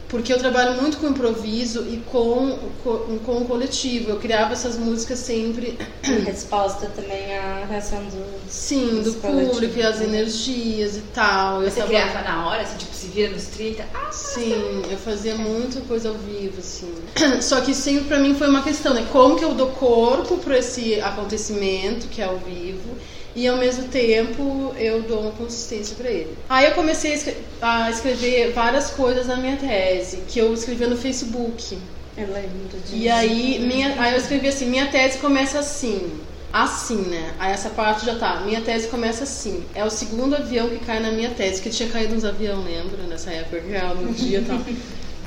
Porque 0.10 0.32
eu 0.32 0.38
trabalho 0.38 0.80
muito 0.80 0.98
com 0.98 1.08
improviso 1.08 1.82
e 1.90 1.98
com, 2.12 2.58
com, 2.84 3.20
com 3.20 3.38
o 3.38 3.46
coletivo. 3.46 4.12
Eu 4.12 4.18
criava 4.18 4.54
essas 4.54 4.78
músicas 4.78 5.20
sempre. 5.20 5.78
Em 6.04 6.20
resposta 6.20 6.88
também 6.96 7.38
à 7.38 7.66
reação 7.66 8.04
do. 8.04 8.26
Sim, 8.48 9.02
do 9.02 9.14
público 9.14 9.78
e 9.78 9.84
as 9.84 10.02
energias 10.02 10.98
e 10.98 11.02
tal. 11.14 11.62
Você 11.62 11.68
eu 11.68 11.74
tava... 11.74 11.88
criava 11.88 12.22
na 12.22 12.48
hora, 12.48 12.62
assim, 12.62 12.78
tipo, 12.78 12.94
se 12.94 13.08
vira 13.08 13.34
nos 13.34 13.46
30? 13.46 13.86
Ah, 13.94 14.12
Sim, 14.12 14.84
eu 14.90 14.98
fazia 14.98 15.36
muita 15.36 15.82
coisa 15.82 16.10
ao 16.10 16.16
vivo, 16.16 16.60
assim. 16.60 16.94
Só 17.42 17.62
que 17.62 17.74
sempre 17.74 18.06
pra 18.06 18.20
mim 18.20 18.36
foi 18.36 18.48
uma 18.48 18.62
questão, 18.62 18.94
né? 18.94 19.08
Como 19.12 19.36
que 19.36 19.44
eu 19.44 19.54
dou 19.54 19.70
corpo 19.70 20.38
pra 20.38 20.60
esse 20.60 21.02
acontecimento 21.02 22.08
que 22.08 22.22
é 22.22 22.26
ao 22.26 22.38
vivo 22.38 22.96
e 23.36 23.48
ao 23.48 23.58
mesmo 23.58 23.90
tempo 23.90 24.74
eu 24.78 25.02
dou 25.02 25.22
uma 25.22 25.32
consistência 25.32 25.96
para 25.96 26.10
ele. 26.10 26.38
Aí 26.48 26.66
eu 26.66 26.72
comecei 26.72 27.20
a 27.62 27.90
escrever 27.90 28.54
várias 28.54 28.92
coisas 28.92 29.28
na 29.28 29.36
minha 29.36 29.58
tese, 29.58 30.24
que 30.28 30.40
eu 30.40 30.54
escrevia 30.54 30.88
no 30.88 30.96
Facebook. 30.96 31.78
Eu 32.18 32.28
lembro 32.28 32.80
disso. 32.80 32.96
E 32.96 33.10
aí, 33.10 33.60
minha, 33.60 34.02
aí 34.02 34.14
eu 34.14 34.18
escrevi 34.18 34.48
assim: 34.48 34.68
minha 34.68 34.88
tese 34.88 35.18
começa 35.18 35.60
assim. 35.60 36.22
Assim, 36.54 37.02
né? 37.02 37.34
Aí 37.38 37.52
essa 37.52 37.70
parte 37.70 38.06
já 38.06 38.16
tá. 38.16 38.40
Minha 38.46 38.62
tese 38.62 38.88
começa 38.88 39.26
assim. 39.26 39.66
É 39.76 39.84
o 39.84 39.90
segundo 39.90 40.36
avião 40.36 40.70
que 40.70 40.80
cai 40.80 41.02
na 41.02 41.12
minha 41.12 41.32
tese, 41.32 41.62
que 41.62 41.70
tinha 41.70 41.90
caído 41.90 42.16
uns 42.16 42.24
aviões, 42.24 42.64
lembra? 42.64 43.04
Nessa 43.04 43.32
época, 43.32 43.62
no 43.96 44.14
dia 44.14 44.40
e 44.40 44.46
tal. 44.46 44.60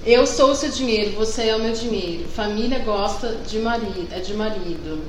Eu 0.06 0.26
sou 0.26 0.52
o 0.52 0.54
seu 0.54 0.70
dinheiro, 0.70 1.10
você 1.10 1.48
é 1.48 1.56
o 1.56 1.58
meu 1.58 1.72
dinheiro. 1.72 2.26
Família 2.28 2.78
gosta 2.78 3.36
de 3.46 3.58
marido, 3.58 4.08
é 4.10 4.20
de 4.20 4.32
marido 4.32 5.02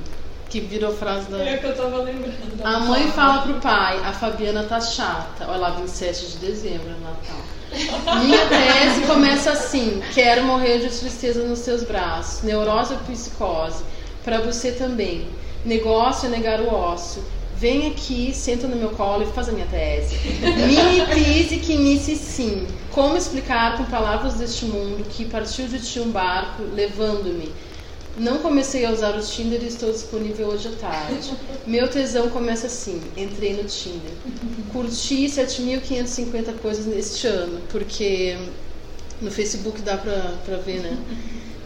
que 0.50 0.60
virou 0.60 0.92
frase 0.92 1.30
da. 1.30 1.38
É 1.42 1.56
que 1.56 1.66
eu 1.66 1.76
tava 1.76 2.02
lembrando. 2.02 2.34
A 2.62 2.80
mãe 2.80 3.10
fala 3.12 3.42
pro 3.42 3.54
pai, 3.54 3.98
a 4.04 4.12
Fabiana 4.12 4.64
tá 4.64 4.80
chata. 4.80 5.46
Olha 5.46 5.56
lá, 5.56 5.70
27 5.70 6.26
de 6.26 6.36
dezembro, 6.38 6.90
Natal. 7.00 8.18
Minha 8.18 8.46
tese 8.48 9.06
começa 9.06 9.52
assim: 9.52 10.02
quero 10.12 10.42
morrer 10.44 10.80
de 10.80 10.88
tristeza 10.88 11.44
nos 11.44 11.60
seus 11.60 11.84
braços. 11.84 12.42
Neurose 12.42 12.94
ou 12.94 12.98
psicose? 13.00 13.84
Para 14.24 14.40
você 14.40 14.72
também. 14.72 15.28
Negócio 15.64 16.26
é 16.26 16.30
negar 16.30 16.60
o 16.60 16.74
ócio. 16.74 17.22
Vem 17.56 17.88
aqui, 17.88 18.32
senta 18.34 18.66
no 18.66 18.74
meu 18.74 18.90
colo 18.90 19.22
e 19.22 19.26
faz 19.26 19.50
a 19.50 19.52
minha 19.52 19.66
tese. 19.66 20.16
Mini 20.40 21.06
pise 21.14 21.58
que 21.58 21.74
inicie 21.74 22.16
sim. 22.16 22.66
Como 22.90 23.16
explicar 23.16 23.76
com 23.76 23.84
palavras 23.84 24.34
deste 24.34 24.64
mundo 24.64 25.04
que 25.10 25.26
partiu 25.26 25.68
de 25.68 25.78
ti 25.78 26.00
um 26.00 26.10
barco 26.10 26.62
levando-me? 26.74 27.52
Não 28.16 28.38
comecei 28.38 28.84
a 28.84 28.90
usar 28.90 29.16
o 29.16 29.20
Tinder 29.20 29.62
e 29.62 29.66
estou 29.66 29.90
disponível 29.92 30.48
hoje 30.48 30.68
à 30.68 30.72
tarde. 30.72 31.32
Meu 31.66 31.88
tesão 31.88 32.28
começa 32.28 32.66
assim: 32.66 33.00
entrei 33.16 33.54
no 33.54 33.64
Tinder. 33.64 34.12
Curti 34.72 35.26
7.550 35.26 36.58
coisas 36.60 36.86
neste 36.86 37.26
ano, 37.26 37.60
porque 37.70 38.36
no 39.20 39.30
Facebook 39.30 39.80
dá 39.82 39.96
pra, 39.96 40.34
pra 40.44 40.56
ver, 40.56 40.80
né? 40.80 40.98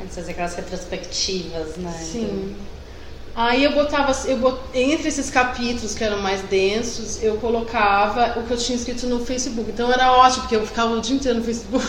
Antes 0.03 0.15
fazer 0.15 0.33
aquelas 0.33 0.55
retrospectivas, 0.55 1.77
né? 1.77 1.93
Sim. 1.93 2.55
Aí 3.37 3.65
eu 3.65 3.73
botava, 3.73 4.13
eu 4.29 4.37
bot... 4.37 4.61
entre 4.73 5.09
esses 5.09 5.29
capítulos 5.29 5.93
que 5.93 6.05
eram 6.05 6.19
mais 6.19 6.41
densos, 6.43 7.21
eu 7.21 7.37
colocava 7.39 8.39
o 8.39 8.45
que 8.45 8.53
eu 8.53 8.57
tinha 8.57 8.77
escrito 8.77 9.09
no 9.09 9.27
Facebook. 9.27 9.71
Então 9.71 9.93
era 9.93 10.13
ótimo, 10.13 10.43
porque 10.43 10.55
eu 10.55 10.65
ficava 10.65 10.95
o 10.95 11.01
dia 11.01 11.17
inteiro 11.17 11.39
no 11.39 11.45
Facebook. 11.45 11.85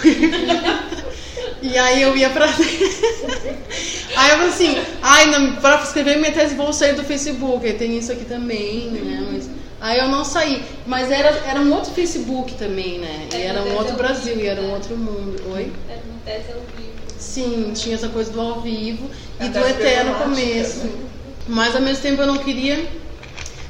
e 1.61 1.77
aí 1.77 2.01
eu 2.01 2.17
ia 2.17 2.31
pra. 2.31 2.47
aí 4.17 4.29
eu 4.31 4.37
falei 4.37 4.47
assim, 4.47 4.75
ai, 5.03 5.27
não, 5.27 5.57
pra 5.57 5.75
escrever 5.83 6.17
minha 6.17 6.31
tese 6.31 6.55
vou 6.55 6.73
sair 6.73 6.95
do 6.95 7.03
Facebook. 7.03 7.63
Aí 7.63 7.73
tem 7.73 7.95
isso 7.95 8.11
aqui 8.11 8.25
também, 8.25 8.89
né? 8.89 9.27
Mas... 9.31 9.47
Aí 9.79 9.99
eu 9.99 10.07
não 10.07 10.25
saí. 10.25 10.63
Mas 10.87 11.11
era, 11.11 11.29
era 11.47 11.59
um 11.59 11.71
outro 11.71 11.91
Facebook 11.91 12.55
também, 12.55 12.97
né? 12.97 13.27
E 13.31 13.41
era 13.43 13.61
um 13.61 13.75
outro 13.75 13.95
Brasil, 13.95 14.35
e 14.37 14.47
era 14.47 14.59
um 14.61 14.71
outro 14.71 14.97
mundo. 14.97 15.39
Oi? 15.53 15.71
Era 15.87 16.01
uma 16.09 16.19
tese 16.25 16.53
ao 16.53 16.61
vivo. 16.75 16.95
Sim, 17.19 17.71
tinha 17.75 17.93
essa 17.93 18.09
coisa 18.09 18.31
do 18.31 18.41
ao 18.41 18.61
vivo 18.61 19.07
e 19.39 19.47
do 19.47 19.59
eterno 19.59 20.15
começo. 20.15 21.14
Mas 21.47 21.75
ao 21.75 21.81
mesmo 21.81 22.01
tempo 22.01 22.21
eu 22.21 22.27
não 22.27 22.37
queria. 22.37 22.87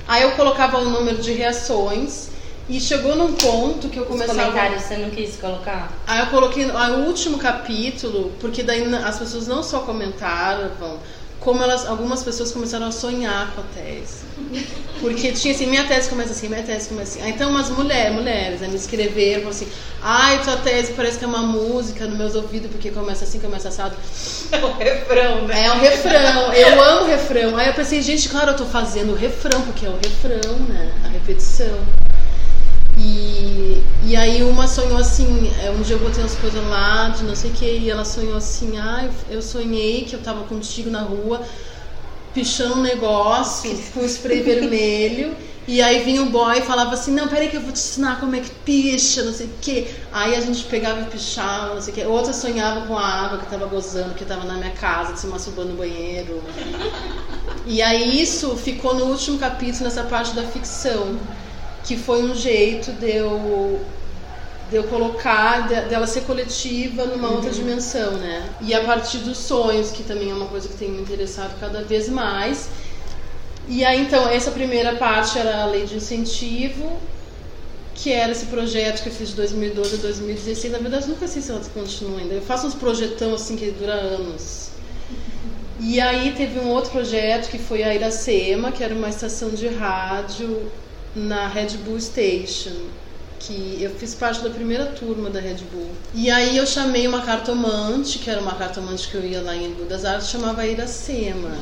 Aí 0.08 0.22
eu 0.24 0.32
colocava 0.32 0.78
o 0.78 0.90
número 0.90 1.18
de 1.18 1.32
reações 1.34 2.30
e 2.70 2.80
chegou 2.80 3.16
num 3.16 3.34
ponto 3.34 3.90
que 3.90 3.98
eu 3.98 4.04
Os 4.04 4.10
começava. 4.10 4.40
comentários 4.40 4.84
você 4.84 4.98
não 4.98 5.10
quis 5.10 5.36
colocar? 5.38 5.92
Aí 6.08 6.20
eu 6.20 6.28
coloquei 6.28 6.66
o 6.66 6.96
último 7.08 7.38
capítulo, 7.38 8.34
porque 8.40 8.64
daí 8.64 8.84
as 8.96 9.20
pessoas 9.20 9.48
não 9.48 9.62
só 9.62 9.80
comentavam, 9.80 11.00
como 11.45 11.62
elas, 11.62 11.86
algumas 11.86 12.23
pessoas 12.23 12.51
começaram 12.51 12.88
a 12.88 12.91
sonhar 12.91 13.51
com 13.53 13.62
a 13.62 13.63
tese. 13.75 14.25
Porque 14.99 15.31
tinha 15.31 15.53
assim, 15.53 15.67
minha 15.67 15.84
tese 15.84 16.10
começa 16.10 16.31
assim, 16.31 16.49
minha 16.49 16.63
tese 16.63 16.89
começa 16.89 17.12
assim. 17.12 17.21
Aí, 17.21 17.31
então 17.34 17.51
umas 17.51 17.69
mulheres, 17.69 18.13
mulheres, 18.13 18.62
né, 18.62 18.67
me 18.67 18.75
escreveram 18.75 19.43
falaram 19.43 19.49
assim, 19.49 19.67
ai, 20.01 20.43
tua 20.43 20.58
tese 20.58 20.93
parece 20.93 21.19
que 21.19 21.23
é 21.23 21.27
uma 21.27 21.43
música 21.43 22.08
nos 22.08 22.17
meus 22.17 22.34
ouvidos, 22.34 22.71
porque 22.71 22.89
começa 22.89 23.25
assim, 23.25 23.39
começa 23.39 23.69
assado. 23.69 23.95
É 24.51 24.58
o 24.58 24.73
refrão, 24.73 25.47
né? 25.47 25.65
É 25.65 25.71
o 25.71 25.79
refrão, 25.79 26.53
eu 26.53 26.84
amo 26.84 27.05
refrão. 27.05 27.55
Aí 27.58 27.67
eu 27.67 27.73
pensei, 27.75 28.01
gente, 28.01 28.27
claro, 28.27 28.51
eu 28.51 28.58
tô 28.58 28.65
fazendo 28.65 29.13
o 29.13 29.15
refrão, 29.15 29.62
porque 29.62 29.86
é 29.86 29.89
o 29.89 29.97
refrão, 29.97 30.58
né? 30.67 30.91
A 31.05 31.10
repetição. 31.10 31.77
E, 32.97 33.75
e 34.06 34.15
aí 34.15 34.44
uma 34.44 34.68
sonhou 34.68 34.98
assim, 34.98 35.52
é, 35.63 35.72
um 35.72 35.82
dia 35.82 35.96
eu 35.96 36.00
botei 36.00 36.22
umas 36.22 36.36
coisas 36.36 36.63
lá 36.70 37.10
de 37.10 37.24
não 37.24 37.36
sei 37.36 37.50
o 37.50 37.54
que, 37.54 37.65
e 37.65 37.89
ela 37.89 38.06
sonhou 38.06 38.38
assim, 38.38 38.78
ah, 38.78 39.10
eu 39.30 39.41
sonhei 39.41 40.06
que 40.06 40.15
eu 40.15 40.22
tava 40.22 40.44
contigo 40.44 40.91
na 40.91 41.02
rua, 41.02 41.41
pichando 42.32 42.76
um 42.76 42.82
negócio 42.84 43.76
com 43.94 44.06
spray 44.06 44.41
vermelho. 44.41 45.36
E 45.68 45.82
aí 45.82 46.04
vinha 46.04 46.22
o 46.22 46.28
boy 46.28 46.60
e 46.60 46.62
falava 46.62 46.94
assim, 46.94 47.12
não, 47.12 47.28
peraí 47.28 47.50
que 47.50 47.58
eu 47.58 47.62
vou 47.62 47.72
te 47.72 47.80
ensinar 47.80 48.20
como 48.20 48.36
é 48.36 48.39
que 48.39 48.52
picha, 48.52 49.24
não 49.24 49.34
sei 49.34 49.48
o 49.48 49.54
quê. 49.60 49.88
Aí 50.12 50.36
a 50.36 50.39
gente 50.39 50.63
pegava 50.65 51.02
e 51.02 51.06
pichava, 51.06 51.74
não 51.74 51.82
sei 51.82 51.91
o 51.91 51.96
quê. 51.96 52.06
Outra 52.06 52.34
sonhava 52.34 52.86
com 52.86 52.96
a 52.96 53.04
água 53.04 53.39
que 53.39 53.50
tava 53.50 53.65
gozando, 53.65 54.13
que 54.13 54.24
tava 54.24 54.46
na 54.46 54.58
minha 54.58 54.70
casa, 54.70 55.15
se 55.15 55.26
masturbando 55.26 55.70
no 55.70 55.78
banheiro. 55.78 56.44
E 57.65 57.82
aí 57.82 58.22
isso 58.22 58.56
ficou 58.58 58.94
no 58.94 59.06
último 59.06 59.39
capítulo, 59.39 59.86
nessa 59.86 60.04
parte 60.04 60.36
da 60.36 60.44
ficção. 60.44 61.18
Que 61.86 61.98
foi 61.98 62.24
um 62.24 62.36
jeito 62.36 62.91
de 62.93 63.12
eu 63.12 63.86
de 64.69 64.76
eu 64.78 64.84
colocar, 64.86 65.67
de, 65.67 65.82
dela 65.89 66.08
ser 66.08 66.21
coletiva 66.21 67.06
numa 67.06 67.30
outra 67.30 67.52
dimensão, 67.52 68.13
né? 68.13 68.50
E 68.62 68.74
a 68.74 68.84
partir 68.84 69.19
dos 69.19 69.38
sonhos, 69.38 69.91
que 69.91 70.04
também 70.04 70.32
é 70.32 70.34
uma 70.34 70.48
coisa 70.48 70.67
que 70.67 70.76
tem 70.76 70.89
me 70.89 71.02
interessado 71.02 71.60
cada 71.60 71.84
vez 71.84 72.10
mais. 72.10 72.67
E 73.67 73.84
aí, 73.86 74.02
então, 74.02 74.28
essa 74.28 74.52
primeira 74.52 74.95
parte 74.95 75.38
era 75.38 75.63
a 75.63 75.65
lei 75.65 75.86
de 75.86 75.95
incentivo, 75.95 77.00
que 77.93 78.12
era 78.12 78.32
esse 78.32 78.48
projeto 78.48 79.04
que 79.04 79.10
eu 79.10 79.13
fiz 79.13 79.30
de 79.30 79.36
2012 79.36 79.95
a 79.95 79.98
2016. 80.00 80.74
Na 80.74 80.80
verdade, 80.80 81.08
nunca 81.08 81.28
sei 81.28 81.41
se 81.41 81.52
ela 81.52 81.62
continua 81.74 82.19
ainda. 82.19 82.34
Eu 82.34 82.41
faço 82.41 82.67
uns 82.67 82.76
projetão 82.76 83.34
assim 83.34 83.56
que 83.56 83.69
dura 83.71 83.93
anos. 83.93 84.69
E 85.80 86.00
aí 86.00 86.34
teve 86.36 86.60
um 86.60 86.69
outro 86.69 86.91
projeto 86.91 87.50
que 87.50 87.60
foi 87.60 87.84
a 87.84 87.93
Iracema, 87.93 88.71
que 88.71 88.84
era 88.84 88.95
uma 88.95 89.10
estação 89.10 89.50
de 89.50 89.67
rádio 89.67 90.71
na 91.15 91.47
Red 91.47 91.78
Bull 91.86 91.99
Station 91.99 92.89
que 93.39 93.78
eu 93.80 93.91
fiz 93.91 94.15
parte 94.15 94.41
da 94.41 94.49
primeira 94.49 94.88
turma 94.88 95.30
da 95.30 95.39
Red 95.39 95.58
Bull. 95.71 95.91
E 96.13 96.32
aí 96.32 96.58
eu 96.58 96.65
chamei 96.65 97.08
uma 97.08 97.21
cartomante, 97.21 98.17
que 98.17 98.30
era 98.30 98.41
uma 98.41 98.56
cartomante 98.56 99.08
que 99.08 99.15
eu 99.15 99.23
ia 99.23 99.41
lá 99.41 99.56
em 99.56 99.67
Embu 99.67 99.84
das 99.84 100.04
Artes, 100.04 100.30
chamava 100.30 100.65
Iracema. 100.65 101.56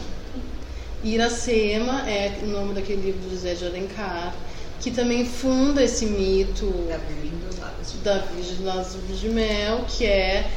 Iracema 1.04 2.10
é 2.10 2.40
o 2.44 2.48
nome 2.48 2.74
daquele 2.74 3.02
livro 3.02 3.20
do 3.22 3.32
José 3.32 3.54
de 3.56 3.66
Alencar, 3.66 4.34
que 4.80 4.92
também 4.92 5.26
funda 5.26 5.84
esse 5.84 6.06
mito 6.06 6.66
Da 6.88 6.98
Virgem 8.20 8.56
dos 8.56 8.66
Lábios 8.66 9.20
de 9.20 9.30
Mel, 9.30 9.86
que 9.88 10.06
é 10.06 10.50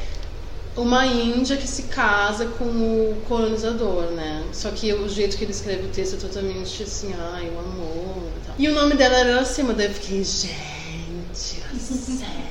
uma 0.77 1.05
índia 1.07 1.57
que 1.57 1.67
se 1.67 1.83
casa 1.83 2.45
com 2.45 2.65
o 2.65 3.21
colonizador, 3.27 4.11
né? 4.11 4.45
Só 4.53 4.69
que 4.69 4.93
o 4.93 5.09
jeito 5.09 5.35
que 5.35 5.43
ele 5.43 5.51
escreve 5.51 5.87
o 5.87 5.89
texto 5.89 6.15
é 6.15 6.19
totalmente 6.19 6.83
assim, 6.83 7.13
ai, 7.33 7.49
o 7.49 7.59
amor 7.59 8.31
e 8.37 8.45
tal. 8.45 8.55
E 8.57 8.69
o 8.69 8.73
nome 8.73 8.95
dela 8.95 9.15
era 9.15 9.31
Iracema, 9.31 9.73
daí 9.73 9.87
eu 9.87 9.93
fiquei, 9.93 10.23
gente, 10.23 10.55
sério. 11.33 12.47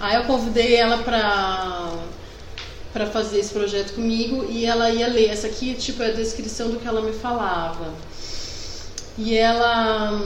Aí 0.00 0.16
eu 0.16 0.24
convidei 0.24 0.76
ela 0.76 0.98
pra, 0.98 1.92
pra 2.92 3.06
fazer 3.06 3.38
esse 3.38 3.52
projeto 3.52 3.94
comigo 3.94 4.46
e 4.48 4.64
ela 4.64 4.90
ia 4.90 5.08
ler. 5.08 5.28
Essa 5.28 5.46
aqui, 5.46 5.74
tipo, 5.74 6.02
é 6.02 6.08
a 6.08 6.12
descrição 6.12 6.70
do 6.70 6.78
que 6.78 6.86
ela 6.86 7.02
me 7.02 7.12
falava. 7.12 7.92
E 9.16 9.36
ela 9.36 10.20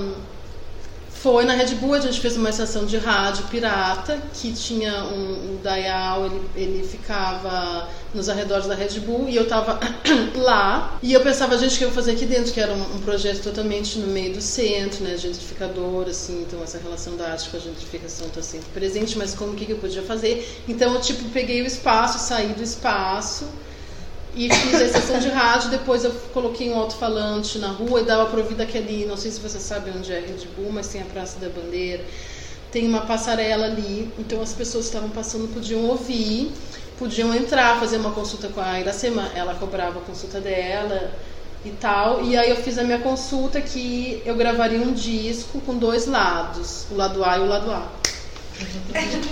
foi 1.22 1.44
na 1.44 1.54
Red 1.54 1.76
Bull, 1.76 1.94
a 1.94 2.00
gente 2.00 2.20
fez 2.20 2.36
uma 2.36 2.50
estação 2.50 2.84
de 2.84 2.96
rádio 2.96 3.44
pirata, 3.44 4.20
que 4.34 4.52
tinha 4.52 5.04
um, 5.04 5.52
um 5.52 5.60
dial, 5.62 6.26
ele, 6.26 6.40
ele 6.56 6.84
ficava 6.84 7.88
nos 8.12 8.28
arredores 8.28 8.66
da 8.66 8.74
Red 8.74 8.98
Bull, 8.98 9.28
e 9.28 9.36
eu 9.36 9.46
tava 9.46 9.78
lá, 10.34 10.98
e 11.00 11.12
eu 11.12 11.20
pensava, 11.20 11.56
gente, 11.56 11.76
o 11.76 11.78
que 11.78 11.84
eu 11.84 11.90
vou 11.90 11.94
fazer 11.94 12.10
aqui 12.10 12.26
dentro? 12.26 12.52
Que 12.52 12.58
era 12.58 12.72
um, 12.72 12.96
um 12.96 12.98
projeto 13.02 13.40
totalmente 13.40 14.00
no 14.00 14.08
meio 14.08 14.34
do 14.34 14.40
centro, 14.40 15.04
né, 15.04 15.16
gentrificador, 15.16 16.08
assim, 16.08 16.42
então 16.42 16.60
essa 16.60 16.78
relação 16.78 17.16
da 17.16 17.28
arte 17.28 17.48
com 17.50 17.56
a 17.56 17.60
gentrificação 17.60 18.28
tá 18.28 18.42
sempre 18.42 18.66
presente, 18.74 19.16
mas 19.16 19.32
como 19.32 19.54
que, 19.54 19.64
que 19.64 19.72
eu 19.72 19.78
podia 19.78 20.02
fazer? 20.02 20.60
Então 20.66 20.92
eu, 20.92 21.00
tipo, 21.00 21.22
peguei 21.30 21.62
o 21.62 21.66
espaço, 21.66 22.18
saí 22.18 22.48
do 22.48 22.64
espaço, 22.64 23.46
e 24.34 24.48
fiz 24.50 24.74
a 24.74 24.84
estação 24.84 25.18
de 25.18 25.28
rádio, 25.28 25.70
depois 25.70 26.04
eu 26.04 26.10
coloquei 26.32 26.70
um 26.70 26.78
alto-falante 26.78 27.58
na 27.58 27.68
rua 27.68 28.00
e 28.00 28.04
dava 28.04 28.26
pra 28.26 28.40
ouvir 28.40 28.54
daquele, 28.54 29.04
não 29.04 29.16
sei 29.16 29.30
se 29.30 29.40
você 29.40 29.58
sabe 29.60 29.90
onde 29.90 30.10
é 30.12 30.20
Red 30.20 30.46
Bull, 30.56 30.72
mas 30.72 30.88
tem 30.88 31.02
a 31.02 31.04
Praça 31.04 31.38
da 31.38 31.48
Bandeira. 31.48 32.02
tem 32.72 32.88
uma 32.88 33.02
passarela 33.02 33.66
ali, 33.66 34.10
então 34.18 34.40
as 34.40 34.54
pessoas 34.54 34.86
que 34.86 34.94
estavam 34.94 35.10
passando 35.10 35.52
podiam 35.52 35.84
ouvir, 35.84 36.50
podiam 36.98 37.34
entrar, 37.34 37.78
fazer 37.78 37.98
uma 37.98 38.12
consulta 38.12 38.48
com 38.48 38.60
a 38.60 38.80
Iracema, 38.80 39.30
ela 39.34 39.54
cobrava 39.54 39.98
a 39.98 40.02
consulta 40.02 40.40
dela 40.40 41.12
e 41.64 41.70
tal. 41.70 42.24
E 42.24 42.36
aí 42.36 42.48
eu 42.48 42.56
fiz 42.56 42.78
a 42.78 42.82
minha 42.82 42.98
consulta 42.98 43.60
que 43.60 44.22
eu 44.24 44.34
gravaria 44.34 44.80
um 44.80 44.92
disco 44.92 45.60
com 45.60 45.76
dois 45.76 46.06
lados, 46.06 46.86
o 46.90 46.94
lado 46.96 47.22
A 47.22 47.36
e 47.36 47.40
o 47.40 47.46
lado 47.46 47.70
A. 47.70 47.86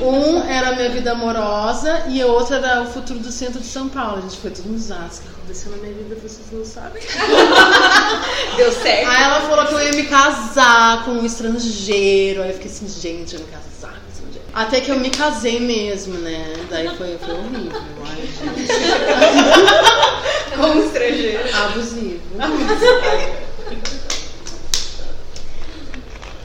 Um 0.01 0.43
era 0.49 0.71
a 0.71 0.75
minha 0.75 0.89
vida 0.89 1.13
amorosa 1.13 2.05
e 2.09 2.23
a 2.23 2.27
outra 2.27 2.57
era 2.57 2.83
o 2.83 2.87
futuro 2.87 3.19
do 3.19 3.31
centro 3.31 3.61
de 3.61 3.67
São 3.67 3.89
Paulo. 3.89 4.19
A 4.19 4.21
gente 4.23 4.39
foi 4.39 4.51
tudo 4.51 4.71
nos 4.71 4.91
atos. 4.91 5.19
O 5.19 5.23
que 5.23 5.29
aconteceu 5.29 5.71
na 5.73 5.77
minha 5.79 5.93
vida, 5.93 6.17
vocês 6.17 6.47
não 6.51 6.65
sabem. 6.65 7.03
Deu 8.57 8.73
certo. 8.73 9.09
Aí 9.11 9.23
ela 9.23 9.41
falou 9.43 9.67
que 9.67 9.75
eu 9.75 9.81
ia 9.81 9.93
me 9.93 10.05
casar 10.05 11.05
com 11.05 11.13
um 11.13 11.27
estrangeiro. 11.27 12.43
Aí 12.43 12.49
eu 12.49 12.55
fiquei 12.55 12.71
assim, 12.71 12.89
gente, 12.89 13.35
eu 13.35 13.41
ia 13.41 13.47
me 13.47 13.53
casar 13.53 13.93
com 13.93 14.07
um 14.07 14.11
estrangeiro. 14.11 14.47
Até 14.55 14.81
que 14.81 14.91
eu 14.91 14.99
me 14.99 15.11
casei 15.11 15.61
mesmo, 15.61 16.15
né? 16.19 16.55
Daí 16.71 16.89
foi, 16.97 17.19
foi 17.19 17.35
horrível. 17.35 17.83
Ai, 18.07 18.29
gente. 18.39 18.69
Com 20.57 20.67
um 20.67 20.85
estrangeiro. 20.85 21.57
Abusivo. 21.57 22.21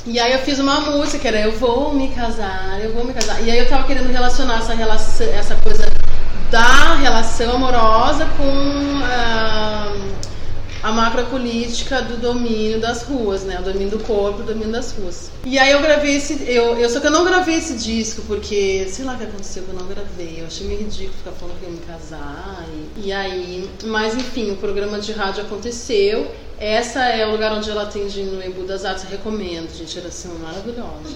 E 0.08 0.20
aí 0.20 0.34
eu 0.34 0.40
fiz 0.40 0.60
uma 0.60 0.82
música, 0.82 1.18
que 1.18 1.28
era 1.28 1.40
Eu 1.40 1.54
vou 1.54 1.94
me 1.94 2.10
casar, 2.10 2.80
eu 2.84 2.94
vou 2.94 3.04
me 3.04 3.14
casar. 3.14 3.42
E 3.42 3.50
aí 3.50 3.58
eu 3.58 3.68
tava 3.68 3.88
querendo 3.88 4.12
relacionar 4.12 4.60
essa, 4.60 4.76
relação, 4.76 5.28
essa 5.28 5.56
coisa 5.56 5.84
da 6.52 6.96
relação 6.96 7.56
amorosa 7.56 8.28
com 8.38 9.02
ah, 9.04 9.96
a 10.84 10.92
macropolítica 10.92 12.04
do 12.04 12.18
domínio 12.18 12.80
das 12.80 13.02
ruas, 13.02 13.44
né? 13.44 13.60
O 13.60 13.64
domínio 13.64 13.90
do 13.90 14.00
corpo, 14.04 14.42
o 14.42 14.46
domínio 14.46 14.72
das 14.72 14.92
ruas. 14.92 15.32
E 15.44 15.58
aí 15.58 15.72
eu 15.72 15.82
gravei 15.82 16.16
esse. 16.18 16.44
Eu, 16.48 16.78
eu, 16.78 16.88
só 16.88 17.00
que 17.00 17.08
eu 17.08 17.12
não 17.12 17.26
gravei 17.26 17.56
esse 17.56 17.74
disco, 17.74 18.22
porque 18.28 18.86
sei 18.88 19.06
lá 19.06 19.16
o 19.16 19.18
que 19.18 19.24
aconteceu 19.24 19.64
que 19.64 19.70
eu 19.70 19.76
não 19.76 19.88
gravei. 19.88 20.42
Eu 20.42 20.46
achei 20.46 20.68
meio 20.68 20.82
ridículo 20.82 21.18
ficar 21.18 21.32
falando 21.32 21.60
que 21.60 21.66
eu 21.66 21.72
ia 21.72 21.76
me 21.76 21.82
casar. 21.82 22.64
E, 22.96 23.08
e 23.08 23.12
aí. 23.12 23.68
Mas 23.86 24.14
enfim, 24.14 24.52
o 24.52 24.58
programa 24.58 25.00
de 25.00 25.12
rádio 25.14 25.42
aconteceu. 25.42 26.32
Essa 26.58 27.04
é 27.10 27.26
o 27.28 27.32
lugar 27.32 27.52
onde 27.52 27.70
ela 27.70 27.84
atende 27.84 28.24
no 28.24 28.42
Embu 28.42 28.64
das 28.64 28.86
Artes, 28.86 29.04
recomendo, 29.04 29.76
gente, 29.76 29.98
era 29.98 30.08
assim 30.08 30.30
maravilhosa. 30.40 31.16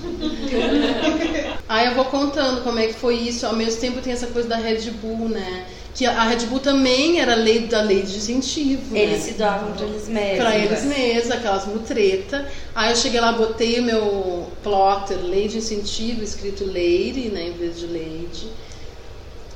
Aí 1.67 1.88
eu 1.88 1.95
vou 1.95 2.06
contando 2.06 2.62
como 2.62 2.78
é 2.78 2.88
que 2.88 2.93
foi 2.93 3.15
isso, 3.15 3.45
ao 3.45 3.56
mesmo 3.56 3.80
tempo 3.80 4.02
tem 4.02 4.12
essa 4.12 4.28
coisa 4.28 4.49
da 4.49 4.58
Red 4.58 4.91
Bull, 5.02 5.30
né? 5.30 5.65
Que 5.95 6.06
a 6.06 6.23
Red 6.23 6.45
Bull 6.47 6.60
também 6.60 7.21
era 7.21 7.36
lei 7.36 7.67
da 7.67 7.82
lei 7.82 8.02
de 8.02 8.17
incentivo. 8.17 8.95
Eles 8.95 9.19
né? 9.19 9.19
se 9.19 9.34
doavam 9.34 9.71
pra 9.71 9.86
eles 9.86 10.08
mesmos. 10.10 10.38
Pra 10.38 10.58
eles 10.58 10.84
mesmos, 10.84 11.32
aquelas 11.32 11.65
mutreta. 11.65 12.45
Aí 12.75 12.91
eu 12.91 12.95
cheguei 12.97 13.21
lá, 13.21 13.32
botei 13.32 13.80
o 13.80 13.84
meu 13.84 14.52
plotter, 14.62 15.17
lei 15.23 15.47
de 15.47 15.58
incentivo, 15.60 16.21
escrito 16.21 16.65
Leire, 16.65 17.30
né, 17.30 17.47
em 17.47 17.54
vez 17.54 17.80
de 17.80 17.88
Leide. 17.88 18.47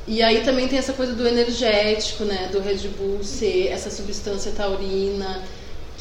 E 0.07 0.21
aí 0.21 0.43
também 0.43 0.67
tem 0.67 0.79
essa 0.79 0.93
coisa 0.93 1.13
do 1.13 1.27
energético, 1.27 2.23
né, 2.23 2.49
do 2.51 2.59
Red 2.59 2.87
Bull 2.97 3.23
ser 3.23 3.67
essa 3.67 3.89
substância 3.89 4.51
taurina 4.51 5.43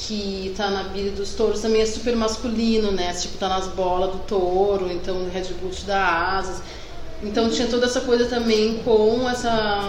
que 0.07 0.53
tá 0.57 0.69
na 0.71 0.83
vida 0.85 1.11
dos 1.13 1.35
touros, 1.35 1.61
também 1.61 1.81
é 1.81 1.87
super 1.87 2.17
masculino, 2.17 2.91
né, 2.91 3.13
tipo, 3.13 3.39
tá 3.39 3.49
nas 3.49 3.69
bolas 3.69 4.13
do 4.13 4.19
touro, 4.21 4.91
então 4.91 5.29
Red 5.33 5.55
Bull 5.61 5.71
te 5.71 5.85
dá 5.85 6.37
asas. 6.37 6.63
Então 7.23 7.49
tinha 7.49 7.69
toda 7.69 7.87
essa 7.87 8.01
coisa 8.01 8.27
também 8.27 8.79
com 8.79 9.29
essa 9.29 9.81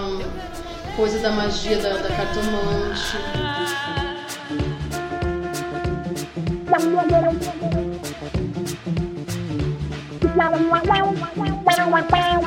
coisa 0.96 1.18
da 1.20 1.32
magia 1.32 1.78
da, 1.78 1.98
da 1.98 2.10
cartomante. 2.10 3.18
Morrer. 6.70 7.34
Eu 10.22 10.32
quero 10.34 11.08
morrer, 11.10 11.54
quero 11.66 11.90
matar. 11.90 12.44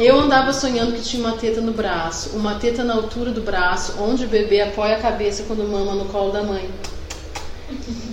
Eu 0.00 0.20
andava 0.20 0.52
sonhando 0.52 0.92
que 0.92 1.02
tinha 1.02 1.26
uma 1.26 1.36
teta 1.36 1.60
no 1.60 1.72
braço, 1.72 2.36
uma 2.36 2.54
teta 2.54 2.84
na 2.84 2.94
altura 2.94 3.32
do 3.32 3.40
braço, 3.40 4.00
onde 4.00 4.24
o 4.24 4.28
bebê 4.28 4.60
apoia 4.60 4.96
a 4.96 5.00
cabeça 5.00 5.42
quando 5.42 5.68
mama 5.68 5.92
no 5.92 6.04
colo 6.04 6.30
da 6.30 6.42
mãe. 6.42 6.70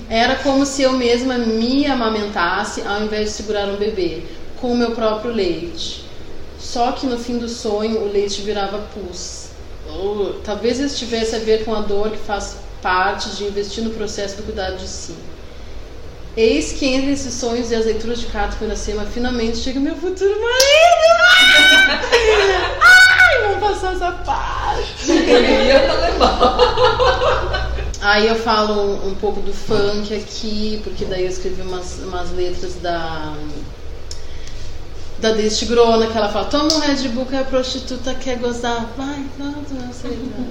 Era 0.10 0.36
como 0.38 0.66
se 0.66 0.82
eu 0.82 0.94
mesma 0.94 1.38
me 1.38 1.86
amamentasse 1.86 2.82
ao 2.82 3.04
invés 3.04 3.30
de 3.30 3.36
segurar 3.36 3.68
um 3.70 3.78
bebê, 3.78 4.24
com 4.60 4.74
o 4.74 4.78
meu 4.78 4.92
próprio 4.92 5.32
leite. 5.32 6.05
Só 6.66 6.92
que 6.94 7.06
no 7.06 7.18
fim 7.18 7.38
do 7.38 7.48
sonho 7.48 8.02
o 8.02 8.12
leite 8.12 8.42
virava 8.42 8.80
pus. 8.94 9.50
Talvez 10.44 10.80
isso 10.80 10.98
tivesse 10.98 11.36
a 11.36 11.40
ver 11.40 11.64
com 11.64 11.74
a 11.76 11.82
dor 11.82 12.10
que 12.10 12.18
faz 12.18 12.58
parte 12.82 13.30
de 13.36 13.46
investir 13.46 13.84
no 13.84 13.92
processo 13.92 14.38
do 14.38 14.44
cuidado 14.44 14.78
de 14.78 14.88
si. 14.88 15.16
Eis 16.36 16.74
que 16.74 16.88
entre 16.88 17.12
esses 17.12 17.36
sonhos 17.36 17.70
e 17.72 17.76
as 17.76 17.86
leituras 17.86 18.20
de 18.20 18.26
cartas 18.26 18.58
com 18.58 18.66
Iracema, 18.66 19.06
finalmente 19.06 19.58
chega 19.58 19.80
meu 19.80 19.96
futuro 19.96 20.36
marido! 20.42 21.16
Ai, 22.82 23.42
vamos 23.44 23.60
passar 23.60 23.94
essa 23.94 24.12
parte! 24.12 25.12
Aí 28.02 28.28
eu 28.28 28.36
falo 28.36 28.74
um, 28.74 29.10
um 29.10 29.16
pouco 29.16 29.40
do 29.40 29.54
funk 29.54 30.14
aqui, 30.14 30.82
porque 30.84 31.06
daí 31.06 31.24
eu 31.24 31.30
escrevi 31.30 31.62
umas, 31.62 32.00
umas 32.00 32.32
letras 32.32 32.76
da. 32.76 33.34
Da 35.22 35.32
Deste 35.32 35.66
Grona, 35.66 36.08
que 36.08 36.18
ela 36.18 36.30
fala: 36.30 36.46
Toma 36.46 36.74
um 36.74 36.80
Red 36.80 37.08
Bull 37.10 37.26
que 37.26 37.36
a 37.36 37.44
prostituta 37.44 38.14
quer 38.16 38.38
gozar. 38.38 38.86
Vai, 38.98 39.24
pronto, 39.38 39.66
eu 39.72 39.94
sei. 39.94 40.12
lá." 40.38 40.46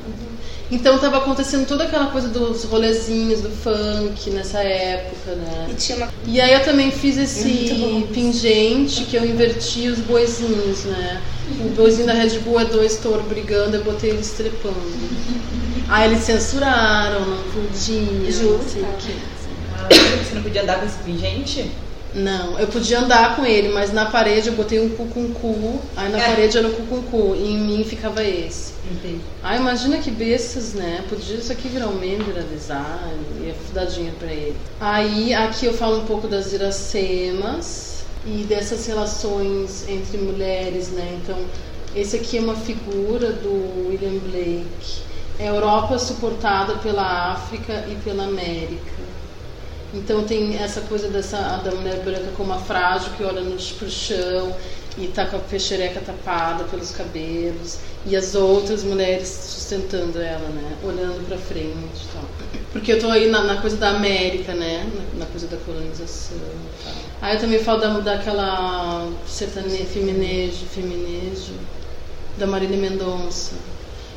Então 0.72 0.98
tava 0.98 1.18
acontecendo 1.18 1.66
toda 1.68 1.85
aquela 1.85 2.07
coisa 2.07 2.27
dos 2.29 2.64
rolezinhos 2.64 3.42
do 3.42 3.50
funk 3.50 4.31
nessa 4.31 4.61
época, 4.61 5.33
né? 5.37 5.66
E 5.70 5.74
tinha 5.74 5.98
uma. 5.98 6.09
E 6.27 6.40
aí 6.40 6.55
eu 6.55 6.64
também 6.64 6.90
fiz 6.90 7.18
esse 7.18 8.07
pingente 8.12 9.05
que 9.05 9.14
eu 9.14 9.24
inverti 9.27 9.88
os 9.88 9.98
boizinhos, 9.98 10.85
né? 10.85 11.20
O 11.61 11.68
boizinho 11.68 12.07
da 12.07 12.14
Red 12.14 12.38
Bull 12.40 12.59
é 12.59 12.64
dois 12.64 12.96
touros 12.96 13.27
brigando, 13.27 13.77
eu 13.77 13.85
botei 13.85 14.11
eles 14.11 14.31
trepando. 14.31 14.74
Aí 15.87 16.11
eles 16.11 16.24
censuraram, 16.24 17.20
não 17.20 17.42
podia, 17.53 18.33
Juro, 18.33 18.59
não 18.59 18.68
sei 18.68 18.83
o 18.83 18.87
cara. 18.87 18.96
quê. 18.98 19.12
Ah, 19.79 19.88
Você 20.24 20.35
não 20.35 20.42
podia 20.42 20.62
andar 20.62 20.81
com 20.81 20.87
esse 20.87 20.96
pingente? 21.05 21.70
Não, 22.14 22.57
eu 22.61 22.68
podia 22.68 23.00
andar 23.00 23.35
com 23.35 23.44
ele, 23.44 23.70
mas 23.70 23.92
na 23.92 24.07
parede 24.07 24.48
eu 24.48 24.55
botei 24.55 24.79
um 24.79 24.88
cu 24.90 25.07
com 25.07 25.33
cu, 25.35 25.81
aí 25.96 26.09
na 26.12 26.18
É. 26.18 26.29
parede 26.29 26.57
era 26.57 26.68
o 26.68 26.72
cu 26.72 26.83
com 26.87 27.03
cu, 27.03 27.35
e 27.37 27.50
em 27.53 27.59
mim 27.59 27.85
ficava 27.85 28.22
esse. 28.22 28.72
Entendi. 28.88 29.20
Ah, 29.42 29.57
imagina 29.57 29.98
que 29.98 30.12
bestas, 30.12 30.74
né? 30.74 31.03
Podia 31.09 31.37
isso 31.37 31.50
aqui 31.50 31.66
virar 31.66 31.88
um 31.88 31.94
meme, 31.98 32.22
viralizar, 32.22 33.11
ia 33.42 33.55
dar 33.72 33.87
dinheiro 33.87 34.16
pra 34.16 34.31
ele. 34.33 34.55
Aí, 34.81 35.35
aqui 35.35 35.66
eu 35.66 35.74
falo 35.74 36.03
um 36.03 36.05
pouco 36.07 36.29
das 36.29 36.53
iracemas 36.53 38.05
e 38.24 38.44
dessas 38.44 38.87
relações 38.87 39.85
entre 39.88 40.16
mulheres, 40.18 40.90
né? 40.90 41.18
Então, 41.22 41.37
esse 41.96 42.14
aqui 42.16 42.38
é 42.38 42.40
uma 42.40 42.55
figura 42.57 43.33
do 43.33 43.88
William 43.88 44.18
Blake. 44.31 45.03
É 45.38 45.48
a 45.48 45.53
Europa 45.53 45.98
suportada 45.98 46.74
pela 46.77 47.33
África 47.33 47.85
e 47.90 47.96
pela 48.05 48.24
América. 48.24 49.04
Então 49.94 50.24
tem 50.24 50.57
essa 50.57 50.80
coisa 50.83 51.09
dessa 51.09 51.38
da 51.59 51.70
mulher 51.70 52.00
branca 52.00 52.33
como 52.37 52.52
a 52.52 52.59
frágil 52.59 53.12
que 53.16 53.22
olha 53.22 53.42
no, 53.42 53.57
pro 53.57 53.88
chão 53.88 54.54
e 54.98 55.07
tá 55.07 55.24
com 55.26 55.37
a 55.37 55.40
peixereca 55.40 56.00
tapada 56.00 56.64
pelos 56.64 56.90
cabelos 56.90 57.78
e 58.04 58.16
as 58.16 58.35
outras 58.35 58.83
mulheres 58.83 59.28
sustentando 59.28 60.20
ela, 60.20 60.48
né, 60.48 60.76
olhando 60.85 61.26
pra 61.26 61.38
frente, 61.38 62.07
tal. 62.12 62.22
Porque 62.72 62.92
eu 62.92 63.00
tô 63.00 63.09
aí 63.09 63.28
na, 63.28 63.42
na 63.44 63.61
coisa 63.61 63.76
da 63.76 63.90
América, 63.90 64.52
né, 64.52 64.87
na, 64.94 65.20
na 65.20 65.26
coisa 65.26 65.46
da 65.46 65.57
colonização, 65.59 66.38
tal. 66.85 66.92
Aí 67.22 67.37
eu 67.37 67.40
também 67.40 67.59
falo 67.59 67.80
da, 67.80 68.00
daquela 68.00 69.09
sertaneja, 69.26 69.85
feminejo, 69.87 70.66
feminejo 70.66 71.54
da 72.37 72.46
Marília 72.46 72.76
Mendonça, 72.76 73.54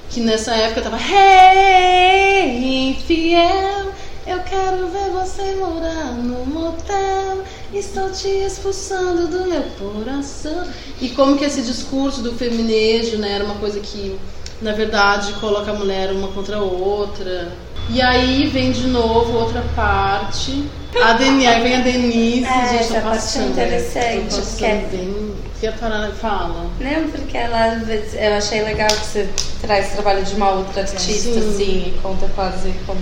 que 0.10 0.20
nessa 0.20 0.56
época 0.56 0.82
tava 0.82 0.98
Hey, 0.98 2.90
infiel, 2.92 3.94
eu 4.28 4.40
quero 4.40 4.88
ver 4.90 5.10
você 5.12 5.56
morar 5.56 6.12
no 6.14 6.46
motel. 6.46 7.44
Estou 7.74 8.10
te 8.12 8.28
expulsando 8.28 9.28
do 9.28 9.46
meu 9.48 9.64
coração. 9.80 10.66
E 11.02 11.10
como 11.10 11.38
que 11.38 11.46
esse 11.46 11.62
discurso 11.62 12.22
do 12.22 12.34
feminejo, 12.34 13.18
né, 13.18 13.34
era 13.34 13.44
uma 13.44 13.56
coisa 13.56 13.80
que, 13.80 14.18
na 14.62 14.74
verdade, 14.74 15.34
coloca 15.34 15.72
a 15.72 15.74
mulher 15.74 16.12
uma 16.12 16.28
contra 16.30 16.58
a 16.58 16.62
outra. 16.62 17.52
E 17.90 18.02
aí 18.02 18.48
vem 18.48 18.72
de 18.72 18.88
novo 18.88 19.38
outra 19.38 19.64
parte. 19.76 20.66
A 21.02 21.14
Denise, 21.14 21.48
aí 21.48 21.62
vem 21.64 21.76
a 21.76 21.82
Denise, 21.82 22.46
É, 22.46 22.68
gente, 22.70 22.80
essa 22.82 22.94
parte 22.96 23.06
é 23.06 23.12
passando. 23.12 23.50
interessante, 23.52 24.36
tô 24.36 24.42
porque 24.42 24.66
bem 24.66 25.36
Que 25.60 25.68
a 25.68 25.72
Parana 25.72 26.12
fala. 26.12 26.70
Não, 26.80 27.10
porque 27.12 27.38
ela, 27.38 27.76
eu 27.76 28.34
achei 28.34 28.64
legal 28.64 28.88
que 28.90 29.06
você 29.06 29.30
traz 29.62 29.92
trabalho 29.92 30.24
de 30.26 30.36
uma 30.36 30.52
outra 30.52 30.82
artista, 30.82 31.32
Sim. 31.34 31.50
assim, 31.50 31.94
e 31.96 32.00
conta 32.02 32.28
quase 32.36 32.74
como 32.86 33.00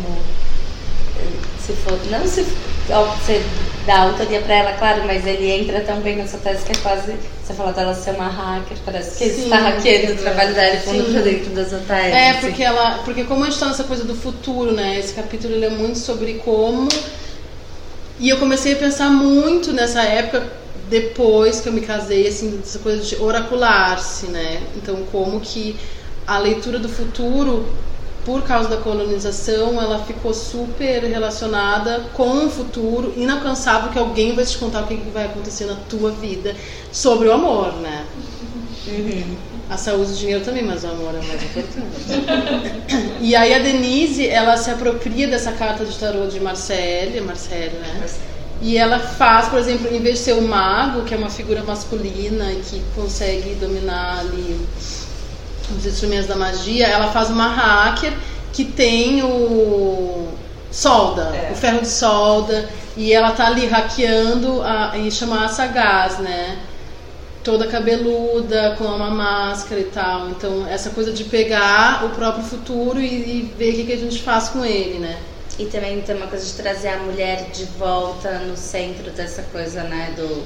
se 1.60 1.73
for. 1.73 1.97
Não 2.10 2.28
se 2.28 2.45
você 2.88 3.43
dá 3.86 4.04
autoria 4.04 4.41
pra 4.41 4.56
ela, 4.56 4.73
claro, 4.73 5.04
mas 5.06 5.25
ele 5.25 5.49
entra 5.49 5.82
tão 5.82 5.99
bem 6.01 6.15
nessa 6.15 6.38
tese 6.38 6.63
que 6.65 6.71
é 6.71 6.82
quase. 6.82 7.15
Você 7.43 7.54
fala 7.54 7.71
dela 7.71 7.93
ser 7.93 8.12
uma 8.12 8.28
hacker, 8.28 8.78
parece 8.84 9.17
que 9.17 9.30
Sim. 9.30 9.43
você 9.43 9.49
tá 9.49 9.58
hackeando 9.58 10.13
o 10.13 10.17
trabalho 10.17 10.54
dela 10.54 10.75
e 10.75 10.80
pondo 10.80 11.12
pra 11.12 11.21
dentro 11.21 11.49
das 11.51 11.73
outras. 11.73 11.89
É, 11.99 12.30
assim. 12.32 12.39
porque 12.41 12.63
ela. 12.63 12.99
Porque 13.04 13.23
como 13.23 13.43
a 13.43 13.49
gente 13.49 13.60
tá 13.60 13.67
nessa 13.67 13.84
coisa 13.84 14.04
do 14.04 14.15
futuro, 14.15 14.71
né? 14.71 14.99
Esse 14.99 15.13
capítulo 15.13 15.63
é 15.63 15.69
muito 15.69 15.99
sobre 15.99 16.36
como. 16.45 16.88
E 18.19 18.30
eu 18.30 18.38
comecei 18.38 18.73
a 18.73 18.75
pensar 18.78 19.10
muito 19.10 19.73
nessa 19.73 20.01
época, 20.01 20.47
depois 20.89 21.60
que 21.60 21.67
eu 21.67 21.73
me 21.73 21.82
casei, 21.82 22.28
assim, 22.28 22.58
dessa 22.58 22.80
coisa 22.80 23.04
de 23.04 23.21
oracular-se, 23.21 24.28
né? 24.28 24.62
Então, 24.78 25.04
como 25.12 25.41
que 25.41 25.75
a 26.25 26.38
leitura 26.39 26.80
do 26.80 26.88
futuro, 26.88 27.67
por 28.25 28.41
causa 28.41 28.67
da 28.67 28.77
colonização, 28.77 29.79
ela 29.79 30.03
ficou 30.03 30.33
super 30.33 31.03
relacionada 31.03 32.05
com 32.13 32.45
o 32.45 32.49
futuro, 32.49 33.13
inalcançável, 33.15 33.91
que 33.91 33.99
alguém 33.99 34.33
vai 34.33 34.43
te 34.43 34.57
contar 34.57 34.81
o 34.81 34.88
que 34.88 34.95
vai 35.13 35.25
acontecer 35.25 35.65
na 35.65 35.75
tua 35.88 36.09
vida 36.09 36.55
sobre 36.91 37.27
o 37.27 37.33
amor, 37.33 37.73
né? 37.73 38.03
A 39.69 39.77
saúde 39.77 40.11
e 40.11 40.13
o 40.13 40.17
dinheiro 40.17 40.43
também, 40.43 40.63
mas 40.63 40.83
o 40.83 40.88
amor 40.88 41.13
é 41.15 41.25
mais 41.25 41.43
importante. 41.43 42.65
e 43.21 43.35
aí 43.35 43.53
a 43.53 43.59
Denise, 43.59 44.27
ela 44.27 44.57
se 44.57 44.71
apropria 44.71 45.27
dessa 45.27 45.51
carta 45.51 45.85
de 45.85 45.95
tarô 45.97 46.25
de 46.25 46.39
Marcelle, 46.39 47.21
Marcelle, 47.21 47.77
né? 47.77 48.07
E 48.61 48.77
ela 48.77 48.99
faz, 48.99 49.49
por 49.49 49.59
exemplo, 49.59 49.93
em 49.93 49.99
vez 49.99 50.19
de 50.19 50.23
ser 50.25 50.33
o 50.33 50.41
mago, 50.41 51.03
que 51.03 51.13
é 51.13 51.17
uma 51.17 51.29
figura 51.29 51.61
masculina 51.63 52.51
e 52.51 52.61
que 52.61 52.81
consegue 52.95 53.53
dominar 53.55 54.19
ali 54.19 54.57
os 55.69 55.86
instrumentos 55.86 56.28
da 56.28 56.36
magia, 56.36 56.88
ela 56.88 57.12
faz 57.12 57.30
uma 57.30 57.47
hacker 57.47 58.13
que 58.54 58.65
tem 58.65 59.23
o 59.23 60.28
solda, 60.71 61.23
É. 61.36 61.51
o 61.51 61.56
ferro 61.56 61.82
de 61.82 61.88
solda, 61.88 62.69
e 62.97 63.12
ela 63.13 63.32
tá 63.32 63.47
ali 63.47 63.65
hackeando 63.65 64.62
a, 64.62 64.97
e 64.97 65.12
chama 65.12 65.45
a 65.45 65.47
sagaz, 65.47 66.19
né? 66.19 66.58
Toda 67.43 67.67
cabeluda, 67.67 68.75
com 68.78 68.86
uma 68.86 69.12
máscara 69.12 69.80
e 69.80 69.86
tal. 69.86 70.30
Então, 70.30 70.65
essa 70.67 70.89
coisa 70.89 71.12
de 71.12 71.23
pegar 71.25 72.04
o 72.06 72.10
próprio 72.10 72.43
futuro 72.43 72.99
e, 72.99 73.06
e 73.06 73.54
ver 73.58 73.71
o 73.71 73.75
que, 73.75 73.84
que 73.86 73.93
a 73.93 73.97
gente 73.97 74.21
faz 74.21 74.49
com 74.49 74.65
ele, 74.65 74.99
né? 74.99 75.17
E 75.60 75.65
também 75.65 76.01
tem 76.01 76.15
uma 76.15 76.28
coisa 76.28 76.45
de 76.45 76.54
trazer 76.54 76.89
a 76.89 76.97
mulher 76.97 77.49
de 77.54 77.65
volta 77.78 78.39
no 78.39 78.58
centro 78.58 79.12
dessa 79.12 79.41
coisa, 79.43 79.84
né, 79.84 80.13
do 80.17 80.43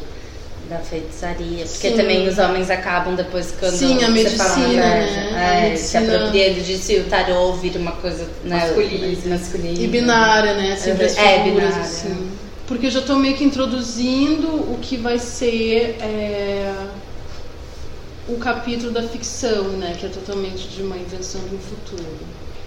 da 0.69 0.77
feitiçaria. 0.77 1.65
Porque 1.65 1.89
Sim. 1.89 1.97
também 1.97 2.27
os 2.27 2.37
homens 2.37 2.69
acabam 2.69 3.15
depois 3.15 3.53
quando 3.59 3.73
Sim, 3.75 4.03
a 4.03 4.07
você 4.09 4.29
fala 4.29 4.57
medicina, 4.57 4.83
né? 4.83 5.31
A 5.35 5.39
É, 5.41 5.75
se 5.75 5.97
medicina- 5.97 6.15
apropriando 6.17 6.61
disso 6.61 6.91
e 6.91 6.99
o 6.99 7.03
tarô 7.05 7.53
vira 7.53 7.79
uma 7.79 7.93
coisa 7.93 8.27
né, 8.43 8.55
Masculina. 8.57 9.37
masculina. 9.37 9.79
E 9.79 9.87
binária, 9.87 10.53
né? 10.53 10.75
Sempre 10.75 11.05
as 11.05 11.17
É, 11.17 11.43
figuras, 11.43 11.63
binária. 11.69 11.81
assim. 11.83 12.31
Porque 12.67 12.85
eu 12.85 12.91
já 12.91 13.01
tô 13.01 13.15
meio 13.15 13.35
que 13.35 13.43
introduzindo 13.43 14.47
o 14.47 14.77
que 14.79 14.95
vai 14.95 15.17
ser 15.17 15.97
é, 16.01 16.71
o 18.27 18.35
capítulo 18.37 18.91
da 18.91 19.01
ficção, 19.01 19.63
né? 19.69 19.95
Que 19.99 20.05
é 20.05 20.09
totalmente 20.09 20.67
de 20.67 20.83
uma 20.83 20.95
invenção 20.95 21.41
de 21.49 21.55
um 21.55 21.59
futuro. 21.59 22.05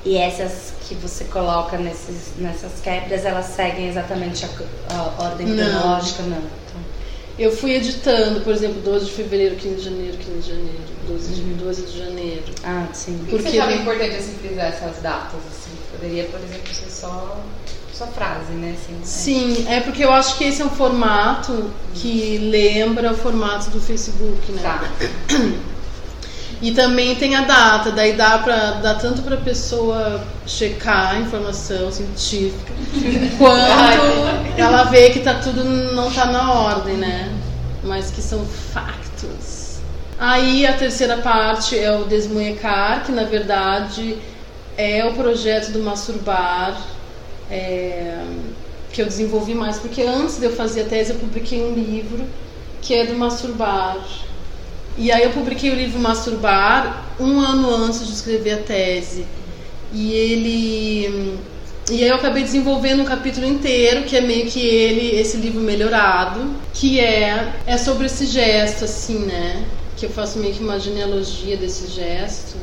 E 0.04 0.16
essas 0.16 0.72
que 0.88 0.96
você 0.96 1.22
coloca 1.26 1.78
nesses, 1.78 2.32
nessas 2.36 2.72
quebras, 2.82 3.24
elas 3.24 3.46
seguem 3.46 3.88
exatamente 3.88 4.44
a, 4.44 4.48
a 4.96 5.22
ordem 5.22 5.46
Não. 5.46 5.56
cronológica, 5.56 6.24
não. 6.24 6.38
Então, 6.38 6.81
Eu 7.42 7.50
fui 7.50 7.74
editando, 7.74 8.40
por 8.42 8.52
exemplo, 8.52 8.80
12 8.82 9.06
de 9.06 9.10
fevereiro, 9.10 9.56
15 9.56 9.74
de 9.74 9.84
janeiro, 9.84 10.16
15 10.16 10.38
de 10.38 10.48
janeiro, 10.48 10.78
12 11.08 11.34
de, 11.34 11.42
12 11.54 11.82
de 11.82 11.98
janeiro. 11.98 12.44
ah, 12.62 12.86
sim. 12.92 13.18
Por 13.28 13.42
que 13.42 13.50
você 13.50 13.58
achava 13.58 13.72
importante 13.72 14.14
assim, 14.14 14.34
frisar 14.40 14.66
essas 14.66 15.02
datas? 15.02 15.40
Assim? 15.50 15.72
Poderia, 15.90 16.24
por 16.26 16.38
exemplo, 16.38 16.72
ser 16.72 16.88
só, 16.88 17.40
só 17.92 18.06
frase, 18.06 18.52
né? 18.52 18.76
Assim, 18.78 19.00
Sim, 19.02 19.66
é 19.68 19.80
porque 19.80 20.04
eu 20.04 20.12
acho 20.12 20.38
que 20.38 20.44
esse 20.44 20.62
é 20.62 20.64
um 20.64 20.70
formato 20.70 21.68
que 21.94 22.38
lembra 22.38 23.10
o 23.10 23.16
formato 23.16 23.70
do 23.70 23.80
Facebook, 23.80 24.52
né? 24.52 24.62
Tá. 24.62 24.88
E 26.62 26.70
também 26.70 27.16
tem 27.16 27.34
a 27.34 27.40
data, 27.42 27.90
daí 27.90 28.12
dá 28.12 28.38
pra 28.38 28.70
dá 28.74 28.94
tanto 28.94 29.20
pra 29.22 29.36
pessoa 29.36 30.22
checar 30.46 31.16
a 31.16 31.18
informação 31.18 31.90
científica, 31.90 32.72
quanto 33.36 34.56
ela 34.56 34.84
vê 34.84 35.10
que 35.10 35.18
tá 35.18 35.34
tudo 35.34 35.64
não 35.64 36.08
tá 36.08 36.26
na 36.26 36.52
ordem, 36.52 36.96
né? 36.96 37.36
Mas 37.82 38.12
que 38.12 38.22
são 38.22 38.46
factos. 38.46 39.80
Aí 40.16 40.64
a 40.64 40.74
terceira 40.74 41.16
parte 41.16 41.76
é 41.76 41.90
o 41.90 42.04
desmunhecar, 42.04 43.02
que 43.04 43.10
na 43.10 43.24
verdade 43.24 44.16
é 44.78 45.04
o 45.04 45.14
projeto 45.14 45.72
do 45.72 45.80
masturbar, 45.80 46.80
é, 47.50 48.22
que 48.92 49.02
eu 49.02 49.06
desenvolvi 49.06 49.52
mais, 49.52 49.80
porque 49.80 50.02
antes 50.02 50.38
de 50.38 50.44
eu 50.44 50.52
fazer 50.52 50.82
a 50.82 50.84
tese 50.84 51.10
eu 51.10 51.18
publiquei 51.18 51.60
um 51.64 51.74
livro 51.74 52.24
que 52.80 52.94
é 52.94 53.04
do 53.04 53.16
masturbar. 53.16 53.98
E 54.96 55.10
aí 55.10 55.22
eu 55.22 55.30
publiquei 55.30 55.70
o 55.70 55.74
livro 55.74 55.98
Masturbar 55.98 57.06
um 57.18 57.40
ano 57.40 57.74
antes 57.74 58.06
de 58.06 58.12
escrever 58.12 58.52
a 58.52 58.56
tese. 58.58 59.26
E 59.92 60.12
ele. 60.12 61.38
E 61.90 62.02
aí 62.02 62.08
eu 62.08 62.14
acabei 62.14 62.42
desenvolvendo 62.42 63.02
um 63.02 63.04
capítulo 63.04 63.46
inteiro, 63.46 64.04
que 64.04 64.16
é 64.16 64.20
meio 64.20 64.46
que 64.46 64.60
ele, 64.60 65.18
esse 65.18 65.36
livro 65.36 65.60
melhorado, 65.60 66.54
que 66.72 67.00
é, 67.00 67.54
é 67.66 67.76
sobre 67.76 68.06
esse 68.06 68.26
gesto, 68.26 68.84
assim, 68.84 69.18
né? 69.20 69.64
Que 69.96 70.06
eu 70.06 70.10
faço 70.10 70.38
meio 70.38 70.54
que 70.54 70.62
uma 70.62 70.78
genealogia 70.78 71.56
desse 71.56 71.88
gesto. 71.88 72.56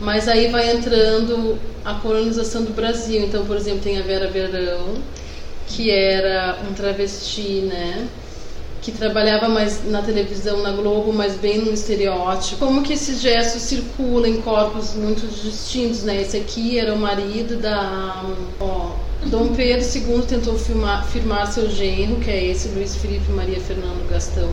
Mas 0.00 0.28
aí 0.28 0.48
vai 0.48 0.72
entrando 0.72 1.58
a 1.84 1.94
colonização 1.94 2.64
do 2.64 2.72
Brasil. 2.72 3.22
Então, 3.22 3.46
por 3.46 3.56
exemplo, 3.56 3.80
tem 3.80 3.98
a 3.98 4.02
Vera 4.02 4.28
Verão, 4.28 4.96
que 5.68 5.90
era 5.90 6.58
um 6.68 6.74
travesti, 6.74 7.62
né? 7.62 8.08
Que 8.84 8.92
trabalhava 8.92 9.48
mais 9.48 9.82
na 9.88 10.02
televisão, 10.02 10.62
na 10.62 10.70
Globo, 10.70 11.10
mas 11.10 11.36
bem 11.36 11.56
no 11.56 11.72
estereótipo. 11.72 12.58
Como 12.58 12.82
que 12.82 12.92
esses 12.92 13.22
gestos 13.22 13.62
circulam 13.62 14.26
em 14.26 14.42
corpos 14.42 14.92
muito 14.92 15.26
distintos, 15.26 16.02
né? 16.02 16.20
Esse 16.20 16.36
aqui 16.36 16.78
era 16.78 16.92
o 16.92 16.98
marido 16.98 17.56
da... 17.56 18.22
Ó, 18.60 18.90
Dom 19.24 19.54
Pedro 19.54 19.82
II 19.82 20.22
tentou 20.26 20.58
filmar, 20.58 21.02
firmar 21.06 21.50
seu 21.50 21.70
genro, 21.70 22.16
que 22.16 22.30
é 22.30 22.44
esse 22.44 22.68
Luiz 22.68 22.94
Felipe 22.94 23.32
Maria 23.32 23.58
Fernando 23.58 24.06
Gastão, 24.10 24.50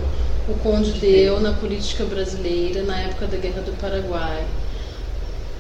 o 0.48 0.54
Conde 0.60 0.94
deu 0.94 1.42
na 1.42 1.52
política 1.52 2.06
brasileira 2.06 2.84
na 2.84 2.98
época 3.02 3.28
da 3.28 3.36
Guerra 3.36 3.62
do 3.62 3.74
Paraguai. 3.82 4.46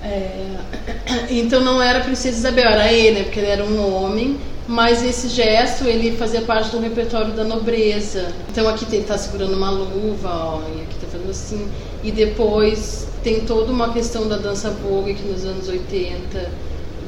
É, 0.03 0.57
então 1.29 1.61
não 1.61 1.81
era 1.81 1.99
a 1.99 2.03
princesa 2.03 2.37
Isabel, 2.37 2.69
era 2.69 2.91
ele? 2.91 3.23
Porque 3.23 3.39
ele 3.39 3.49
era 3.49 3.63
um 3.63 3.93
homem, 3.93 4.37
mas 4.67 5.03
esse 5.03 5.27
gesto 5.27 5.85
ele 5.85 6.15
fazia 6.17 6.41
parte 6.41 6.71
do 6.71 6.79
repertório 6.79 7.33
da 7.33 7.43
nobreza. 7.43 8.31
Então 8.49 8.67
aqui 8.67 8.85
ele 8.91 9.03
tá 9.05 9.17
segurando 9.17 9.55
uma 9.55 9.69
luva, 9.69 10.29
ó, 10.29 10.61
e 10.75 10.81
aqui 10.81 10.95
tá 10.99 11.07
fazendo 11.11 11.29
assim. 11.29 11.67
E 12.03 12.11
depois 12.11 13.07
tem 13.23 13.41
toda 13.41 13.71
uma 13.71 13.93
questão 13.93 14.27
da 14.27 14.37
dança 14.37 14.69
vogue 14.71 15.13
que 15.13 15.27
nos 15.27 15.45
anos 15.45 15.67
80 15.67 16.49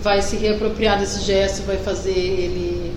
vai 0.01 0.21
se 0.21 0.36
reapropriar 0.36 0.99
desse 0.99 1.21
gesto, 1.21 1.65
vai 1.65 1.77
fazer 1.77 2.12
ele 2.12 2.93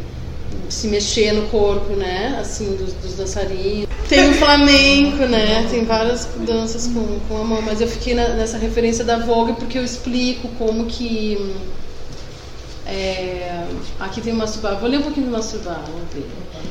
se 0.68 0.88
mexer 0.88 1.32
no 1.32 1.48
corpo, 1.48 1.94
né? 1.94 2.36
Assim, 2.40 2.74
dos, 2.76 2.92
dos 2.94 3.14
dançarinos. 3.14 3.86
Tem 4.08 4.30
o 4.30 4.34
flamenco, 4.34 5.24
né? 5.26 5.66
Tem 5.70 5.84
várias 5.84 6.26
danças 6.46 6.86
com, 6.86 7.18
com 7.28 7.40
a 7.40 7.44
mão, 7.44 7.60
mas 7.62 7.80
eu 7.80 7.88
fiquei 7.88 8.14
na- 8.14 8.28
nessa 8.30 8.56
referência 8.58 9.04
da 9.04 9.18
Vogue 9.18 9.54
porque 9.54 9.78
eu 9.78 9.84
explico 9.84 10.48
como 10.58 10.86
que. 10.86 11.54
é, 12.86 13.64
aqui 13.98 14.20
tem 14.20 14.32
o 14.32 14.36
masturbar. 14.36 14.78
Vou 14.78 14.88
ler 14.88 14.98
um 14.98 15.02
pouquinho 15.02 15.26
do 15.26 15.32
masturbar. 15.32 15.84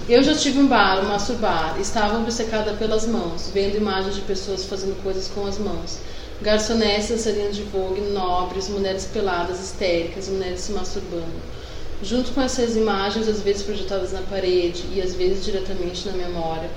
Eu 0.08 0.24
já 0.24 0.34
tive 0.34 0.60
um 0.60 0.68
bar, 0.68 1.04
um 1.04 1.10
masturbar. 1.10 1.76
Estava 1.80 2.18
obcecada 2.20 2.74
pelas 2.74 3.06
mãos, 3.06 3.50
vendo 3.54 3.76
imagens 3.76 4.16
de 4.16 4.22
pessoas 4.22 4.64
fazendo 4.66 4.96
coisas 5.04 5.28
com 5.28 5.46
as 5.46 5.58
mãos. 5.58 5.98
Garçonetes, 6.42 7.10
dançarinas 7.10 7.56
de 7.56 7.64
vogue, 7.64 8.02
nobres, 8.14 8.70
mulheres 8.70 9.06
peladas, 9.12 9.60
histéricas, 9.60 10.28
mulheres 10.30 10.62
se 10.62 10.72
masturbando. 10.74 11.55
Junto 12.04 12.32
com 12.32 12.42
essas 12.42 12.76
imagens, 12.76 13.28
às 13.28 13.42
vezes 13.42 13.64
projetadas 13.64 14.12
na 14.12 14.22
parede 14.22 14.84
e 14.94 15.02
às 15.02 15.14
vezes 15.14 15.46
diretamente 15.46 16.06
na 16.08 16.14
memória, 16.14 16.70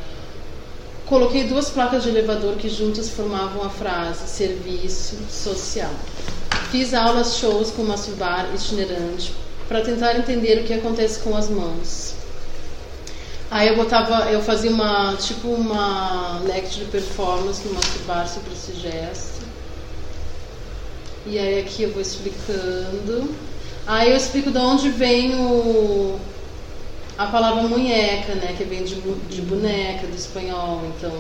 coloquei 1.07 1.45
duas 1.45 1.71
placas 1.71 2.05
de 2.05 2.11
elevador 2.11 2.57
que 2.57 2.69
juntas 2.69 3.09
formavam 3.09 3.65
a 3.65 3.71
frase 3.71 4.29
serviço 4.29 5.17
social. 5.29 5.91
Fiz 6.71 6.95
aulas 6.95 7.37
shows 7.37 7.71
com 7.71 7.83
masturbar 7.83 8.49
itinerante 8.55 9.33
para 9.67 9.81
tentar 9.81 10.17
entender 10.17 10.61
o 10.61 10.65
que 10.65 10.75
acontece 10.75 11.19
com 11.21 11.37
as 11.37 11.49
mãos. 11.49 12.15
Aí 13.51 13.69
eu 13.69 13.77
botava, 13.77 14.31
eu 14.31 14.43
fazia 14.43 14.71
uma 14.71 15.17
tipo 15.17 15.49
uma 15.49 16.41
lecture 16.41 16.85
performance 16.87 17.67
no 17.67 17.75
masturbar 17.75 18.29
sobre 18.29 18.53
esse 18.53 18.75
gesto. 18.79 19.47
E 21.27 21.39
aí 21.39 21.61
aqui 21.61 21.83
eu 21.85 21.93
vou 21.93 22.03
explicando. 22.03 23.35
Aí 23.89 24.11
eu 24.11 24.17
explico 24.17 24.51
de 24.53 24.59
onde 24.59 24.91
vem 24.91 25.35
o 25.41 26.21
a 27.17 27.27
palavra 27.27 27.63
munheca, 27.65 28.35
né, 28.37 28.55
que 28.57 28.65
vem 28.65 28.85
de, 28.85 28.95
de 29.29 29.43
boneca 29.43 30.07
do 30.07 30.15
espanhol. 30.17 30.83
Então, 30.97 31.13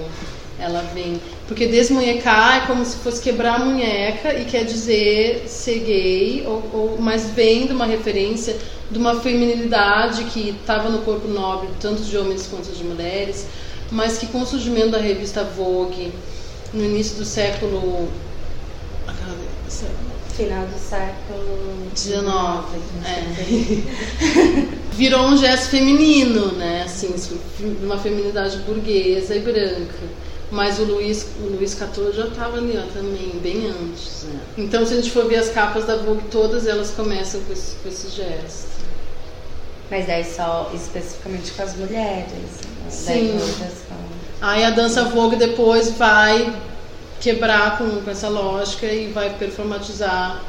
Ela 0.59 0.83
vem. 0.95 1.21
Porque 1.47 1.66
desmunhecar 1.66 2.64
é 2.64 2.66
como 2.66 2.85
se 2.85 2.99
fosse 2.99 3.23
quebrar 3.23 3.57
a 3.61 3.64
munheca 3.64 4.35
e 4.35 4.45
quer 4.45 4.64
dizer 4.64 5.45
ser 5.49 5.81
gay, 5.81 6.45
ou, 6.47 6.71
ou, 6.73 6.99
mas 7.01 7.31
vem 7.31 7.66
de 7.66 7.73
uma 7.73 7.87
referência 7.87 8.57
de 8.91 8.99
uma 8.99 9.21
feminilidade 9.21 10.25
que 10.27 10.51
estava 10.51 10.89
no 10.91 11.03
corpo 11.03 11.29
nobre, 11.29 11.69
tanto 11.81 12.03
de 12.03 12.16
homens 12.19 12.47
quanto 12.49 12.71
de 12.73 12.85
mulheres, 12.85 13.47
mas 13.91 14.19
que 14.19 14.27
com 14.27 14.41
o 14.43 14.47
surgimento 14.47 14.91
da 14.91 14.99
revista 14.99 15.45
Vogue, 15.45 16.12
no 16.73 16.85
início 16.85 17.16
do 17.16 17.25
século. 17.25 18.09
Final 20.39 20.66
do 20.66 20.78
século 20.78 21.91
XIX. 21.97 22.22
É. 23.05 24.78
Virou 24.95 25.26
um 25.26 25.36
gesto 25.36 25.70
feminino, 25.70 26.53
né? 26.53 26.84
Assim, 26.84 27.12
uma 27.82 27.99
feminidade 27.99 28.59
burguesa 28.59 29.34
e 29.34 29.41
branca. 29.41 30.07
Mas 30.53 30.78
o 30.78 30.84
Luiz, 30.84 31.26
o 31.41 31.57
Luiz 31.57 31.72
XIV 31.72 32.12
já 32.12 32.26
estava 32.26 32.57
ali, 32.57 32.78
ó, 32.78 32.86
também, 32.93 33.32
bem 33.43 33.66
antes. 33.66 34.26
Né? 34.28 34.41
Então, 34.57 34.86
se 34.86 34.93
a 34.93 34.97
gente 34.99 35.11
for 35.11 35.26
ver 35.26 35.39
as 35.39 35.49
capas 35.49 35.84
da 35.86 35.97
Vogue, 35.97 36.22
todas 36.30 36.68
elas 36.68 36.93
começam 36.93 37.41
com 37.41 37.53
esse, 37.53 37.74
com 37.82 37.89
esse 37.89 38.09
gesto. 38.11 38.68
Mas 39.91 40.07
daí 40.07 40.24
só 40.24 40.70
especificamente 40.72 41.51
com 41.51 41.62
as 41.64 41.74
mulheres. 41.74 42.32
Né? 42.32 42.91
Sim. 42.91 43.41
Aí 44.41 44.62
a 44.62 44.70
dança 44.70 45.03
Vogue 45.03 45.34
depois 45.34 45.91
vai 45.91 46.55
quebrar 47.21 47.79
com, 47.79 48.03
com 48.03 48.11
essa 48.11 48.29
lógica 48.29 48.87
e 48.87 49.09
vai 49.12 49.31
performatizar 49.31 50.43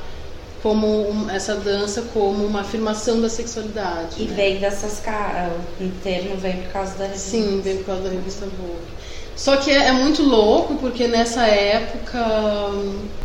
como 0.62 1.10
um, 1.10 1.30
essa 1.30 1.56
dança 1.56 2.02
como 2.14 2.46
uma 2.46 2.62
afirmação 2.62 3.22
da 3.22 3.30
sexualidade. 3.30 4.16
E 4.22 4.26
né? 4.26 4.36
vem 4.36 4.60
dessas 4.60 5.00
caras, 5.00 5.54
o 5.80 5.90
termo 6.04 6.36
vem 6.38 6.58
por 6.64 6.72
causa 6.74 6.98
da 6.98 7.06
revista. 7.06 7.30
Sim, 7.30 7.62
vem 7.64 7.78
por 7.78 7.86
causa 7.86 8.04
da 8.04 8.10
revista 8.10 8.46
Vogue. 8.46 9.00
Só 9.40 9.56
que 9.56 9.72
é, 9.72 9.88
é, 9.88 9.92
muito 9.94 10.22
louco 10.22 10.76
porque 10.76 11.08
nessa 11.08 11.48
época, 11.48 12.20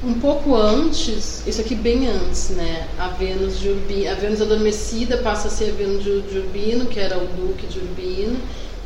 um 0.04 0.14
pouco 0.20 0.54
antes, 0.54 1.44
isso 1.44 1.60
aqui 1.60 1.74
bem 1.74 2.06
antes, 2.06 2.50
né? 2.50 2.86
A 2.96 3.08
Vênus 3.08 3.58
de 3.58 3.68
Urbino, 3.70 4.12
a 4.12 4.14
Vênus 4.14 4.40
adormecida 4.40 5.16
passa 5.16 5.48
a 5.48 5.50
ser 5.50 5.70
a 5.70 5.72
Vênus 5.72 6.04
de, 6.04 6.22
de 6.22 6.38
Urbino, 6.38 6.86
que 6.86 7.00
era 7.00 7.18
o 7.18 7.26
Duque 7.26 7.66
de 7.66 7.80
Urbino. 7.80 8.38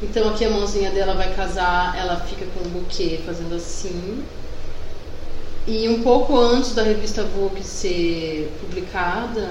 Então 0.02 0.26
aqui 0.30 0.42
a 0.46 0.50
mãozinha 0.50 0.90
dela 0.90 1.12
vai 1.12 1.34
casar, 1.34 1.98
ela 1.98 2.16
fica 2.16 2.46
com 2.46 2.66
um 2.66 2.70
buquê 2.70 3.20
fazendo 3.26 3.54
assim. 3.54 4.24
E 5.70 5.86
um 5.86 6.02
pouco 6.02 6.34
antes 6.34 6.72
da 6.72 6.82
revista 6.82 7.22
Vogue 7.24 7.62
ser 7.62 8.50
publicada, 8.58 9.50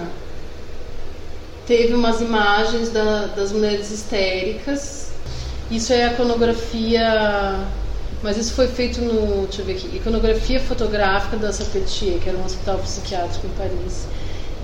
teve 1.68 1.94
umas 1.94 2.22
imagens 2.22 2.90
da, 2.90 3.28
das 3.28 3.52
mulheres 3.52 3.92
histéricas. 3.92 5.12
Isso 5.70 5.94
é 5.94 6.06
a 6.06 6.14
iconografia, 6.14 7.60
mas 8.24 8.36
isso 8.36 8.54
foi 8.54 8.68
feito 8.68 9.00
no, 9.00 9.46
deixa 9.46 9.62
eu 9.62 9.66
ver 9.68 9.74
aqui, 9.74 9.96
iconografia 9.96 10.60
fotográfica 10.60 11.38
da 11.38 11.54
Sapetier, 11.54 12.18
que 12.18 12.30
era 12.30 12.38
um 12.40 12.46
hospital 12.46 12.80
psiquiátrico 12.80 13.46
em 13.46 13.52
Paris. 13.52 14.08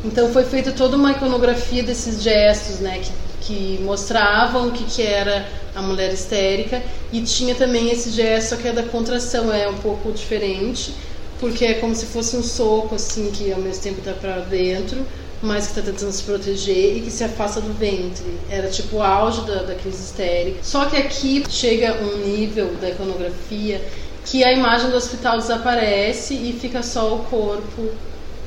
Então 0.04 0.34
foi 0.34 0.46
feita 0.46 0.72
toda 0.72 0.98
uma 0.98 1.12
iconografia 1.12 1.84
desses 1.84 2.24
gestos, 2.24 2.80
né, 2.80 3.00
que, 3.00 3.12
que 3.42 3.84
mostravam 3.84 4.70
o 4.70 4.72
que, 4.72 4.86
que 4.86 5.04
era 5.04 5.48
a 5.76 5.84
mulher 5.84 6.12
histérica. 6.12 6.82
E 7.12 7.22
tinha 7.22 7.54
também 7.54 7.92
esse 7.92 8.10
gesto, 8.10 8.58
que 8.58 8.68
é 8.68 8.72
da 8.72 8.82
contração, 8.82 9.54
é 9.54 9.70
um 9.70 9.78
pouco 9.78 10.12
diferente, 10.12 10.96
porque 11.40 11.66
é 11.66 11.74
como 11.76 11.96
se 11.96 12.06
fosse 12.06 12.36
um 12.36 12.44
soco, 12.44 12.96
assim, 12.96 13.32
que 13.32 13.52
ao 13.52 13.60
mesmo 13.60 13.82
tempo 13.84 14.00
está 14.00 14.14
para 14.14 14.40
dentro, 14.42 15.06
mas 15.42 15.66
que 15.66 15.80
está 15.80 15.82
tentando 15.82 16.12
se 16.12 16.24
proteger 16.24 16.98
e 16.98 17.02
que 17.02 17.12
se 17.12 17.24
afasta 17.24 17.60
do 17.60 17.74
ventre. 17.74 18.26
Era 18.50 18.70
tipo 18.70 18.98
o 18.98 19.02
auge 19.04 19.42
da, 19.42 19.64
da 19.64 19.76
crise 19.76 20.04
histérica. 20.04 20.60
Só 20.64 20.86
que 20.86 20.96
aqui 20.96 21.44
chega 21.50 21.98
um 22.02 22.18
nível 22.26 22.74
da 22.80 22.90
iconografia 22.90 23.82
que 24.26 24.44
a 24.44 24.54
imagem 24.54 24.90
do 24.90 24.96
hospital 24.96 25.38
desaparece 25.38 26.34
e 26.34 26.58
fica 26.60 26.82
só 26.82 27.14
o 27.14 27.20
corpo 27.26 27.90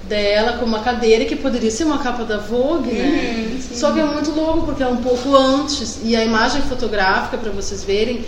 dela 0.08 0.54
com 0.54 0.64
uma 0.64 0.80
cadeira 0.80 1.24
que 1.24 1.36
poderia 1.36 1.70
ser 1.70 1.84
uma 1.84 1.98
capa 1.98 2.24
da 2.24 2.38
Vogue, 2.38 2.92
né? 2.92 3.50
Uhum, 3.52 3.60
Só 3.76 3.92
que 3.92 4.00
é 4.00 4.04
muito 4.04 4.30
louco 4.30 4.66
porque 4.66 4.82
é 4.82 4.86
um 4.86 4.98
pouco 4.98 5.36
antes 5.36 5.98
e 6.02 6.14
a 6.16 6.24
imagem 6.24 6.62
fotográfica 6.62 7.36
para 7.36 7.50
vocês 7.50 7.84
verem, 7.84 8.24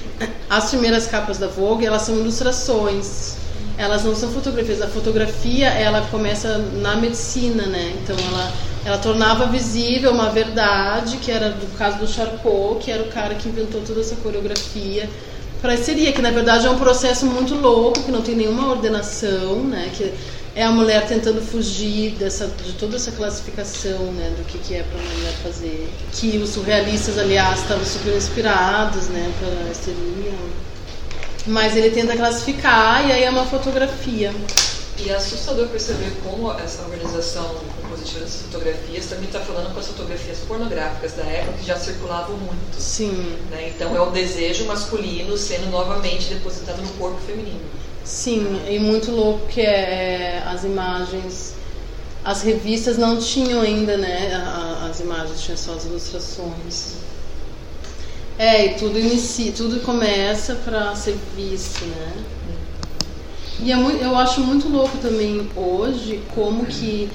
as 0.50 0.70
primeiras 0.70 1.06
capas 1.06 1.38
da 1.38 1.46
Vogue, 1.46 1.86
elas 1.86 2.02
são 2.02 2.16
ilustrações 2.16 3.36
elas 3.78 4.04
não 4.04 4.14
são 4.14 4.30
fotografias. 4.30 4.82
A 4.82 4.88
fotografia, 4.88 5.68
ela 5.68 6.02
começa 6.10 6.58
na 6.58 6.96
medicina, 6.96 7.64
né? 7.66 7.94
Então 8.02 8.16
ela 8.30 8.52
ela 8.84 8.98
tornava 8.98 9.46
visível 9.46 10.12
uma 10.12 10.30
verdade, 10.30 11.18
que 11.18 11.30
era 11.30 11.50
do 11.50 11.66
caso 11.76 11.98
do 11.98 12.06
Charcot, 12.06 12.78
que 12.82 12.90
era 12.90 13.02
o 13.02 13.08
cara 13.08 13.34
que 13.34 13.48
inventou 13.48 13.82
toda 13.82 14.00
essa 14.00 14.16
coreografia 14.16 15.08
para 15.60 15.72
a 15.72 15.74
histeria, 15.74 16.12
que 16.12 16.22
na 16.22 16.30
verdade 16.30 16.66
é 16.66 16.70
um 16.70 16.78
processo 16.78 17.26
muito 17.26 17.54
louco, 17.54 18.02
que 18.02 18.10
não 18.10 18.22
tem 18.22 18.34
nenhuma 18.34 18.70
ordenação, 18.70 19.62
né? 19.64 19.90
Que 19.94 20.14
é 20.54 20.64
a 20.64 20.70
mulher 20.70 21.06
tentando 21.06 21.42
fugir 21.42 22.12
dessa, 22.12 22.46
de 22.46 22.72
toda 22.72 22.96
essa 22.96 23.12
classificação, 23.12 24.12
né, 24.12 24.32
do 24.36 24.44
que, 24.44 24.58
que 24.58 24.74
é 24.74 24.82
para 24.82 24.98
a 24.98 25.14
mulher 25.14 25.32
fazer. 25.42 25.88
Que 26.12 26.38
os 26.38 26.50
surrealistas, 26.50 27.18
aliás, 27.18 27.60
estavam 27.60 27.84
super 27.84 28.16
inspirados, 28.16 29.08
né, 29.08 29.32
pela 29.38 29.70
histeria. 29.70 30.32
Mas 31.48 31.74
ele 31.76 31.90
tenta 31.90 32.14
classificar 32.16 33.08
e 33.08 33.12
aí 33.12 33.24
é 33.24 33.30
uma 33.30 33.46
fotografia. 33.46 34.34
E 34.98 35.10
é 35.10 35.14
assustador 35.14 35.68
perceber 35.68 36.12
como 36.24 36.52
essa 36.52 36.82
organização 36.82 37.54
compositiva 37.80 38.20
dessas 38.20 38.42
fotografias 38.42 39.06
também 39.06 39.26
está 39.26 39.40
falando 39.40 39.72
com 39.72 39.80
as 39.80 39.86
fotografias 39.86 40.38
pornográficas 40.40 41.12
da 41.12 41.22
época 41.22 41.58
que 41.58 41.66
já 41.66 41.78
circulavam 41.78 42.36
muito. 42.36 42.76
Sim. 42.76 43.36
Né? 43.50 43.72
Então 43.74 43.96
é 43.96 44.00
o 44.00 44.10
desejo 44.10 44.66
masculino 44.66 45.38
sendo 45.38 45.70
novamente 45.70 46.26
depositado 46.26 46.82
no 46.82 46.88
corpo 46.94 47.18
feminino. 47.26 47.60
Sim, 48.04 48.60
e 48.68 48.78
muito 48.78 49.10
louco 49.10 49.46
que 49.46 49.60
é, 49.60 49.64
é 49.64 50.42
as 50.46 50.64
imagens. 50.64 51.54
As 52.24 52.42
revistas 52.42 52.98
não 52.98 53.18
tinham 53.18 53.60
ainda, 53.60 53.96
né? 53.96 54.32
As 54.88 54.98
imagens, 55.00 55.40
tinham 55.42 55.56
só 55.56 55.74
as 55.74 55.84
ilustrações. 55.84 56.94
É, 58.38 58.66
e 58.66 58.74
tudo 58.74 58.96
inicia, 58.96 59.50
tudo 59.50 59.80
começa 59.80 60.54
para 60.64 60.94
ser 60.94 61.18
visto, 61.36 61.84
né? 61.86 62.12
E 63.60 63.72
é 63.72 63.76
muito, 63.76 64.00
eu 64.00 64.16
acho 64.16 64.40
muito 64.40 64.68
louco 64.68 64.96
também 64.98 65.50
hoje 65.56 66.22
como 66.32 66.64
que 66.64 67.10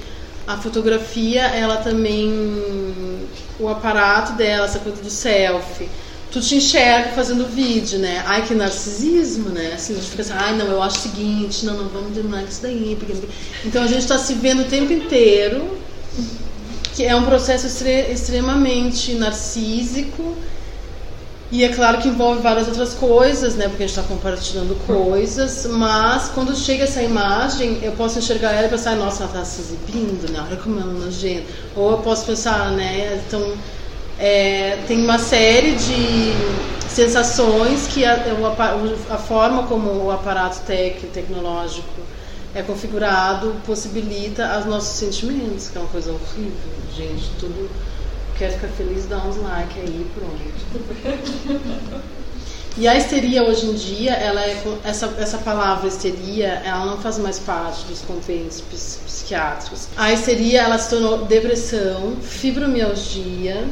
a 0.46 0.58
fotografia, 0.58 1.44
ela 1.44 1.78
também 1.78 3.26
o 3.58 3.68
aparato 3.68 4.34
dela, 4.34 4.66
essa 4.66 4.78
coisa 4.80 5.00
do 5.00 5.08
selfie. 5.08 5.88
Tu 6.30 6.40
te 6.40 6.56
enxerga 6.56 7.10
fazendo 7.10 7.46
vídeo, 7.46 7.98
né? 8.00 8.22
Ai, 8.26 8.44
que 8.44 8.54
narcisismo, 8.54 9.48
né? 9.48 9.72
Assim, 9.74 9.94
a 9.94 9.96
gente 9.96 10.10
fica 10.10 10.22
assim, 10.22 10.32
ai, 10.36 10.54
não, 10.56 10.66
eu 10.66 10.82
acho 10.82 10.98
o 10.98 11.02
seguinte, 11.02 11.64
não, 11.64 11.74
não, 11.74 11.88
vamos 11.88 12.12
terminar 12.12 12.42
com 12.42 12.48
isso 12.48 12.60
daí. 12.60 12.96
Porque... 12.98 13.14
Então 13.64 13.82
a 13.82 13.86
gente 13.86 14.00
está 14.00 14.18
se 14.18 14.34
vendo 14.34 14.62
o 14.62 14.64
tempo 14.64 14.92
inteiro, 14.92 15.78
que 16.92 17.04
é 17.04 17.16
um 17.16 17.24
processo 17.24 17.66
extre 17.66 18.12
extremamente 18.12 19.14
narcísico 19.14 20.36
e 21.54 21.62
é 21.62 21.68
claro 21.68 21.98
que 21.98 22.08
envolve 22.08 22.42
várias 22.42 22.66
outras 22.66 22.94
coisas, 22.94 23.54
né? 23.54 23.68
Porque 23.68 23.84
a 23.84 23.86
gente 23.86 23.96
está 23.96 24.12
compartilhando 24.12 24.74
coisas, 24.88 25.64
mas 25.66 26.26
quando 26.30 26.52
chega 26.52 26.82
essa 26.82 27.00
imagem, 27.00 27.78
eu 27.80 27.92
posso 27.92 28.18
enxergar 28.18 28.50
ela 28.50 28.66
e 28.66 28.70
pensar, 28.70 28.96
nossa, 28.96 29.22
ela 29.22 29.32
está 29.32 29.44
se 29.44 29.60
exibindo, 29.60 30.28
né? 30.32 30.44
Olha 30.44 30.56
como 30.56 30.80
ela 30.80 30.90
é 30.90 30.94
nojenta. 30.94 31.46
Ou 31.76 31.92
eu 31.92 31.98
posso 31.98 32.26
pensar, 32.26 32.72
né? 32.72 33.22
Então, 33.24 33.54
é, 34.18 34.80
tem 34.88 35.00
uma 35.04 35.16
série 35.16 35.76
de 35.76 36.32
sensações 36.88 37.86
que 37.86 38.04
a, 38.04 38.16
a, 39.10 39.18
forma 39.18 39.62
como 39.68 40.06
o 40.06 40.10
aparato 40.10 40.58
tec, 40.66 41.06
tecnológico 41.12 42.02
é 42.52 42.62
configurado 42.62 43.54
possibilita 43.64 44.58
os 44.58 44.66
nossos 44.66 44.96
sentimentos, 44.96 45.68
que 45.68 45.78
é 45.78 45.80
uma 45.80 45.90
coisa 45.90 46.10
horrível, 46.10 46.72
gente. 46.96 47.30
Tudo 47.38 47.70
quer 48.38 48.52
ficar 48.52 48.68
feliz, 48.68 49.06
dá 49.06 49.18
uns 49.18 49.36
like 49.36 49.80
aí 49.80 50.06
pronto. 50.14 50.54
E 52.76 52.88
a 52.88 52.96
histeria 52.96 53.44
hoje 53.44 53.66
em 53.66 53.74
dia, 53.74 54.14
ela 54.14 54.44
é 54.44 54.60
essa, 54.82 55.06
essa 55.18 55.38
palavra 55.38 55.86
histeria, 55.86 56.60
ela 56.64 56.84
não 56.84 56.98
faz 56.98 57.18
mais 57.18 57.38
parte 57.38 57.84
dos 57.84 58.00
convênios 58.00 58.60
psiquiátricos. 58.60 59.86
A 59.96 60.12
histeria, 60.12 60.62
ela 60.62 60.76
se 60.76 60.90
tornou 60.90 61.24
depressão, 61.24 62.16
fibromialgia 62.20 63.64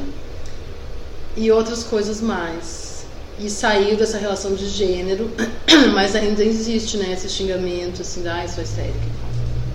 e 1.37 1.51
outras 1.51 1.83
coisas 1.83 2.21
mais. 2.21 3.05
E 3.41 3.51
saiu 3.51 3.97
dessa 3.97 4.19
relação 4.19 4.55
de 4.55 4.69
gênero, 4.69 5.33
mas 5.93 6.15
ainda 6.15 6.45
existe, 6.45 6.97
né, 6.97 7.13
esse 7.13 7.29
xingamento 7.29 8.03
assim, 8.03 8.23
ah, 8.29 8.47
sou 8.47 8.63
histérica. 8.63 9.22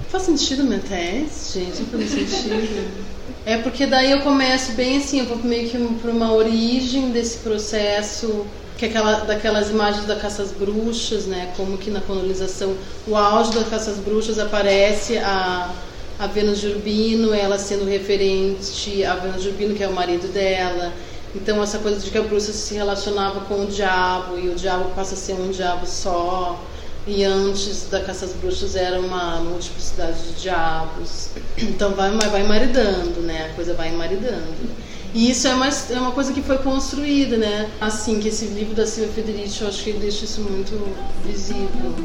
Faz 0.09 0.23
sentido 0.23 0.63
minha 0.63 0.79
tese, 0.79 1.59
gente? 1.59 1.81
Não 1.81 1.99
faz 1.99 2.09
sentido. 2.11 3.07
É 3.45 3.57
porque 3.57 3.85
daí 3.85 4.11
eu 4.11 4.21
começo 4.21 4.73
bem 4.73 4.97
assim, 4.97 5.19
eu 5.19 5.25
vou 5.25 5.37
meio 5.37 5.69
que 5.69 5.77
para 6.01 6.11
uma 6.11 6.33
origem 6.33 7.11
desse 7.11 7.37
processo, 7.39 8.45
que 8.77 8.85
é 8.85 8.89
aquela, 8.89 9.19
daquelas 9.21 9.69
imagens 9.69 10.05
da 10.05 10.15
caça 10.15 10.43
às 10.43 10.51
bruxas, 10.51 11.25
né? 11.25 11.53
Como 11.57 11.77
que 11.77 11.89
na 11.89 12.01
colonização, 12.01 12.75
o 13.07 13.15
auge 13.15 13.53
da 13.53 13.63
caça 13.63 13.91
às 13.91 13.97
bruxas 13.97 14.39
aparece 14.39 15.17
a, 15.17 15.73
a 16.19 16.27
Vênus 16.27 16.59
de 16.59 16.67
Urbino, 16.67 17.33
ela 17.33 17.57
sendo 17.57 17.85
referente 17.85 19.03
a 19.03 19.15
Vênus 19.15 19.43
de 19.43 19.49
Urbino, 19.49 19.75
que 19.75 19.83
é 19.83 19.87
o 19.87 19.93
marido 19.93 20.31
dela. 20.31 20.93
Então 21.35 21.61
essa 21.61 21.79
coisa 21.79 21.99
de 21.99 22.09
que 22.09 22.17
a 22.17 22.21
bruxa 22.21 22.51
se 22.51 22.73
relacionava 22.73 23.41
com 23.41 23.63
o 23.63 23.67
diabo 23.67 24.37
e 24.37 24.49
o 24.49 24.55
diabo 24.55 24.91
passa 24.95 25.15
a 25.15 25.17
ser 25.17 25.33
um 25.33 25.51
diabo 25.51 25.85
só. 25.85 26.59
E 27.07 27.23
antes 27.23 27.87
da 27.89 28.01
caça 28.01 28.25
às 28.25 28.33
bruxas 28.33 28.75
era 28.75 28.99
uma 28.99 29.37
multiplicidade 29.37 30.21
de 30.23 30.41
diabos. 30.41 31.29
Então 31.57 31.95
vai, 31.95 32.11
vai 32.11 32.43
maridando, 32.43 33.21
né? 33.21 33.49
A 33.49 33.55
coisa 33.55 33.73
vai 33.73 33.91
maridando. 33.91 34.77
E 35.13 35.31
isso 35.31 35.47
é 35.47 35.53
uma, 35.53 35.67
é 35.67 35.99
uma 35.99 36.11
coisa 36.11 36.33
que 36.33 36.41
foi 36.41 36.57
construída, 36.57 37.37
né? 37.37 37.69
Assim, 37.79 38.19
que 38.19 38.27
esse 38.27 38.45
livro 38.47 38.75
da 38.75 38.85
Silvia 38.85 39.13
Federici, 39.13 39.61
eu 39.61 39.69
acho 39.69 39.83
que 39.83 39.91
ele 39.91 39.99
deixa 39.99 40.25
isso 40.25 40.41
muito 40.41 40.77
visível. 41.25 41.95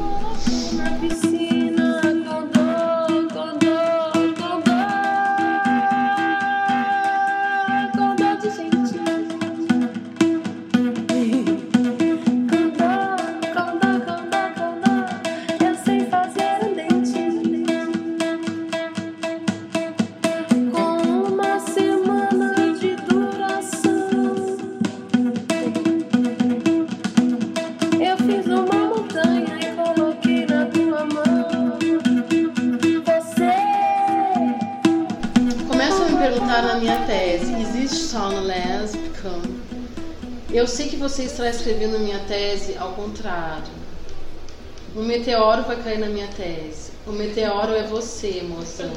Eu 40.63 40.67
sei 40.69 40.87
que 40.87 40.95
você 40.95 41.23
está 41.23 41.49
escrevendo 41.49 41.99
minha 41.99 42.19
tese 42.19 42.77
ao 42.77 42.93
contrário. 42.93 43.67
Um 44.95 45.03
meteoro 45.03 45.63
vai 45.63 45.75
cair 45.83 45.99
na 45.99 46.05
minha 46.05 46.29
tese. 46.29 46.91
O 47.05 47.11
meteoro 47.11 47.73
é 47.73 47.83
você, 47.83 48.41
moça. 48.47 48.89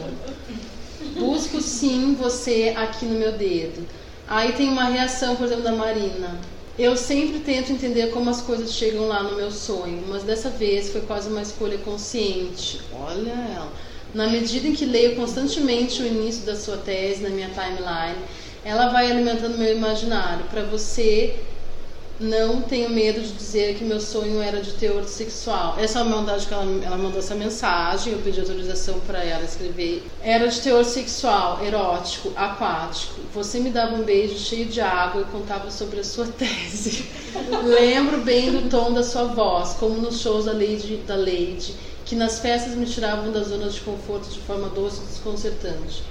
Busco 1.18 1.60
sim 1.60 2.14
você 2.14 2.72
aqui 2.76 3.04
no 3.04 3.18
meu 3.18 3.32
dedo. 3.32 3.84
Aí 4.28 4.52
tem 4.52 4.68
uma 4.68 4.84
reação, 4.84 5.34
por 5.34 5.46
exemplo, 5.46 5.64
da 5.64 5.72
Marina. 5.72 6.38
Eu 6.78 6.96
sempre 6.96 7.40
tento 7.40 7.72
entender 7.72 8.12
como 8.12 8.30
as 8.30 8.40
coisas 8.40 8.72
chegam 8.72 9.08
lá 9.08 9.24
no 9.24 9.34
meu 9.34 9.50
sonho, 9.50 10.04
mas 10.06 10.22
dessa 10.22 10.48
vez 10.48 10.90
foi 10.90 11.00
quase 11.00 11.28
uma 11.28 11.42
escolha 11.42 11.78
consciente. 11.78 12.80
Olha 12.92 13.32
ela. 13.32 13.72
Na 14.14 14.28
medida 14.28 14.68
em 14.68 14.72
que 14.72 14.84
leio 14.84 15.16
constantemente 15.16 16.00
o 16.00 16.06
início 16.06 16.46
da 16.46 16.54
sua 16.54 16.76
tese 16.76 17.24
na 17.24 17.28
minha 17.28 17.48
timeline, 17.48 18.22
ela 18.64 18.88
vai 18.88 19.10
alimentando 19.10 19.58
meu 19.58 19.76
imaginário. 19.76 20.44
Para 20.44 20.62
você, 20.62 21.34
não 22.18 22.62
tenho 22.62 22.88
medo 22.88 23.20
de 23.20 23.32
dizer 23.32 23.76
que 23.76 23.84
meu 23.84 24.00
sonho 24.00 24.40
era 24.40 24.60
de 24.60 24.72
teor 24.72 25.04
sexual. 25.04 25.76
Essa 25.78 26.00
é 26.00 26.04
maldade 26.04 26.46
que 26.46 26.54
ela, 26.54 26.64
ela 26.84 26.96
mandou 26.96 27.18
essa 27.18 27.34
mensagem, 27.34 28.12
eu 28.12 28.20
pedi 28.20 28.40
autorização 28.40 28.98
para 29.00 29.22
ela 29.22 29.44
escrever. 29.44 30.02
Era 30.22 30.48
de 30.48 30.60
teor 30.60 30.84
sexual, 30.84 31.62
erótico, 31.64 32.32
aquático. 32.34 33.20
Você 33.34 33.60
me 33.60 33.70
dava 33.70 33.94
um 33.94 34.02
beijo 34.02 34.38
cheio 34.38 34.66
de 34.66 34.80
água 34.80 35.22
e 35.22 35.24
contava 35.26 35.70
sobre 35.70 36.00
a 36.00 36.04
sua 36.04 36.26
tese. 36.38 37.04
Lembro 37.64 38.22
bem 38.22 38.50
do 38.50 38.70
tom 38.70 38.92
da 38.92 39.02
sua 39.02 39.24
voz, 39.24 39.74
como 39.74 40.00
nos 40.00 40.20
shows 40.20 40.46
da 40.46 40.52
Lady, 40.52 41.02
da 41.06 41.16
Lady, 41.16 41.74
que 42.06 42.14
nas 42.16 42.38
festas 42.38 42.74
me 42.74 42.86
tiravam 42.86 43.30
das 43.30 43.48
zonas 43.48 43.74
de 43.74 43.80
conforto 43.82 44.30
de 44.30 44.40
forma 44.40 44.68
doce 44.68 45.02
e 45.02 45.06
desconcertante. 45.06 46.02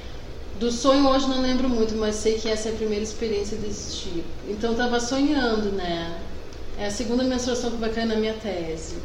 Do 0.60 0.72
sonho 0.72 1.08
hoje 1.10 1.28
não 1.28 1.42
lembro 1.42 1.68
muito, 1.68 1.96
mas 1.96 2.16
sei 2.16 2.36
que 2.36 2.48
essa 2.48 2.70
é 2.70 2.72
a 2.72 2.76
primeira 2.76 3.04
experiência 3.04 3.58
desse 3.58 3.98
tipo. 3.98 4.24
Então 4.48 4.72
eu 4.72 4.78
tava 4.78 5.00
sonhando, 5.02 5.74
né? 5.74 6.18
É 6.78 6.88
a 6.88 6.92
segunda 6.92 7.24
menstruação 7.24 7.72
que 7.72 7.78
vai 7.78 7.90
cair 7.90 8.06
na 8.06 8.16
minha 8.16 8.34
tese. 8.34 8.96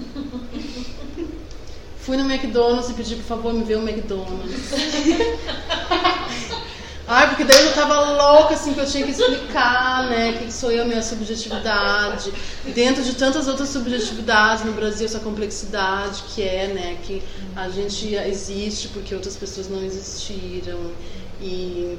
Fui 1.99 2.17
no 2.17 2.31
McDonald's 2.31 2.91
e 2.91 2.95
pedi, 2.95 3.17
por 3.17 3.25
favor, 3.25 3.53
me 3.53 3.65
ver 3.65 3.79
o 3.79 3.89
McDonald's. 3.89 4.71
Ai, 7.13 7.29
porque 7.29 7.43
daí 7.43 7.67
eu 7.67 7.75
tava 7.75 8.13
louca, 8.13 8.55
assim, 8.55 8.73
que 8.73 8.79
eu 8.79 8.87
tinha 8.87 9.05
que 9.05 9.11
explicar, 9.11 10.09
né, 10.09 10.33
que 10.35 10.53
sou 10.53 10.71
eu, 10.71 10.87
minha 10.87 11.03
subjetividade. 11.03 12.33
Dentro 12.73 13.03
de 13.03 13.17
tantas 13.17 13.49
outras 13.49 13.69
subjetividades 13.71 14.65
no 14.65 14.73
Brasil, 14.73 15.07
essa 15.07 15.19
complexidade 15.19 16.23
que 16.33 16.41
é, 16.41 16.69
né, 16.69 16.99
que 17.03 17.21
a 17.57 17.69
gente 17.69 18.15
existe 18.15 18.87
porque 18.89 19.13
outras 19.13 19.37
pessoas 19.37 19.69
não 19.69 19.83
existiram. 19.83 20.93
E 21.41 21.99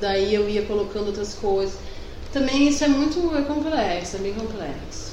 daí 0.00 0.34
eu 0.34 0.48
ia 0.48 0.62
colocando 0.62 1.06
outras 1.06 1.34
coisas. 1.34 1.76
Também 2.32 2.68
isso 2.68 2.82
é 2.82 2.88
muito 2.88 3.36
é 3.36 3.42
complexo, 3.42 4.16
é 4.16 4.18
bem 4.18 4.34
complexo. 4.34 5.12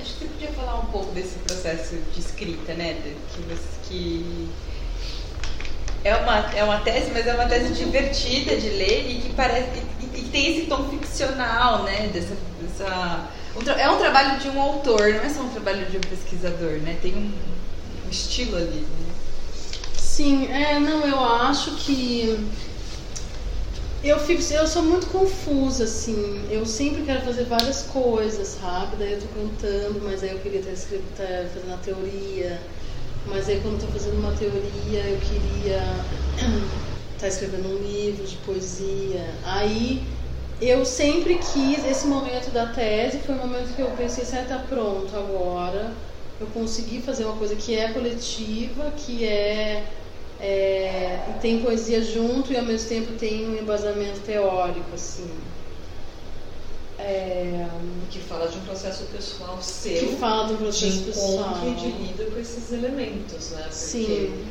Acho 0.00 0.14
que 0.14 0.18
você 0.18 0.24
podia 0.26 0.48
falar 0.48 0.80
um 0.80 0.86
pouco 0.86 1.12
desse 1.12 1.38
processo 1.38 1.96
de 2.12 2.20
escrita, 2.20 2.74
né? 2.74 2.96
Que, 3.32 3.88
que 3.88 4.48
é 6.04 6.16
uma, 6.16 6.38
é 6.54 6.64
uma 6.64 6.80
tese, 6.80 7.10
mas 7.12 7.26
é 7.26 7.34
uma 7.34 7.46
tese 7.46 7.72
divertida 7.74 8.56
de 8.56 8.70
ler 8.70 9.10
e 9.10 9.20
que 9.20 9.32
parece 9.34 9.68
e, 10.00 10.04
e 10.04 10.22
que 10.22 10.30
tem 10.30 10.56
esse 10.56 10.66
tom 10.66 10.88
ficcional, 10.88 11.84
né? 11.84 12.08
Dessa, 12.12 12.36
dessa, 12.60 13.28
é 13.76 13.90
um 13.90 13.98
trabalho 13.98 14.38
de 14.38 14.48
um 14.48 14.60
autor, 14.60 15.14
não 15.14 15.22
é 15.22 15.28
só 15.28 15.42
um 15.42 15.48
trabalho 15.50 15.86
de 15.86 15.96
um 15.96 16.00
pesquisador, 16.00 16.78
né? 16.80 16.96
Tem 17.02 17.14
um, 17.14 17.32
um 18.06 18.10
estilo 18.10 18.56
ali. 18.56 18.80
Né? 18.80 19.14
Sim, 19.96 20.48
é, 20.50 20.78
não, 20.78 21.06
eu 21.06 21.22
acho 21.24 21.72
que 21.76 22.48
eu 24.02 24.18
fico, 24.20 24.42
eu 24.52 24.66
sou 24.66 24.82
muito 24.82 25.06
confusa, 25.08 25.84
assim. 25.84 26.46
Eu 26.50 26.64
sempre 26.64 27.02
quero 27.02 27.20
fazer 27.22 27.44
várias 27.44 27.82
coisas, 27.82 28.48
sabe? 28.48 28.96
Daí 28.96 29.12
eu 29.14 29.20
tô 29.20 29.28
cantando, 29.28 30.00
mas 30.02 30.22
aí 30.22 30.30
eu 30.30 30.38
queria 30.38 30.60
estar 30.60 30.72
escrito, 30.72 31.04
fazendo 31.16 31.74
a 31.74 31.78
teoria. 31.78 32.60
Mas 33.26 33.48
aí 33.48 33.60
quando 33.60 33.74
eu 33.74 33.80
tô 33.80 33.86
fazendo 33.88 34.18
uma 34.18 34.32
teoria, 34.32 35.00
eu 35.00 35.18
queria 35.18 36.06
estar 37.16 37.26
escrevendo 37.28 37.68
um 37.68 37.82
livro 37.82 38.24
de 38.24 38.36
poesia. 38.38 39.40
Aí 39.44 40.02
eu 40.60 40.84
sempre 40.84 41.38
quis, 41.38 41.84
esse 41.84 42.06
momento 42.06 42.50
da 42.52 42.66
tese 42.66 43.18
foi 43.20 43.34
o 43.34 43.38
momento 43.38 43.74
que 43.74 43.82
eu 43.82 43.90
pensei, 43.92 44.24
certo, 44.24 44.48
tá 44.48 44.58
pronto 44.68 45.14
agora. 45.16 45.92
Eu 46.40 46.46
consegui 46.48 47.02
fazer 47.02 47.24
uma 47.24 47.36
coisa 47.36 47.56
que 47.56 47.74
é 47.76 47.92
coletiva, 47.92 48.92
que 48.92 49.24
é 49.24 49.97
é, 50.40 51.18
e 51.28 51.40
tem 51.40 51.60
poesia 51.60 52.00
junto 52.00 52.52
e 52.52 52.56
ao 52.56 52.64
mesmo 52.64 52.88
tempo 52.88 53.12
tem 53.12 53.48
um 53.48 53.58
embasamento 53.58 54.20
teórico, 54.20 54.94
assim. 54.94 55.28
É, 56.98 57.66
que 58.10 58.18
fala 58.18 58.48
de 58.48 58.58
um 58.58 58.60
processo 58.62 59.04
pessoal 59.04 59.58
seu. 59.60 60.08
Que 60.08 60.16
fala 60.16 60.48
de 60.48 60.54
um 60.54 60.56
processo 60.56 60.98
de 60.98 61.04
pessoal. 61.04 61.58
e 61.64 61.74
de 61.74 61.90
lida 61.90 62.24
com 62.24 62.38
esses 62.38 62.72
elementos, 62.72 63.50
né? 63.50 63.62
Porque 63.62 63.74
Sim. 63.74 64.46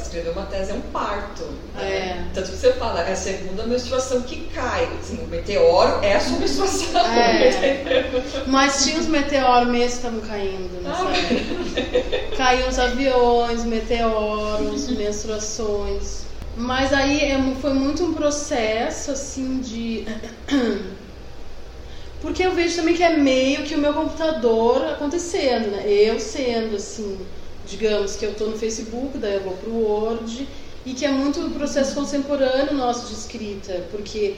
Escrever 0.00 0.30
uma 0.30 0.46
tese 0.46 0.70
é 0.70 0.74
um 0.74 0.80
parto. 0.80 1.42
Né? 1.74 1.82
É. 1.82 2.24
Tanto 2.32 2.50
que 2.50 2.56
você 2.56 2.72
fala, 2.74 3.02
é 3.02 3.12
a 3.12 3.16
segunda 3.16 3.66
menstruação 3.66 4.22
que 4.22 4.46
cai. 4.54 4.88
Assim, 4.98 5.18
o 5.22 5.26
meteoro 5.26 6.02
é 6.02 6.14
a 6.14 6.20
sua 6.20 6.38
menstruação. 6.38 7.00
É. 7.00 8.10
Mas 8.46 8.84
tinha 8.84 8.98
os 8.98 9.06
meteoros 9.06 9.68
mesmo 9.68 9.88
que 9.88 9.96
estavam 9.96 10.20
caindo 10.20 10.82
nessa 10.82 11.08
ah, 11.08 11.16
época. 11.16 12.31
Caíam 12.42 12.68
os 12.68 12.78
aviões, 12.78 13.64
meteoros, 13.64 14.88
menstruações. 14.88 16.24
Mas 16.56 16.92
aí 16.92 17.20
é 17.20 17.40
foi 17.60 17.72
muito 17.72 18.04
um 18.04 18.14
processo 18.14 19.12
assim 19.12 19.60
de. 19.60 20.04
Porque 22.20 22.42
eu 22.42 22.52
vejo 22.52 22.74
também 22.74 22.94
que 22.94 23.02
é 23.04 23.16
meio 23.16 23.62
que 23.62 23.76
o 23.76 23.78
meu 23.78 23.94
computador 23.94 24.84
acontecendo, 24.86 25.70
né? 25.70 25.84
Eu 25.86 26.18
sendo 26.18 26.74
assim 26.74 27.16
digamos 27.64 28.16
que 28.16 28.24
eu 28.24 28.32
estou 28.32 28.50
no 28.50 28.58
Facebook, 28.58 29.18
daí 29.18 29.34
eu 29.34 29.42
vou 29.42 29.52
para 29.52 29.70
o 29.70 29.80
Word, 29.80 30.48
e 30.84 30.94
que 30.94 31.04
é 31.04 31.10
muito 31.10 31.40
o 31.40 31.50
processo 31.50 31.94
contemporâneo 31.94 32.74
nosso 32.74 33.06
de 33.06 33.14
escrita, 33.14 33.86
porque 33.90 34.34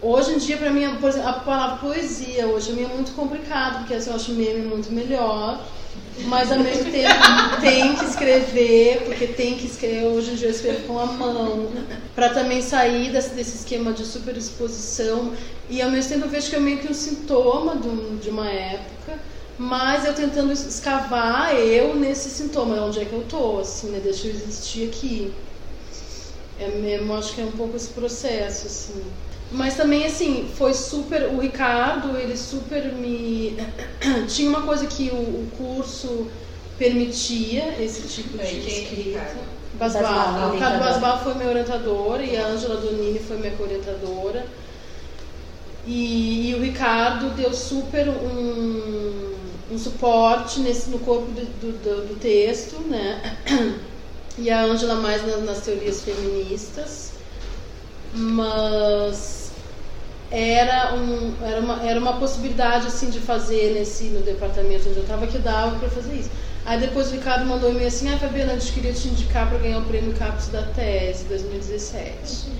hoje 0.00 0.32
em 0.32 0.38
dia, 0.38 0.56
para 0.56 0.70
mim, 0.70 0.84
a 0.84 1.32
palavra 1.34 1.76
poesia 1.76 2.46
hoje 2.46 2.70
é 2.82 2.86
muito 2.88 3.12
complicado, 3.12 3.80
porque 3.80 3.92
assim, 3.94 4.08
eu 4.08 4.16
acho 4.16 4.32
meme 4.32 4.62
muito 4.62 4.90
melhor, 4.90 5.62
mas 6.24 6.50
ao 6.50 6.58
mesmo 6.58 6.90
tempo 6.90 7.14
tem 7.60 7.94
que 7.94 8.04
escrever, 8.04 9.02
porque 9.04 9.26
tem 9.26 9.56
que 9.56 9.66
escrever, 9.66 10.06
hoje 10.06 10.32
em 10.32 10.34
dia 10.34 10.48
eu 10.48 10.52
escrevo 10.52 10.86
com 10.86 10.98
a 10.98 11.06
mão, 11.06 11.70
para 12.14 12.30
também 12.30 12.62
sair 12.62 13.12
desse, 13.12 13.30
desse 13.30 13.56
esquema 13.56 13.92
de 13.92 14.04
superexposição, 14.04 15.32
e 15.68 15.82
ao 15.82 15.90
mesmo 15.90 16.12
tempo 16.12 16.26
eu 16.26 16.30
vejo 16.30 16.48
que 16.48 16.56
é 16.56 16.60
meio 16.60 16.78
que 16.78 16.90
um 16.90 16.94
sintoma 16.94 17.76
de, 17.76 18.16
de 18.18 18.30
uma 18.30 18.48
época, 18.48 19.18
mas 19.58 20.04
eu 20.04 20.14
tentando 20.14 20.52
escavar 20.52 21.54
eu 21.54 21.94
nesse 21.94 22.28
sintoma, 22.28 22.80
onde 22.82 23.00
é 23.00 23.04
que 23.04 23.12
eu 23.12 23.24
tô, 23.28 23.58
assim, 23.60 23.88
né? 23.88 24.00
Deixa 24.02 24.26
eu 24.26 24.34
existir 24.34 24.88
aqui. 24.88 25.32
É 26.58 26.68
mesmo, 26.68 27.14
acho 27.14 27.34
que 27.34 27.40
é 27.40 27.44
um 27.44 27.52
pouco 27.52 27.76
esse 27.76 27.88
processo, 27.88 28.66
assim. 28.66 29.02
Mas 29.50 29.76
também, 29.76 30.04
assim, 30.04 30.50
foi 30.56 30.74
super. 30.74 31.28
O 31.28 31.38
Ricardo, 31.38 32.16
ele 32.16 32.36
super 32.36 32.92
me. 32.92 33.56
Tinha 34.28 34.48
uma 34.48 34.62
coisa 34.62 34.86
que 34.86 35.08
o, 35.10 35.14
o 35.14 35.48
curso 35.56 36.26
permitia, 36.78 37.74
esse 37.80 38.02
tipo 38.08 38.36
de 38.36 38.44
Quem 38.44 38.64
é 38.64 38.82
escrita. 38.82 39.56
Basbal. 39.74 40.48
O 40.48 40.52
Ricardo 40.52 40.78
Basbal 40.78 41.22
foi 41.22 41.34
meu 41.34 41.48
orientador 41.48 42.20
e 42.22 42.36
a 42.36 42.46
Ângela 42.46 42.76
Donini 42.76 43.18
foi 43.18 43.36
minha 43.36 43.52
orientadora. 43.58 44.46
E, 45.86 46.50
e 46.50 46.54
o 46.54 46.60
Ricardo 46.60 47.30
deu 47.36 47.52
super 47.52 48.08
um, 48.08 49.34
um 49.70 49.78
suporte 49.78 50.60
nesse, 50.60 50.90
no 50.90 50.98
corpo 50.98 51.30
do, 51.30 51.44
do, 51.44 52.08
do 52.08 52.20
texto, 52.20 52.80
né? 52.80 53.38
E 54.38 54.50
a 54.50 54.64
Ângela 54.64 54.96
mais 54.96 55.26
nas, 55.26 55.42
nas 55.44 55.60
teorias 55.62 56.02
feministas. 56.02 57.12
Mas 58.16 59.52
era, 60.30 60.94
um, 60.94 61.34
era, 61.44 61.60
uma, 61.60 61.86
era 61.86 62.00
uma 62.00 62.14
possibilidade 62.14 62.86
assim 62.86 63.10
de 63.10 63.20
fazer 63.20 63.74
nesse 63.74 64.04
no 64.04 64.20
departamento 64.20 64.88
onde 64.88 64.96
eu 64.98 65.02
estava 65.02 65.26
que 65.26 65.38
dava 65.38 65.78
para 65.78 65.88
fazer 65.88 66.14
isso. 66.14 66.30
Aí 66.64 66.80
depois 66.80 67.08
o 67.08 67.12
Ricardo 67.12 67.46
mandou 67.46 67.70
um 67.70 67.72
e-mail 67.74 67.86
assim, 67.86 68.12
ah 68.12 68.18
Fabiana, 68.18 68.54
a 68.54 68.58
gente 68.58 68.72
queria 68.72 68.92
te 68.92 69.06
indicar 69.06 69.48
para 69.48 69.58
ganhar 69.58 69.78
o 69.78 69.84
prêmio 69.84 70.12
CAPES 70.14 70.48
da 70.48 70.62
tese 70.62 71.24
2017. 71.26 72.50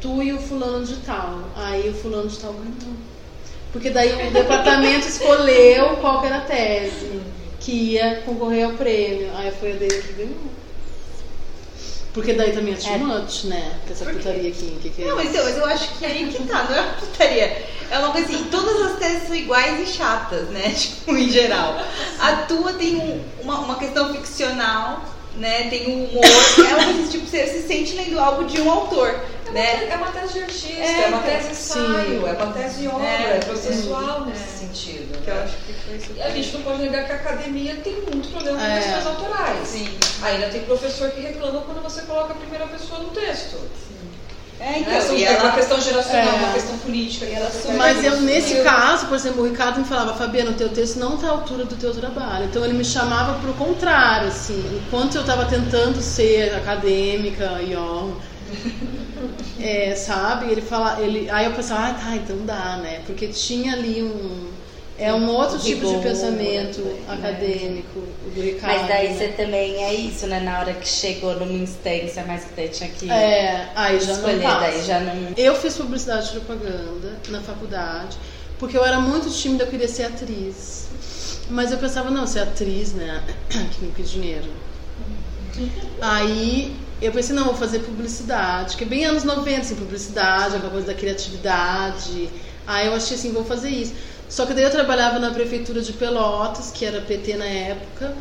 Tu 0.00 0.22
e 0.22 0.32
o 0.32 0.40
fulano 0.40 0.84
de 0.84 0.96
tal. 0.96 1.44
Aí 1.54 1.88
o 1.88 1.94
fulano 1.94 2.28
de 2.28 2.38
tal 2.38 2.54
ganhou. 2.54 2.96
Porque 3.70 3.90
daí 3.90 4.28
o 4.28 4.32
departamento 4.32 5.06
escolheu 5.08 5.96
qual 5.98 6.24
era 6.24 6.38
a 6.38 6.40
tese 6.40 7.22
que 7.60 7.92
ia 7.92 8.22
concorrer 8.26 8.64
ao 8.64 8.72
prêmio. 8.72 9.30
Aí 9.36 9.52
foi 9.52 9.72
a 9.72 9.76
dele 9.76 10.02
que 10.02 10.12
ganhou. 10.14 10.61
Porque 12.14 12.34
daí 12.34 12.52
também 12.52 12.74
é 12.74 12.76
too 12.76 12.92
É. 12.92 12.98
much, 12.98 13.44
né? 13.44 13.72
Com 13.86 13.92
essa 13.92 14.04
putaria 14.04 14.50
aqui. 14.50 14.78
Que 14.82 14.90
que 14.90 15.02
é 15.02 15.06
Não, 15.06 15.16
mas 15.16 15.34
eu, 15.34 15.44
mas 15.44 15.56
eu 15.56 15.64
acho 15.64 15.98
que 15.98 16.04
aí 16.04 16.28
que 16.30 16.42
tá, 16.44 16.64
não 16.68 16.76
é 16.76 16.80
uma 16.82 16.92
putaria. 16.94 17.66
É 17.90 17.98
uma 17.98 18.12
coisa 18.12 18.26
assim, 18.26 18.44
todas 18.50 18.80
as 18.82 18.98
teses 18.98 19.26
são 19.28 19.36
iguais 19.36 19.80
e 19.88 19.92
chatas, 19.92 20.48
né? 20.48 20.70
Tipo, 20.76 21.16
em 21.16 21.28
geral. 21.30 21.78
A 22.20 22.32
tua 22.46 22.74
tem 22.74 22.96
um- 22.96 23.22
uma, 23.42 23.58
uma 23.60 23.74
questão 23.76 24.12
ficcional, 24.12 25.02
né? 25.36 25.68
Tem 25.70 25.88
um 25.88 26.04
humor. 26.04 26.24
É 26.24 26.74
coisa 26.74 26.90
assim, 26.90 27.08
tipo, 27.08 27.26
você 27.26 27.46
se 27.46 27.66
sente 27.66 27.94
lendo 27.94 28.18
algo 28.18 28.44
de 28.44 28.60
um 28.60 28.70
autor, 28.70 29.08
É 29.08 29.50
uma, 29.50 29.52
né? 29.52 29.88
é 29.90 29.96
uma 29.96 30.06
tese 30.12 30.32
de 30.34 30.40
artista, 30.40 30.80
É, 30.80 31.02
é, 31.04 31.06
uma 31.08 31.18
então, 31.18 31.22
tese 31.22 31.50
ensaio, 31.50 32.26
é 32.26 32.32
uma 32.32 32.52
tese 32.52 32.80
de 32.80 32.88
obra, 32.88 33.06
É, 33.06 33.36
é, 33.36 33.38
processual 33.40 34.22
é. 34.22 34.26
nesse 34.30 34.58
sentido. 34.58 35.24
Que 35.24 35.30
eu 35.30 35.34
né? 35.34 35.42
acho 35.44 35.56
que 35.56 35.72
foi 35.72 35.96
isso. 35.96 36.12
E 36.16 36.22
a 36.22 36.30
gente 36.30 36.52
não 36.54 36.62
pode 36.62 36.82
negar 36.82 37.06
que 37.06 37.12
a 37.12 37.16
academia 37.16 37.74
tem 37.76 37.94
muito 38.02 38.28
problema 38.30 38.58
com 38.58 38.64
É. 38.64 38.80
questões 38.80 39.06
autorais. 39.06 39.68
Sim. 39.68 39.98
Ainda 40.22 40.48
tem 40.48 40.60
professor 40.62 41.10
que 41.10 41.20
reclama 41.20 41.60
quando 41.62 41.82
você 41.82 42.02
coloca 42.02 42.32
a 42.32 42.36
primeira 42.36 42.66
pessoa 42.66 43.00
no 43.00 43.08
texto. 43.10 43.58
É, 44.60 44.78
Então, 44.78 44.92
então, 44.92 45.16
e 45.16 45.24
é 45.24 45.30
uma 45.30 45.38
ela, 45.40 45.52
questão 45.52 45.80
geracional, 45.80 46.34
É. 46.34 46.36
uma 46.36 46.52
questão 46.52 46.78
política. 46.78 47.26
E 47.26 47.32
ela 47.34 47.50
Mas 47.76 48.04
eu, 48.04 48.20
nesse 48.20 48.62
caso, 48.62 49.06
por 49.06 49.14
exemplo, 49.16 49.42
o 49.42 49.46
Ricardo 49.48 49.80
me 49.80 49.84
falava, 49.84 50.14
Fabiana, 50.14 50.50
o 50.50 50.54
teu 50.54 50.68
texto 50.68 50.98
não 50.98 51.14
está 51.16 51.28
à 51.28 51.30
altura 51.30 51.64
do 51.64 51.76
teu 51.76 51.92
trabalho. 51.92 52.44
Então 52.44 52.64
ele 52.64 52.74
me 52.74 52.84
chamava 52.84 53.40
pro 53.40 53.54
contrário, 53.54 54.28
assim. 54.28 54.82
Enquanto 54.86 55.16
eu 55.16 55.22
estava 55.22 55.46
tentando 55.46 56.00
ser 56.00 56.54
acadêmica 56.54 57.60
e 57.62 57.74
ó. 57.74 58.10
é, 59.58 59.94
sabe? 59.94 60.50
Ele 60.50 60.60
fala, 60.62 61.00
ele, 61.00 61.28
aí 61.30 61.46
eu 61.46 61.52
pensava, 61.52 61.88
ah, 61.88 61.94
tá, 61.94 62.16
então 62.16 62.44
dá, 62.44 62.76
né? 62.76 63.00
Porque 63.06 63.28
tinha 63.28 63.72
ali 63.74 64.02
um. 64.02 64.52
É 65.02 65.12
um 65.12 65.28
outro 65.28 65.58
tipo 65.58 65.84
de 65.84 65.98
pensamento 65.98 66.80
né? 66.80 67.02
acadêmico 67.08 68.00
do 68.32 68.40
Ricardo. 68.40 68.78
Mas 68.78 68.88
daí 68.88 69.08
né? 69.08 69.18
você 69.18 69.28
também 69.28 69.84
é 69.84 69.94
isso, 69.94 70.26
né? 70.28 70.38
Na 70.38 70.60
hora 70.60 70.74
que 70.74 70.86
chegou 70.86 71.34
numa 71.34 71.52
instância, 71.52 72.24
mais 72.24 72.44
que 72.44 72.54
daí 72.54 72.68
tinha 72.68 72.88
que 72.88 73.10
É, 73.10 73.68
aí 73.74 73.98
já 73.98 74.12
escolher, 74.12 74.36
não 74.36 74.42
passa. 74.42 74.60
daí 74.60 74.82
já 74.84 75.00
não. 75.00 75.32
Eu 75.36 75.56
fiz 75.56 75.76
publicidade 75.76 76.28
e 76.28 76.40
propaganda 76.40 77.18
na 77.30 77.40
faculdade, 77.40 78.16
porque 78.60 78.76
eu 78.78 78.84
era 78.84 79.00
muito 79.00 79.28
tímida, 79.28 79.64
eu 79.64 79.68
queria 79.68 79.88
ser 79.88 80.04
atriz. 80.04 80.86
Mas 81.50 81.72
eu 81.72 81.78
pensava, 81.78 82.08
não, 82.08 82.24
ser 82.24 82.40
atriz, 82.40 82.92
né? 82.92 83.24
Que 83.50 83.84
não 83.84 83.90
que 83.90 84.02
dinheiro. 84.04 84.48
Aí 86.00 86.76
eu 87.00 87.10
pensei, 87.10 87.34
não, 87.34 87.46
vou 87.46 87.56
fazer 87.56 87.80
publicidade, 87.80 88.76
que 88.76 88.84
é 88.84 88.86
bem 88.86 89.04
anos 89.04 89.24
90, 89.24 89.60
assim, 89.60 89.74
publicidade, 89.74 90.54
aquela 90.54 90.70
coisa 90.70 90.86
da 90.86 90.94
criatividade. 90.94 92.30
Aí 92.64 92.86
eu 92.86 92.94
achei 92.94 93.16
assim, 93.16 93.32
vou 93.32 93.44
fazer 93.44 93.70
isso. 93.70 93.92
Só 94.32 94.46
que 94.46 94.54
daí 94.54 94.64
eu 94.64 94.70
trabalhava 94.70 95.18
na 95.18 95.30
prefeitura 95.30 95.82
de 95.82 95.92
Pelotas, 95.92 96.70
que 96.70 96.86
era 96.86 97.02
PT 97.02 97.36
na 97.36 97.44
época, 97.44 98.16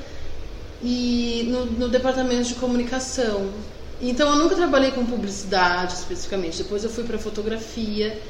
e 0.84 1.48
no, 1.48 1.66
no 1.68 1.88
departamento 1.88 2.50
de 2.50 2.56
comunicação. 2.56 3.50
Então 4.02 4.30
eu 4.30 4.36
nunca 4.36 4.54
trabalhei 4.54 4.92
com 4.92 5.06
publicidade 5.06 5.94
especificamente. 5.94 6.64
Depois 6.64 6.84
eu 6.84 6.90
fui 6.90 7.06
para 7.06 7.18
fotografia. 7.18 8.22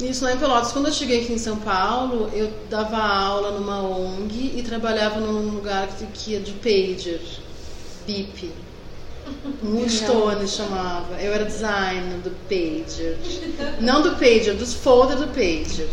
Isso 0.00 0.22
lá 0.22 0.34
em 0.34 0.38
Pelotas. 0.38 0.70
Quando 0.70 0.86
eu 0.86 0.92
cheguei 0.92 1.24
aqui 1.24 1.32
em 1.32 1.38
São 1.38 1.56
Paulo, 1.56 2.30
eu 2.32 2.48
dava 2.70 2.98
aula 2.98 3.58
numa 3.58 3.82
ONG 3.82 4.52
e 4.56 4.62
trabalhava 4.62 5.18
num 5.18 5.50
lugar 5.50 5.88
que, 6.14 6.30
ia 6.30 6.38
de 6.38 6.52
pager, 6.52 7.20
BIP. 8.06 8.52
Moonstone 9.60 10.46
chamava. 10.46 11.20
Eu 11.20 11.32
era 11.32 11.44
designer 11.44 12.18
do 12.22 12.30
pager. 12.48 13.18
Não 13.80 14.00
do 14.00 14.12
pager, 14.12 14.54
dos 14.54 14.74
folders 14.74 15.18
do 15.18 15.26
pager. 15.26 15.88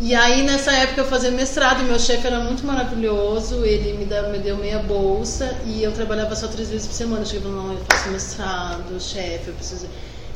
E 0.00 0.14
aí 0.14 0.44
nessa 0.44 0.72
época 0.72 1.00
eu 1.00 1.06
fazia 1.06 1.30
mestrado, 1.32 1.82
meu 1.82 1.98
chefe 1.98 2.24
era 2.24 2.38
muito 2.38 2.64
maravilhoso, 2.64 3.64
ele 3.64 3.98
me, 3.98 4.04
dá, 4.04 4.22
me 4.28 4.38
deu 4.38 4.56
meia 4.56 4.78
bolsa 4.78 5.56
e 5.66 5.82
eu 5.82 5.90
trabalhava 5.90 6.36
só 6.36 6.46
três 6.46 6.70
vezes 6.70 6.86
por 6.86 6.94
semana. 6.94 7.22
Eu 7.22 7.26
cheguei 7.26 7.42
falei, 7.42 7.56
não, 7.56 7.72
eu 7.72 7.80
faço 7.88 8.08
mestrado, 8.10 9.00
chefe, 9.00 9.48
eu 9.48 9.54
preciso. 9.54 9.88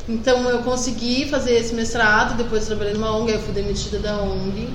Então 0.07 0.49
eu 0.49 0.59
consegui 0.63 1.29
fazer 1.29 1.53
esse 1.53 1.73
mestrado, 1.73 2.35
depois 2.35 2.65
trabalhei 2.65 2.93
numa 2.93 3.15
ONG, 3.15 3.31
aí 3.31 3.37
eu 3.37 3.41
fui 3.41 3.53
demitida 3.53 3.99
da 3.99 4.17
ONG. 4.21 4.69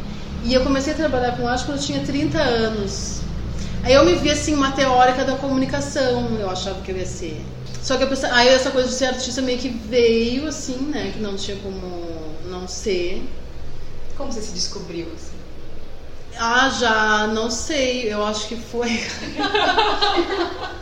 E 0.45 0.55
eu 0.55 0.62
comecei 0.62 0.95
a 0.95 0.97
trabalhar 0.97 1.36
com 1.36 1.47
arte 1.47 1.66
quando 1.66 1.76
eu 1.76 1.84
tinha 1.84 2.01
30 2.01 2.39
anos. 2.39 3.20
Aí 3.82 3.93
eu 3.93 4.05
me 4.07 4.14
vi 4.14 4.30
assim, 4.30 4.55
uma 4.55 4.72
teórica 4.72 5.22
da 5.22 5.36
comunicação, 5.36 6.28
eu 6.41 6.49
achava 6.49 6.80
que 6.80 6.91
eu 6.91 6.97
ia 6.97 7.05
ser. 7.05 7.45
Só 7.82 7.99
que 7.99 8.05
eu 8.05 8.09
aí 8.32 8.49
essa 8.49 8.70
coisa 8.70 8.89
de 8.89 8.95
ser 8.95 9.07
artista 9.07 9.43
meio 9.43 9.59
que 9.59 9.68
veio 9.68 10.49
assim, 10.49 10.76
né? 10.76 11.11
Que 11.12 11.20
não 11.20 11.36
tinha 11.36 11.59
como 11.59 12.09
não 12.51 12.66
ser. 12.66 13.22
Como 14.19 14.33
você 14.33 14.43
se 14.43 14.53
descobriu, 14.53 15.07
assim? 15.14 15.39
Ah, 16.37 16.69
já 16.69 17.27
não 17.29 17.51
sei, 17.51 18.12
eu 18.12 18.25
acho 18.25 18.49
que 18.49 18.57
foi. 18.57 19.01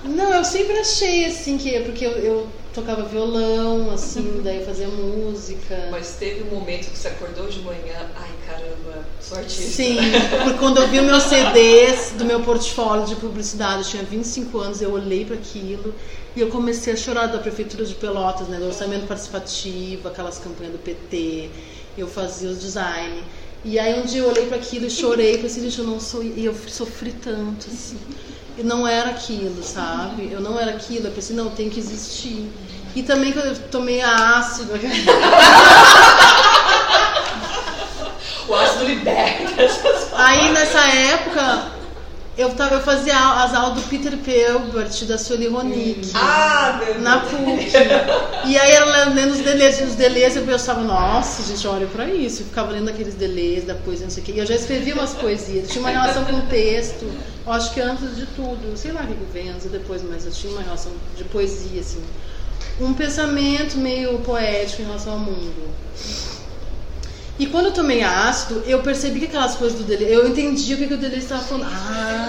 não, 0.04 0.34
eu 0.34 0.44
sempre 0.44 0.78
achei 0.78 1.26
assim 1.26 1.56
que 1.56 1.78
porque 1.80 2.04
eu, 2.04 2.12
eu 2.12 2.48
tocava 2.74 3.04
violão, 3.04 3.90
assim, 3.90 4.42
daí 4.42 4.58
eu 4.58 4.66
fazia 4.66 4.88
música. 4.88 5.88
Mas 5.90 6.16
teve 6.18 6.42
um 6.42 6.58
momento 6.58 6.90
que 6.90 6.98
você 6.98 7.08
acordou 7.08 7.46
de 7.46 7.60
manhã, 7.60 8.10
ai 8.16 8.28
caramba, 8.46 9.06
sou 9.20 9.38
artista. 9.38 9.62
Sim, 9.62 9.96
porque 10.42 10.58
quando 10.58 10.78
eu 10.78 10.88
vi 10.88 11.00
o 11.00 11.04
meu 11.04 11.20
CDs 11.20 12.12
do 12.18 12.24
meu 12.26 12.40
portfólio 12.40 13.06
de 13.06 13.16
publicidade, 13.16 13.78
eu 13.78 13.84
tinha 13.84 14.02
25 14.02 14.58
anos, 14.58 14.82
eu 14.82 14.92
olhei 14.92 15.24
para 15.24 15.36
aquilo 15.36 15.94
e 16.36 16.40
eu 16.42 16.48
comecei 16.48 16.92
a 16.92 16.96
chorar 16.96 17.28
da 17.28 17.38
prefeitura 17.38 17.82
de 17.82 17.94
Pelotas, 17.94 18.46
né, 18.48 18.58
do 18.58 18.66
orçamento 18.66 19.06
participativo, 19.06 20.06
aquelas 20.06 20.38
campanhas 20.38 20.74
do 20.74 20.78
PT, 20.78 21.48
eu 21.96 22.06
fazia 22.06 22.50
os 22.50 22.60
design. 22.60 23.24
E 23.64 23.78
aí 23.78 23.98
um 23.98 24.04
dia 24.04 24.20
eu 24.20 24.28
olhei 24.28 24.44
para 24.44 24.58
aquilo 24.58 24.84
e 24.86 24.90
chorei, 24.90 25.38
pensei, 25.38 25.62
gente, 25.62 25.78
eu 25.78 25.86
não 25.86 25.98
sou, 25.98 26.22
e 26.22 26.44
eu 26.44 26.54
sofri 26.68 27.12
tanto 27.12 27.66
assim. 27.72 27.98
E 28.58 28.62
não 28.62 28.86
era 28.86 29.10
aquilo, 29.10 29.62
sabe? 29.62 30.30
Eu 30.30 30.42
não 30.42 30.60
era 30.60 30.72
aquilo, 30.72 31.06
eu 31.06 31.12
pensei, 31.12 31.34
não, 31.34 31.48
tem 31.50 31.70
que 31.70 31.80
existir. 31.80 32.50
E 32.94 33.02
também 33.02 33.32
quando 33.32 33.46
eu 33.46 33.56
tomei 33.70 34.02
ácido, 34.02 34.72
O 38.48 38.54
ácido 38.54 38.84
liberta 38.84 39.68
Aí 40.12 40.52
nessa 40.52 40.86
época 40.86 41.75
eu, 42.38 42.50
tava, 42.54 42.74
eu 42.74 42.80
fazia 42.82 43.14
as 43.42 43.54
aulas 43.54 43.82
do 43.82 43.88
Peter 43.88 44.16
Pelbert, 44.18 45.04
da 45.06 45.16
Sueli 45.16 45.48
Ronick, 45.48 46.10
Ah, 46.14 46.80
meu 46.84 47.00
na. 47.00 47.20
PUC. 47.20 47.72
E 48.44 48.56
aí 48.58 48.72
ela 48.72 49.04
lendo 49.06 49.32
os 49.32 49.38
delês, 49.40 49.80
os 49.80 49.94
delês 49.94 50.36
eu 50.36 50.42
pensava, 50.44 50.82
nossa, 50.82 51.42
gente, 51.42 51.66
olha 51.66 51.86
pra 51.86 52.06
isso. 52.06 52.42
Eu 52.42 52.46
ficava 52.46 52.72
lendo 52.72 52.90
aqueles 52.90 53.14
delês 53.14 53.64
da 53.64 53.74
poesia, 53.74 54.04
não 54.06 54.10
sei 54.10 54.22
o 54.22 54.26
quê. 54.26 54.32
E 54.32 54.38
eu 54.38 54.46
já 54.46 54.54
escrevia 54.54 54.94
umas 54.94 55.14
poesias, 55.14 55.68
tinha 55.68 55.80
uma 55.80 55.90
relação 55.90 56.24
com 56.24 56.36
o 56.36 56.42
texto, 56.42 57.10
eu 57.46 57.52
acho 57.52 57.72
que 57.72 57.80
antes 57.80 58.16
de 58.16 58.26
tudo, 58.26 58.76
sei 58.76 58.92
lá 58.92 59.00
o 59.02 59.06
que 59.06 59.14
que 59.14 59.32
vem 59.32 59.48
antes 59.48 59.64
e 59.66 59.68
depois, 59.68 60.02
mas 60.02 60.26
eu 60.26 60.32
tinha 60.32 60.52
uma 60.52 60.62
relação 60.62 60.92
de 61.16 61.24
poesia, 61.24 61.80
assim. 61.80 62.02
Um 62.80 62.92
pensamento 62.92 63.78
meio 63.78 64.18
poético 64.18 64.82
em 64.82 64.84
relação 64.84 65.14
ao 65.14 65.18
mundo. 65.18 65.74
E 67.38 67.46
quando 67.46 67.66
eu 67.66 67.72
tomei 67.72 68.02
ácido, 68.02 68.62
eu 68.66 68.80
percebi 68.80 69.20
que 69.20 69.26
aquelas 69.26 69.56
coisas 69.56 69.76
do 69.78 69.84
Deleuze, 69.84 70.12
eu 70.14 70.26
entendi 70.28 70.72
o 70.72 70.78
que, 70.78 70.86
que 70.86 70.94
o 70.94 70.96
Deleuze 70.96 71.24
estava 71.24 71.42
falando. 71.42 71.66
Ah, 71.70 72.28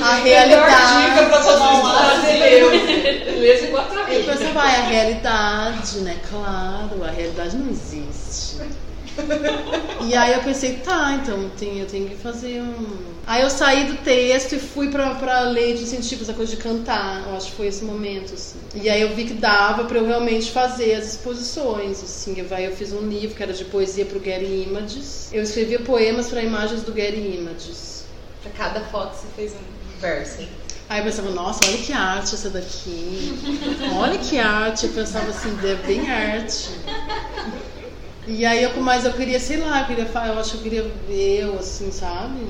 a 0.00 0.20
Melhor 0.20 0.22
dica 0.22 0.22
realidade. 0.22 1.26
pra 1.28 1.40
tomar 1.40 1.72
um 1.82 1.86
ácido 1.86 2.22
Deleuze. 2.22 3.24
Deleuze 3.24 3.64
igual 3.64 3.84
a 3.90 4.12
Eu 4.12 4.24
pensava, 4.24 4.62
ah, 4.62 4.72
é 4.72 4.76
a 4.76 4.82
realidade, 4.84 5.98
né? 5.98 6.16
Claro, 6.30 7.04
a 7.04 7.10
realidade 7.10 7.56
não 7.56 7.68
existe. 7.68 8.58
E 10.06 10.14
aí 10.14 10.34
eu 10.34 10.42
pensei, 10.42 10.76
tá, 10.76 11.12
então 11.14 11.50
tem, 11.50 11.78
eu 11.80 11.86
tenho 11.86 12.08
que 12.08 12.16
fazer 12.16 12.60
um. 12.60 13.14
Aí 13.26 13.42
eu 13.42 13.48
saí 13.48 13.84
do 13.84 13.96
texto 13.98 14.54
e 14.54 14.58
fui 14.58 14.90
pra, 14.90 15.14
pra 15.14 15.40
lei 15.40 15.74
de 15.74 15.84
incentivos, 15.84 16.28
a 16.28 16.34
coisa 16.34 16.54
de 16.54 16.60
cantar. 16.60 17.24
Eu 17.26 17.36
acho 17.36 17.50
que 17.50 17.56
foi 17.56 17.68
esse 17.68 17.82
momento, 17.84 18.34
assim. 18.34 18.58
E 18.74 18.88
aí 18.90 19.00
eu 19.00 19.14
vi 19.14 19.24
que 19.24 19.34
dava 19.34 19.84
pra 19.84 19.98
eu 19.98 20.06
realmente 20.06 20.50
fazer 20.50 20.94
as 20.94 21.14
exposições, 21.14 22.02
assim. 22.02 22.34
Eu, 22.38 22.46
aí 22.54 22.66
eu 22.66 22.76
fiz 22.76 22.92
um 22.92 23.08
livro 23.08 23.34
que 23.34 23.42
era 23.42 23.52
de 23.52 23.64
poesia 23.64 24.04
pro 24.04 24.22
Getty 24.22 24.66
Images. 24.68 25.30
Eu 25.32 25.42
escrevia 25.42 25.80
poemas 25.80 26.28
pra 26.28 26.42
imagens 26.42 26.82
do 26.82 26.94
Getty 26.94 27.38
Images. 27.38 28.04
Pra 28.42 28.52
cada 28.52 28.80
foto 28.82 29.16
você 29.16 29.26
fez 29.34 29.52
um 29.52 30.00
verso. 30.00 30.46
Aí 30.86 31.00
eu 31.00 31.04
pensava, 31.04 31.30
nossa, 31.30 31.60
olha 31.66 31.78
que 31.78 31.92
arte 31.94 32.34
essa 32.34 32.50
daqui. 32.50 33.38
Olha 33.96 34.18
que 34.18 34.38
arte. 34.38 34.84
Eu 34.84 34.92
pensava 34.92 35.30
assim, 35.30 35.56
é 35.64 35.74
bem 35.86 36.10
arte. 36.10 36.68
E 38.26 38.44
aí 38.46 38.62
eu, 38.64 38.80
mas 38.80 39.04
eu 39.04 39.12
queria, 39.12 39.38
sei 39.38 39.58
lá, 39.58 39.80
eu 39.80 39.86
queria, 39.86 40.04
eu 40.04 40.38
acho 40.38 40.52
que 40.52 40.56
eu 40.58 40.62
queria 40.62 40.82
eu, 41.42 41.58
assim, 41.58 41.90
sabe? 41.90 42.40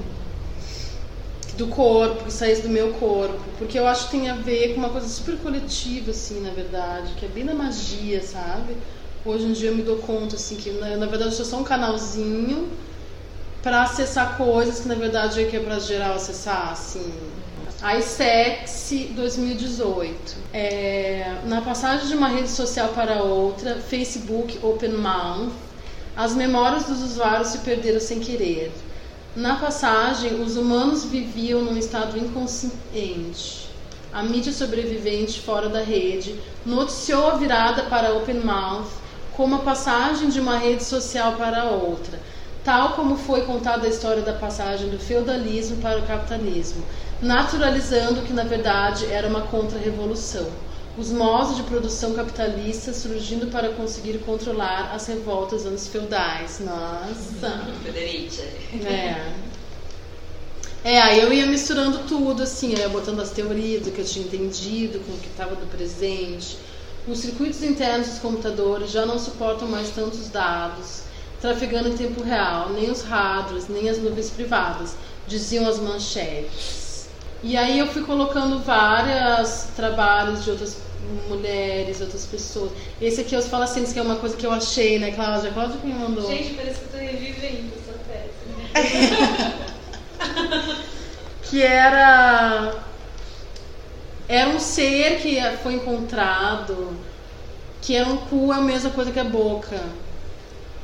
Do 1.57 1.69
corpo, 1.69 2.25
que 2.25 2.33
saísse 2.33 2.63
do 2.63 2.69
meu 2.69 2.93
corpo. 2.95 3.43
Porque 3.59 3.79
eu 3.79 3.87
acho 3.87 4.07
que 4.07 4.13
tem 4.13 4.29
a 4.29 4.35
ver 4.37 4.75
com 4.75 4.81
uma 4.81 4.91
coisa 4.91 5.09
super 5.09 5.37
coletiva, 5.39 6.11
assim, 6.11 6.41
na 6.41 6.51
verdade, 6.51 7.13
que 7.15 7.25
é 7.25 7.29
bem 7.29 7.45
da 7.45 7.55
magia, 7.55 8.23
sabe? 8.23 8.77
Hoje 9.25 9.47
em 9.47 9.53
dia 9.53 9.71
eu 9.71 9.77
me 9.77 9.83
dou 9.83 9.99
conta, 9.99 10.37
assim, 10.37 10.57
que 10.57 10.71
na, 10.73 10.97
na 10.97 11.07
verdade 11.07 11.31
eu 11.31 11.37
sou 11.37 11.45
só 11.47 11.59
um 11.59 11.65
canalzinho 11.65 12.71
pra 13.63 13.83
acessar 13.83 14.37
coisas 14.37 14.81
que 14.81 14.89
na 14.89 14.95
verdade 14.95 15.41
é 15.41 15.45
que 15.47 15.57
é 15.57 15.61
pra 15.61 15.79
geral 15.79 16.15
acessar, 16.15 16.71
assim. 16.73 17.13
iSexy 17.83 19.13
2018. 19.15 20.37
É, 20.53 21.39
na 21.47 21.61
passagem 21.61 22.09
de 22.09 22.15
uma 22.15 22.29
rede 22.29 22.49
social 22.49 22.89
para 22.91 23.23
outra, 23.23 23.77
Facebook 23.77 24.59
Open 24.63 24.93
Mouth, 24.93 25.53
as 26.17 26.35
memórias 26.35 26.85
dos 26.85 27.03
usuários 27.03 27.49
se 27.49 27.59
perderam 27.59 28.01
sem 28.01 28.21
querer. 28.21 28.73
Na 29.35 29.57
passagem, 29.57 30.41
os 30.41 30.57
humanos 30.57 31.05
viviam 31.05 31.63
num 31.63 31.77
estado 31.77 32.17
inconsciente. 32.17 33.69
A 34.13 34.23
mídia 34.23 34.53
sobrevivente 34.53 35.41
fora 35.41 35.69
da 35.69 35.81
rede 35.81 36.39
noticiou 36.65 37.27
a 37.27 37.37
virada 37.37 37.83
para 37.85 38.15
Open 38.15 38.41
Mouth 38.41 38.87
como 39.37 39.57
a 39.57 39.59
passagem 39.59 40.29
de 40.29 40.39
uma 40.39 40.57
rede 40.57 40.85
social 40.85 41.33
para 41.33 41.65
outra, 41.65 42.21
tal 42.63 42.93
como 42.93 43.17
foi 43.17 43.43
contada 43.43 43.87
a 43.87 43.91
história 43.91 44.23
da 44.23 44.33
passagem 44.33 44.89
do 44.89 44.99
feudalismo 45.01 45.79
para 45.79 45.99
o 45.99 46.07
capitalismo, 46.07 46.85
naturalizando 47.25 48.21
que 48.23 48.33
na 48.35 48.45
verdade 48.45 49.11
era 49.11 49.27
uma 49.27 49.41
contra-revolução. 49.43 50.47
Os 50.97 51.11
modos 51.11 51.57
de 51.57 51.63
produção 51.65 52.13
capitalista 52.13 52.93
surgindo 52.93 53.51
para 53.51 53.71
conseguir 53.71 54.19
controlar 54.19 54.93
as 54.95 55.07
revoltas 55.07 55.67
anos 55.67 55.89
feudais. 55.89 56.61
Nossa! 56.61 57.67
Federici. 57.83 58.43
É. 58.87 59.33
É, 60.85 61.01
aí 61.01 61.21
eu 61.21 61.33
ia 61.33 61.47
misturando 61.47 62.01
tudo, 62.01 62.43
assim, 62.43 62.75
eu 62.75 62.79
ia 62.81 62.89
botando 62.91 63.21
as 63.21 63.31
teorias 63.31 63.83
do 63.83 63.91
que 63.91 64.03
eu 64.03 64.05
tinha 64.05 64.27
entendido 64.27 65.01
com 65.01 65.13
o 65.15 65.19
que 65.19 65.29
estava 65.29 65.57
do 65.57 65.67
presente. 65.67 66.59
Os 67.09 67.19
circuitos 67.19 67.63
internos 67.63 68.09
dos 68.09 68.19
computadores 68.19 68.91
já 68.91 69.07
não 69.07 69.19
suportam 69.19 69.67
mais 69.67 69.89
tantos 69.91 70.29
dados, 70.29 71.05
trafegando 71.41 71.89
em 71.89 71.97
tempo 71.97 72.23
real, 72.23 72.69
nem 72.71 72.91
os 72.91 73.03
hardwares, 73.03 73.67
nem 73.69 73.89
as 73.89 73.99
nuvens 73.99 74.31
privadas, 74.31 74.95
diziam 75.27 75.67
as 75.67 75.79
manchetes. 75.81 76.84
E 77.47 77.59
aí 77.59 77.79
eu 77.79 77.87
fui 77.87 78.03
colocando 78.03 78.59
vários 78.61 79.65
trabalhos 79.77 80.45
de 80.45 80.51
outras 80.51 80.79
mulheres, 81.29 82.01
outras 82.01 82.25
pessoas. 82.25 82.73
Esse 82.99 83.21
aqui 83.21 83.35
é 83.35 83.39
os 83.39 83.49
falacentes, 83.49 83.93
que 83.93 83.99
é 83.99 84.03
uma 84.03 84.17
coisa 84.17 84.35
que 84.35 84.47
eu 84.47 84.51
achei, 84.51 84.99
né, 84.99 85.13
Cláudia? 85.13 85.51
Cláudia 85.53 85.77
que 85.77 85.87
me 85.87 85.93
mandou. 85.93 86.27
Gente, 86.27 86.55
parece 86.55 86.81
que 86.81 86.87
eu 86.87 86.91
tô 86.93 86.97
revivendo 86.97 87.75
essa 87.77 87.93
peça. 88.09 88.45
que 91.43 91.63
era 91.63 92.83
era 94.27 94.49
um 94.49 94.59
ser 94.59 95.21
que 95.21 95.39
foi 95.63 95.75
encontrado 95.75 96.99
que 97.83 97.95
era 97.95 98.09
um 98.09 98.17
cu 98.17 98.55
é 98.55 98.57
a 98.57 98.61
mesma 98.63 98.91
coisa 98.91 99.13
que 99.13 99.21
a 99.21 99.25
boca 99.25 99.79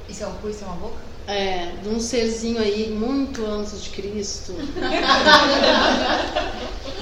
Isso 0.07 0.23
é 0.23 0.27
um 0.27 0.35
cu, 0.35 0.51
isso 0.51 0.63
é 0.63 0.67
uma 0.67 0.77
boca? 0.77 1.10
É 1.31 1.73
de 1.83 1.89
um 1.89 2.01
serzinho 2.01 2.59
aí 2.61 2.91
muito 2.91 3.45
antes 3.47 3.83
de 3.83 3.91
Cristo. 3.91 4.55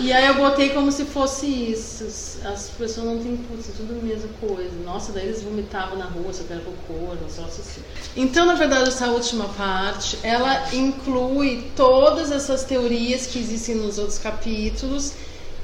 E 0.01 0.13
aí 0.13 0.29
eu 0.29 0.35
botei 0.35 0.69
como 0.71 0.93
se 0.93 1.05
fosse 1.05 1.47
isso. 1.47 2.05
As 2.47 2.69
pessoas 2.71 3.07
não 3.07 3.19
têm 3.19 3.37
putz, 3.37 3.69
é 3.69 3.73
tudo 3.77 3.99
a 3.99 4.03
mesma 4.03 4.29
coisa. 4.41 4.71
Nossa 4.85 5.11
daí 5.13 5.27
eles 5.27 5.43
vomitavam 5.43 5.99
na 5.99 6.05
rua 6.05 6.33
se 6.33 6.45
era 6.49 6.61
cocô 6.61 6.95
um 6.95 7.15
negócio 7.15 7.43
assim. 7.45 7.81
Então 8.17 8.47
na 8.47 8.55
verdade 8.55 8.89
essa 8.89 9.09
última 9.09 9.47
parte 9.49 10.17
ela 10.23 10.73
inclui 10.73 11.73
todas 11.75 12.31
essas 12.31 12.63
teorias 12.65 13.27
que 13.27 13.41
existem 13.41 13.75
nos 13.75 13.99
outros 13.99 14.19
capítulos 14.19 15.15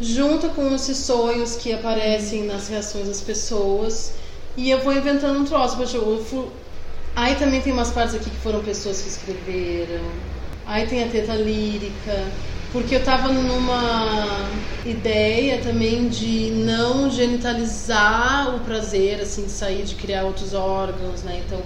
junto 0.00 0.48
com 0.48 0.74
esses 0.74 0.98
sonhos 0.98 1.54
que 1.54 1.72
aparecem 1.72 2.42
nas 2.44 2.66
reações 2.68 3.06
das 3.06 3.20
pessoas. 3.20 4.14
E 4.56 4.68
eu 4.70 4.80
vou 4.80 4.92
inventando 4.92 5.38
um 5.38 5.44
troço 5.44 5.76
eu 5.96 6.24
fu- 6.24 6.50
aí 7.14 7.36
também 7.36 7.60
tem 7.60 7.72
umas 7.72 7.90
partes 7.90 8.14
aqui 8.14 8.30
que 8.30 8.36
foram 8.36 8.60
pessoas 8.62 9.00
que 9.00 9.08
escreveram 9.08 10.04
aí 10.66 10.86
tem 10.86 11.04
a 11.04 11.08
teta 11.08 11.34
lírica 11.34 12.32
porque 12.72 12.96
eu 12.96 13.04
tava 13.04 13.28
numa 13.28 14.50
ideia 14.84 15.58
também 15.58 16.08
de 16.08 16.50
não 16.50 17.10
genitalizar 17.10 18.56
o 18.56 18.60
prazer 18.60 19.20
assim 19.20 19.44
de 19.44 19.52
sair 19.52 19.84
de 19.84 19.94
criar 19.94 20.24
outros 20.24 20.54
órgãos 20.54 21.22
né 21.22 21.42
então 21.46 21.60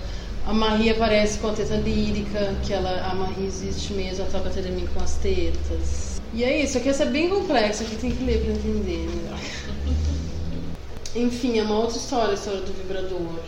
a 0.48 0.52
Marie 0.54 0.88
aparece 0.88 1.38
com 1.40 1.48
a 1.48 1.52
teta 1.52 1.76
lírica, 1.76 2.56
que 2.64 2.72
ela, 2.72 3.02
a 3.02 3.14
Marie 3.14 3.44
existe 3.44 3.92
mesmo, 3.92 4.22
ela 4.22 4.30
troca 4.30 4.48
teremim 4.48 4.86
com 4.86 5.04
as 5.04 5.16
tetas. 5.16 6.18
E 6.32 6.42
é 6.42 6.62
isso, 6.62 6.78
aqui 6.78 6.88
essa 6.88 7.02
é 7.02 7.06
bem 7.06 7.28
complexo, 7.28 7.82
aqui 7.82 7.96
tem 7.96 8.10
que 8.10 8.24
ler 8.24 8.42
pra 8.42 8.54
entender 8.54 9.10
melhor. 9.14 9.38
Enfim, 11.14 11.58
é 11.58 11.62
uma 11.62 11.78
outra 11.78 11.98
história, 11.98 12.30
a 12.30 12.34
história 12.34 12.60
do 12.60 12.72
vibrador. 12.72 13.40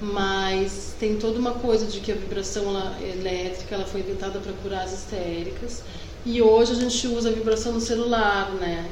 Mas 0.00 0.94
tem 0.98 1.16
toda 1.16 1.38
uma 1.38 1.52
coisa 1.54 1.86
de 1.86 2.00
que 2.00 2.12
a 2.12 2.14
vibração 2.14 2.64
ela- 2.68 2.96
elétrica 3.00 3.74
ela 3.74 3.86
foi 3.86 4.00
inventada 4.00 4.38
para 4.40 4.52
curar 4.52 4.84
as 4.84 4.92
histéricas. 4.92 5.82
E 6.24 6.42
hoje 6.42 6.72
a 6.72 6.74
gente 6.74 7.06
usa 7.08 7.30
a 7.30 7.32
vibração 7.32 7.72
no 7.72 7.80
celular, 7.80 8.52
né? 8.54 8.90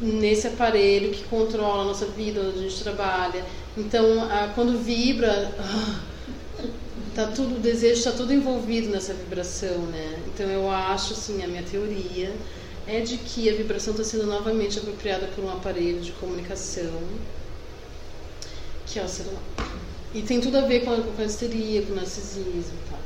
Nesse 0.00 0.46
aparelho 0.46 1.10
que 1.12 1.24
controla 1.24 1.82
a 1.82 1.86
nossa 1.86 2.06
vida, 2.06 2.40
onde 2.40 2.58
a 2.58 2.62
gente 2.62 2.82
trabalha. 2.82 3.44
Então, 3.76 4.22
a- 4.30 4.48
quando 4.54 4.78
vibra, 4.78 5.52
tá 7.14 7.26
tudo, 7.28 7.56
o 7.56 7.58
desejo 7.58 7.94
está 7.98 8.12
tudo 8.12 8.32
envolvido 8.32 8.88
nessa 8.90 9.14
vibração, 9.14 9.78
né? 9.86 10.22
Então 10.26 10.46
eu 10.48 10.70
acho, 10.70 11.12
assim, 11.14 11.42
a 11.42 11.48
minha 11.48 11.62
teoria 11.62 12.32
é 12.86 13.00
de 13.00 13.18
que 13.18 13.48
a 13.50 13.54
vibração 13.54 13.92
está 13.92 14.04
sendo 14.04 14.26
novamente 14.26 14.78
apropriada 14.78 15.26
por 15.28 15.44
um 15.44 15.50
aparelho 15.50 16.00
de 16.00 16.12
comunicação, 16.12 17.02
que 18.86 18.98
é 18.98 19.04
o 19.04 19.08
celular. 19.08 19.42
E 20.14 20.22
tem 20.22 20.40
tudo 20.40 20.58
a 20.58 20.62
ver 20.62 20.84
com 20.84 20.92
a, 20.92 20.96
com 20.96 21.22
a 21.22 21.24
histeria, 21.24 21.82
com 21.82 21.92
o 21.92 21.96
narcisismo 21.96 22.52
e 22.52 22.90
tal. 22.90 22.98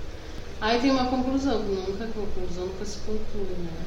Aí 0.60 0.80
tem 0.80 0.90
uma 0.90 1.06
conclusão, 1.06 1.58
nunca 1.60 2.06
conclusão 2.06 2.66
nunca 2.66 2.84
se 2.84 2.98
conclui, 2.98 3.56
né? 3.58 3.84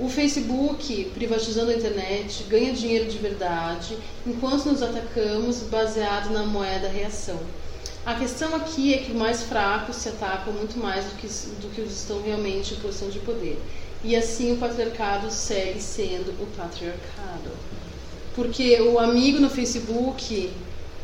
O 0.00 0.08
Facebook, 0.08 1.12
privatizando 1.14 1.70
a 1.70 1.74
internet, 1.74 2.44
ganha 2.48 2.72
dinheiro 2.72 3.08
de 3.08 3.18
verdade, 3.18 3.96
enquanto 4.26 4.66
nos 4.66 4.82
atacamos 4.82 5.62
baseado 5.62 6.30
na 6.30 6.44
moeda 6.44 6.88
reação. 6.88 7.38
A 8.04 8.14
questão 8.14 8.52
aqui 8.56 8.92
é 8.92 8.98
que 8.98 9.12
os 9.12 9.16
mais 9.16 9.44
fracos 9.44 9.94
se 9.94 10.08
atacam 10.08 10.52
muito 10.54 10.76
mais 10.76 11.04
do 11.04 11.16
que, 11.16 11.28
do 11.28 11.72
que 11.72 11.82
os 11.82 11.92
estão 11.92 12.20
realmente 12.20 12.74
em 12.74 12.78
posição 12.78 13.10
de 13.10 13.20
poder. 13.20 13.62
E 14.02 14.16
assim 14.16 14.52
o 14.52 14.56
patriarcado 14.56 15.30
segue 15.30 15.80
sendo 15.80 16.32
o 16.42 16.46
patriarcado. 16.56 17.50
Porque 18.34 18.80
o 18.80 18.98
amigo 18.98 19.38
no 19.38 19.48
Facebook, 19.48 20.50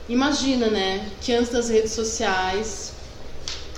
imagina, 0.08 0.68
né, 0.68 1.10
que 1.20 1.32
antes 1.32 1.50
das 1.50 1.68
redes 1.68 1.92
sociais, 1.92 2.92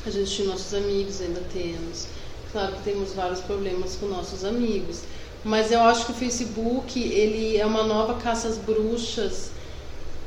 a 0.06 0.10
gente 0.10 0.30
tinha 0.30 0.48
nossos 0.48 0.72
amigos, 0.74 1.20
ainda 1.20 1.42
temos. 1.52 2.06
Claro 2.52 2.72
que 2.72 2.82
temos 2.82 3.12
vários 3.12 3.40
problemas 3.40 3.96
com 3.96 4.06
nossos 4.06 4.44
amigos, 4.44 5.02
mas 5.44 5.70
eu 5.70 5.80
acho 5.82 6.06
que 6.06 6.12
o 6.12 6.14
Facebook, 6.14 7.00
ele 7.00 7.56
é 7.56 7.64
uma 7.64 7.84
nova 7.84 8.14
caça 8.14 8.48
às 8.48 8.58
bruxas 8.58 9.50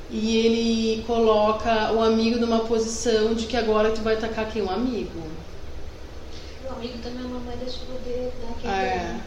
e 0.10 0.38
ele 0.38 1.04
coloca 1.06 1.92
o 1.92 2.02
amigo 2.02 2.40
numa 2.40 2.60
posição 2.60 3.34
de 3.34 3.46
que 3.46 3.58
agora 3.58 3.92
tu 3.92 4.02
vai 4.02 4.16
atacar 4.16 4.50
quem? 4.52 4.62
O 4.62 4.70
amigo. 4.70 5.22
O 6.66 6.74
amigo 6.74 6.98
também 7.04 7.24
é 7.24 7.28
uma 7.28 7.40
moeda 7.40 7.66
de 7.66 7.78
poder 7.80 8.32
daquele. 8.42 8.74
É. 8.74 9.20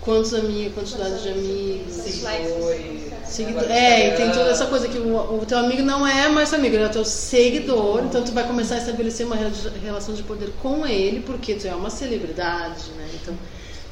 Quantos 0.00 0.32
amigos, 0.34 0.74
quantidade 0.74 1.22
de 1.22 1.28
amigos. 1.28 1.92
Seguidores. 1.94 3.00
Seguidor. 3.26 3.62
Agora 3.62 3.78
É, 3.78 3.98
e 3.98 4.02
tem 4.16 4.26
Instagram. 4.26 4.32
toda 4.32 4.50
essa 4.50 4.66
coisa 4.66 4.88
que 4.88 4.98
o, 4.98 5.16
o 5.40 5.44
teu 5.46 5.58
amigo 5.58 5.82
não 5.82 6.06
é 6.06 6.28
mais 6.28 6.48
teu 6.50 6.58
amigo, 6.58 6.74
ele 6.74 6.84
é 6.84 6.88
teu 6.88 7.04
seguidor, 7.04 8.02
então 8.04 8.22
tu 8.24 8.32
vai 8.32 8.46
começar 8.46 8.76
a 8.76 8.78
estabelecer 8.78 9.26
uma 9.26 9.36
rela- 9.36 9.52
relação 9.82 10.14
de 10.14 10.22
poder 10.22 10.50
com 10.62 10.86
ele, 10.86 11.20
porque 11.20 11.54
tu 11.54 11.66
é 11.66 11.74
uma 11.74 11.90
celebridade, 11.90 12.90
né? 12.96 13.08
Então 13.20 13.34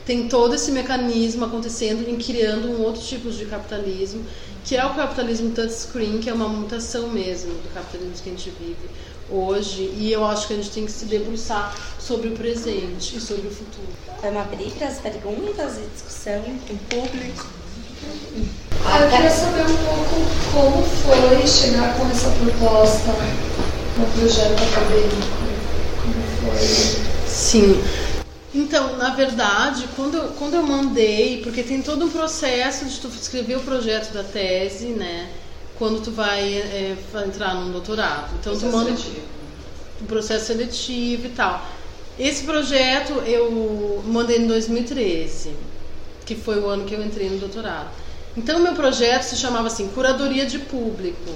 tem 0.05 0.27
todo 0.29 0.55
esse 0.55 0.73
mecanismo 0.73 1.45
acontecendo 1.45 2.09
em 2.09 2.17
criando 2.17 2.69
um 2.69 2.83
outro 2.83 3.03
tipo 3.03 3.31
de 3.31 3.45
capitalismo, 3.45 4.25
que 4.65 4.75
é 4.75 4.85
o 4.85 4.95
capitalismo 4.95 5.51
touchscreen, 5.51 6.19
que 6.19 6.31
é 6.31 6.33
uma 6.33 6.49
mutação 6.49 7.09
mesmo 7.09 7.53
do 7.53 7.73
capitalismo 7.75 8.15
que 8.25 8.31
a 8.31 8.33
gente 8.33 8.51
vive 8.59 8.89
hoje, 9.31 9.83
e 9.97 10.11
eu 10.13 10.25
acho 10.25 10.47
que 10.47 10.55
a 10.55 10.57
gente 10.57 10.71
tem 10.71 10.85
que 10.87 10.93
se 10.93 11.05
debruçar 11.07 11.75
sobre 11.99 12.29
o 12.29 12.33
presente 12.33 13.17
e 13.17 13.21
sobre 13.21 13.47
o 13.49 13.51
futuro. 13.51 13.89
Vamos 14.23 14.41
abrir 14.41 14.71
para 14.73 14.89
as 14.89 14.99
perguntas 14.99 15.79
e 15.79 15.87
discussão 15.95 16.43
com 16.67 16.75
o 16.75 16.79
público. 16.79 17.47
Ah, 18.85 19.01
eu 19.01 19.11
queria 19.11 19.31
saber 19.31 19.63
um 19.63 19.77
pouco 19.77 20.17
como 20.53 20.83
foi 20.85 21.47
chegar 21.47 21.97
com 21.97 22.07
essa 22.11 22.31
proposta 22.31 23.13
no 23.99 24.07
projeto 24.07 24.63
acadêmico. 24.63 25.29
Como 26.03 26.57
foi? 26.57 27.29
Sim. 27.29 27.83
Então, 28.55 28.97
na 28.97 29.11
verdade, 29.15 29.85
quando, 29.95 30.17
eu- 30.17 30.29
quando 30.39 30.55
eu 30.55 30.63
mandei, 30.63 31.43
porque 31.43 31.63
tem 31.63 31.83
todo 31.83 32.07
um 32.07 32.09
processo 32.11 32.87
de 32.87 32.99
tu 32.99 33.09
escrever 33.09 33.57
o 33.57 33.61
projeto 33.61 34.13
da 34.13 34.25
tese, 34.25 34.87
né? 34.87 35.29
Quando 35.79 36.03
tu 36.03 36.11
vai 36.11 36.41
é, 36.55 36.97
entrar 37.27 37.55
num 37.55 37.71
doutorado. 37.71 38.35
Então, 38.41 38.53
tu 38.53 38.61
Processo 38.61 38.77
manda. 38.77 38.97
seletivo. 38.97 39.27
o 40.01 40.05
processo 40.05 40.47
seletivo 40.47 41.27
e 41.27 41.31
tal. 41.31 41.65
Esse 42.19 42.43
projeto 42.45 43.13
eu 43.25 44.03
mandei 44.05 44.39
em 44.39 44.47
2013, 44.49 45.53
que 46.27 46.35
foi 46.35 46.59
o 46.59 46.67
ano 46.67 46.85
que 46.85 46.95
eu 46.95 47.03
entrei 47.05 47.31
no 47.31 47.39
doutorado. 47.39 47.89
Então, 48.37 48.59
meu 48.59 48.73
projeto 48.75 49.23
se 49.23 49.37
chamava 49.37 49.69
assim, 49.69 49.89
Curadoria 49.89 50.45
de 50.45 50.59
Público. 50.59 51.31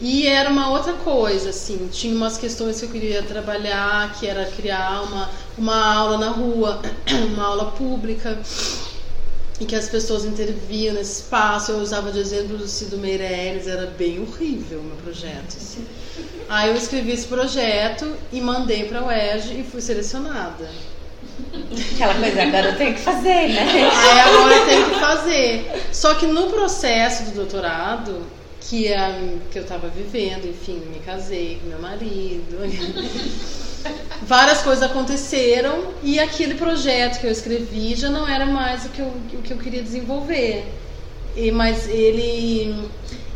E 0.00 0.26
era 0.26 0.50
uma 0.50 0.70
outra 0.70 0.94
coisa, 0.94 1.50
assim, 1.50 1.88
tinha 1.92 2.14
umas 2.14 2.36
questões 2.36 2.80
que 2.80 2.86
eu 2.86 2.90
queria 2.90 3.22
trabalhar, 3.22 4.12
que 4.14 4.26
era 4.26 4.44
criar 4.46 5.02
uma, 5.02 5.30
uma 5.56 5.94
aula 5.94 6.18
na 6.18 6.30
rua, 6.30 6.82
uma 7.32 7.44
aula 7.44 7.70
pública, 7.70 8.36
em 9.60 9.66
que 9.66 9.76
as 9.76 9.88
pessoas 9.88 10.24
interviam 10.24 10.94
nesse 10.94 11.22
espaço. 11.22 11.72
Eu 11.72 11.78
usava 11.78 12.10
de 12.10 12.18
exemplo 12.18 12.56
do 12.56 12.66
Cido 12.66 12.98
Meirelles, 12.98 13.66
era 13.66 13.86
bem 13.86 14.20
horrível 14.20 14.80
o 14.80 14.84
meu 14.84 14.96
projeto. 14.96 15.56
Assim. 15.56 15.84
Aí 16.48 16.70
eu 16.70 16.76
escrevi 16.76 17.12
esse 17.12 17.26
projeto 17.26 18.12
e 18.32 18.40
mandei 18.40 18.84
para 18.84 19.00
a 19.00 19.06
UERJ 19.06 19.60
e 19.60 19.64
fui 19.64 19.80
selecionada. 19.80 20.68
Aquela 21.94 22.14
coisa, 22.14 22.42
agora 22.42 22.68
eu 22.68 22.76
tenho 22.76 22.94
que 22.94 23.00
fazer, 23.00 23.48
né? 23.48 23.90
Aí 23.92 24.20
agora 24.20 24.54
eu 24.54 24.66
tenho 24.66 24.90
que 24.90 25.00
fazer. 25.00 25.84
Só 25.92 26.14
que 26.14 26.26
no 26.26 26.50
processo 26.50 27.24
do 27.24 27.30
doutorado, 27.32 28.22
que, 28.60 28.88
é, 28.88 29.38
que 29.50 29.58
eu 29.58 29.62
estava 29.62 29.88
vivendo, 29.88 30.46
enfim, 30.46 30.80
me 30.92 31.00
casei 31.00 31.58
com 31.60 31.68
meu 31.68 31.80
marido. 31.80 32.58
Várias 34.22 34.62
coisas 34.62 34.82
aconteceram 34.82 35.92
e 36.02 36.18
aquele 36.18 36.54
projeto 36.54 37.20
que 37.20 37.26
eu 37.26 37.30
escrevi 37.30 37.94
já 37.94 38.08
não 38.08 38.26
era 38.26 38.46
mais 38.46 38.86
o 38.86 38.88
que 38.88 39.00
eu, 39.00 39.06
o 39.06 39.42
que 39.42 39.50
eu 39.52 39.58
queria 39.58 39.82
desenvolver. 39.82 40.64
E, 41.36 41.50
mas 41.50 41.88
ele. 41.88 42.88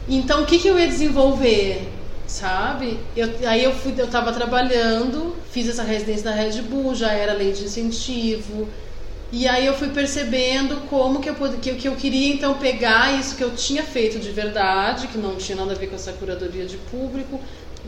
Então, 0.08 0.42
o 0.42 0.46
que, 0.46 0.58
que 0.58 0.68
eu 0.68 0.78
ia 0.78 0.86
desenvolver? 0.86 1.88
Sabe? 2.26 2.98
Eu, 3.16 3.30
aí 3.46 3.64
eu 3.64 3.74
fui, 3.74 3.94
eu 3.96 4.06
estava 4.06 4.32
trabalhando, 4.32 5.36
fiz 5.50 5.68
essa 5.68 5.82
residência 5.82 6.24
da 6.24 6.32
Red 6.32 6.62
Bull, 6.62 6.94
já 6.94 7.12
era 7.12 7.32
lei 7.32 7.52
de 7.52 7.64
incentivo. 7.64 8.68
E 9.30 9.46
aí 9.46 9.66
eu 9.66 9.74
fui 9.74 9.88
percebendo 9.88 10.88
como 10.88 11.20
que 11.20 11.28
eu, 11.28 11.34
que, 11.34 11.74
que 11.74 11.86
eu 11.86 11.94
queria 11.94 12.32
então 12.32 12.54
pegar 12.54 13.18
isso 13.18 13.36
que 13.36 13.44
eu 13.44 13.50
tinha 13.54 13.82
feito 13.82 14.18
de 14.18 14.30
verdade, 14.30 15.06
que 15.08 15.18
não 15.18 15.36
tinha 15.36 15.56
nada 15.56 15.72
a 15.72 15.74
ver 15.74 15.88
com 15.88 15.96
essa 15.96 16.12
curadoria 16.12 16.64
de 16.64 16.78
público, 16.78 17.38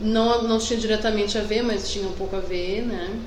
não, 0.01 0.43
não 0.43 0.57
tinha 0.57 0.79
diretamente 0.79 1.37
a 1.37 1.41
ver, 1.41 1.61
mas 1.61 1.89
tinha 1.89 2.07
um 2.07 2.13
pouco 2.13 2.35
a 2.35 2.39
ver, 2.39 2.81
né? 2.81 3.19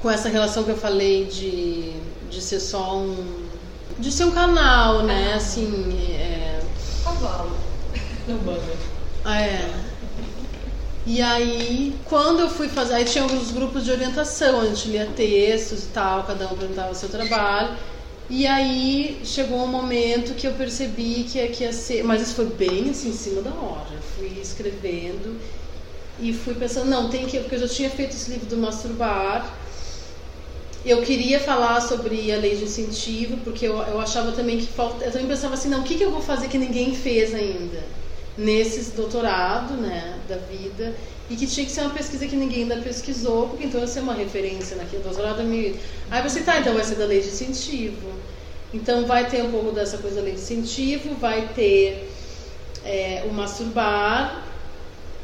Com 0.00 0.10
essa 0.10 0.28
relação 0.28 0.64
que 0.64 0.70
eu 0.70 0.76
falei 0.76 1.24
de, 1.26 1.92
de 2.28 2.40
ser 2.40 2.60
só 2.60 2.96
um. 2.96 3.46
de 3.98 4.10
ser 4.10 4.24
um 4.24 4.32
canal, 4.32 5.02
né? 5.04 5.34
Assim. 5.34 5.92
É... 6.18 6.60
Cavalo. 7.04 7.56
Não 8.26 8.36
manda. 8.38 8.60
É. 9.24 9.70
E 11.04 11.20
aí, 11.20 11.96
quando 12.04 12.40
eu 12.40 12.50
fui 12.50 12.68
fazer. 12.68 12.94
Aí 12.94 13.04
tinha 13.04 13.24
alguns 13.24 13.50
grupos 13.50 13.84
de 13.84 13.90
orientação, 13.90 14.60
a 14.60 14.66
gente 14.66 14.88
lia 14.88 15.08
textos 15.16 15.84
e 15.84 15.88
tal, 15.88 16.24
cada 16.24 16.46
um 16.46 16.50
apresentava 16.50 16.92
o 16.92 16.94
seu 16.94 17.08
trabalho. 17.08 17.76
E 18.34 18.46
aí 18.46 19.20
chegou 19.24 19.62
um 19.62 19.66
momento 19.66 20.34
que 20.34 20.46
eu 20.46 20.54
percebi 20.54 21.26
que, 21.30 21.46
que 21.48 21.64
ia 21.64 21.72
ser. 21.72 22.02
Mas 22.02 22.22
isso 22.22 22.34
foi 22.34 22.46
bem 22.46 22.88
assim, 22.88 23.10
em 23.10 23.12
cima 23.12 23.42
da 23.42 23.50
hora. 23.50 23.88
Eu 23.92 24.00
fui 24.00 24.40
escrevendo 24.40 25.38
e 26.18 26.32
fui 26.32 26.54
pensando, 26.54 26.88
não, 26.88 27.10
tem 27.10 27.26
que. 27.26 27.38
Porque 27.40 27.56
eu 27.56 27.60
já 27.60 27.68
tinha 27.68 27.90
feito 27.90 28.16
esse 28.16 28.30
livro 28.30 28.46
do 28.46 28.56
Masturbar. 28.56 29.54
Eu 30.82 31.02
queria 31.02 31.40
falar 31.40 31.82
sobre 31.82 32.32
a 32.32 32.38
lei 32.38 32.56
de 32.56 32.64
incentivo, 32.64 33.36
porque 33.44 33.66
eu, 33.66 33.76
eu 33.82 34.00
achava 34.00 34.32
também 34.32 34.56
que 34.56 34.66
falta. 34.66 35.04
Eu 35.04 35.12
também 35.12 35.28
pensava 35.28 35.52
assim, 35.52 35.68
não, 35.68 35.80
o 35.80 35.84
que, 35.84 35.96
que 35.96 36.02
eu 36.02 36.10
vou 36.10 36.22
fazer 36.22 36.48
que 36.48 36.56
ninguém 36.56 36.94
fez 36.94 37.34
ainda? 37.34 37.84
Nesses 38.38 38.92
doutorado, 38.92 39.74
né, 39.74 40.18
da 40.26 40.36
vida 40.36 40.94
e 41.32 41.36
que 41.36 41.46
tinha 41.46 41.64
que 41.64 41.72
ser 41.72 41.80
uma 41.80 41.94
pesquisa 41.94 42.26
que 42.26 42.36
ninguém 42.36 42.64
ainda 42.64 42.76
pesquisou, 42.76 43.48
porque 43.48 43.64
então 43.64 43.80
ia 43.80 43.86
ser 43.86 44.00
uma 44.00 44.12
referência 44.12 44.76
naquele 44.76 45.02
doutorado. 45.02 45.42
Me... 45.42 45.74
Aí 46.10 46.22
você, 46.22 46.42
tá, 46.42 46.60
então 46.60 46.74
vai 46.74 46.84
ser 46.84 46.96
da 46.96 47.06
lei 47.06 47.22
de 47.22 47.28
incentivo. 47.28 48.12
Então 48.74 49.06
vai 49.06 49.26
ter 49.30 49.42
um 49.42 49.50
pouco 49.50 49.72
dessa 49.72 49.96
coisa 49.96 50.16
da 50.16 50.22
lei 50.22 50.34
de 50.34 50.40
incentivo, 50.40 51.14
vai 51.14 51.48
ter 51.54 52.12
é, 52.84 53.24
o 53.30 53.32
masturbar, 53.32 54.44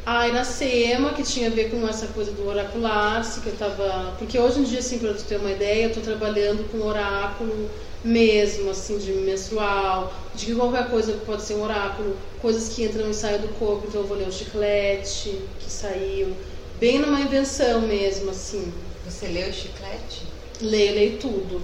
a 0.09 0.27
Iracema, 0.27 1.13
que 1.13 1.23
tinha 1.23 1.49
a 1.49 1.53
ver 1.53 1.71
com 1.71 1.87
essa 1.87 2.07
coisa 2.07 2.33
do 2.33 2.49
oracular, 2.49 3.23
que 3.43 3.47
eu 3.47 3.57
tava. 3.59 4.15
Porque 4.19 4.39
hoje 4.39 4.61
em 4.61 4.63
dia, 4.63 4.79
assim, 4.79 4.99
para 4.99 5.13
tu 5.13 5.23
ter 5.25 5.37
uma 5.37 5.51
ideia, 5.51 5.83
eu 5.83 5.89
estou 5.89 6.03
trabalhando 6.03 6.67
com 6.71 6.81
oráculo 6.81 7.69
mesmo, 8.03 8.71
assim, 8.71 8.97
de 8.97 9.13
menstrual, 9.13 10.11
de 10.35 10.47
que 10.47 10.55
qualquer 10.55 10.89
coisa 10.89 11.13
pode 11.27 11.43
ser 11.43 11.55
um 11.57 11.63
oráculo, 11.63 12.17
coisas 12.41 12.71
que 12.71 12.85
entram 12.85 13.11
e 13.11 13.15
saem 13.15 13.39
do 13.39 13.49
corpo, 13.59 13.87
então 13.87 14.01
eu 14.01 14.07
vou 14.07 14.17
ler 14.17 14.29
o 14.29 14.33
chiclete 14.33 15.43
que 15.59 15.71
saiu, 15.71 16.35
bem 16.81 17.01
numa 17.01 17.21
invenção 17.21 17.83
mesmo, 17.83 18.31
assim. 18.31 18.73
Você 19.05 19.27
leu 19.27 19.51
o 19.51 19.53
chiclete? 19.53 20.38
Leio, 20.61 20.95
leio 20.95 21.19
tudo. 21.19 21.63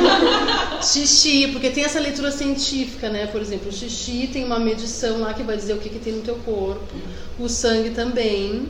xixi, 0.82 1.48
porque 1.48 1.70
tem 1.70 1.84
essa 1.84 2.00
leitura 2.00 2.30
científica, 2.30 3.08
né? 3.10 3.26
Por 3.26 3.40
exemplo, 3.40 3.68
o 3.68 3.72
xixi 3.72 4.28
tem 4.32 4.44
uma 4.44 4.58
medição 4.58 5.20
lá 5.20 5.34
que 5.34 5.42
vai 5.42 5.56
dizer 5.56 5.74
o 5.74 5.78
que, 5.78 5.90
que 5.90 5.98
tem 5.98 6.14
no 6.14 6.22
teu 6.22 6.36
corpo. 6.36 6.94
O 7.38 7.48
sangue 7.48 7.90
também. 7.90 8.68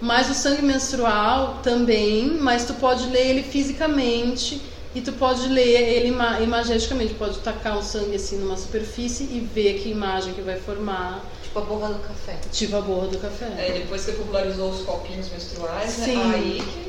Mas 0.00 0.30
o 0.30 0.34
sangue 0.34 0.62
menstrual 0.62 1.60
também, 1.62 2.38
mas 2.40 2.64
tu 2.64 2.74
pode 2.74 3.08
ler 3.08 3.26
ele 3.26 3.42
fisicamente 3.42 4.60
e 4.94 5.00
tu 5.00 5.12
pode 5.12 5.48
ler 5.48 5.96
ele 5.96 6.16
imageticamente, 6.42 7.14
pode 7.14 7.38
tacar 7.40 7.76
o 7.76 7.82
sangue 7.82 8.16
assim 8.16 8.38
numa 8.38 8.56
superfície 8.56 9.24
e 9.24 9.40
ver 9.40 9.80
que 9.80 9.90
imagem 9.90 10.32
que 10.34 10.40
vai 10.40 10.56
formar. 10.56 11.24
Tipo 11.42 11.58
a 11.58 11.62
borra 11.62 11.88
do 11.88 11.98
café. 11.98 12.38
Tipo 12.52 12.76
a 12.76 12.80
borra 12.80 13.08
do 13.08 13.18
café. 13.18 13.46
É, 13.58 13.72
depois 13.72 14.04
que 14.04 14.12
popularizou 14.12 14.70
os 14.70 14.82
copinhos 14.82 15.28
menstruais, 15.30 15.98
né? 15.98 16.04
Sim. 16.04 16.32
Aí 16.32 16.62
que. 16.62 16.87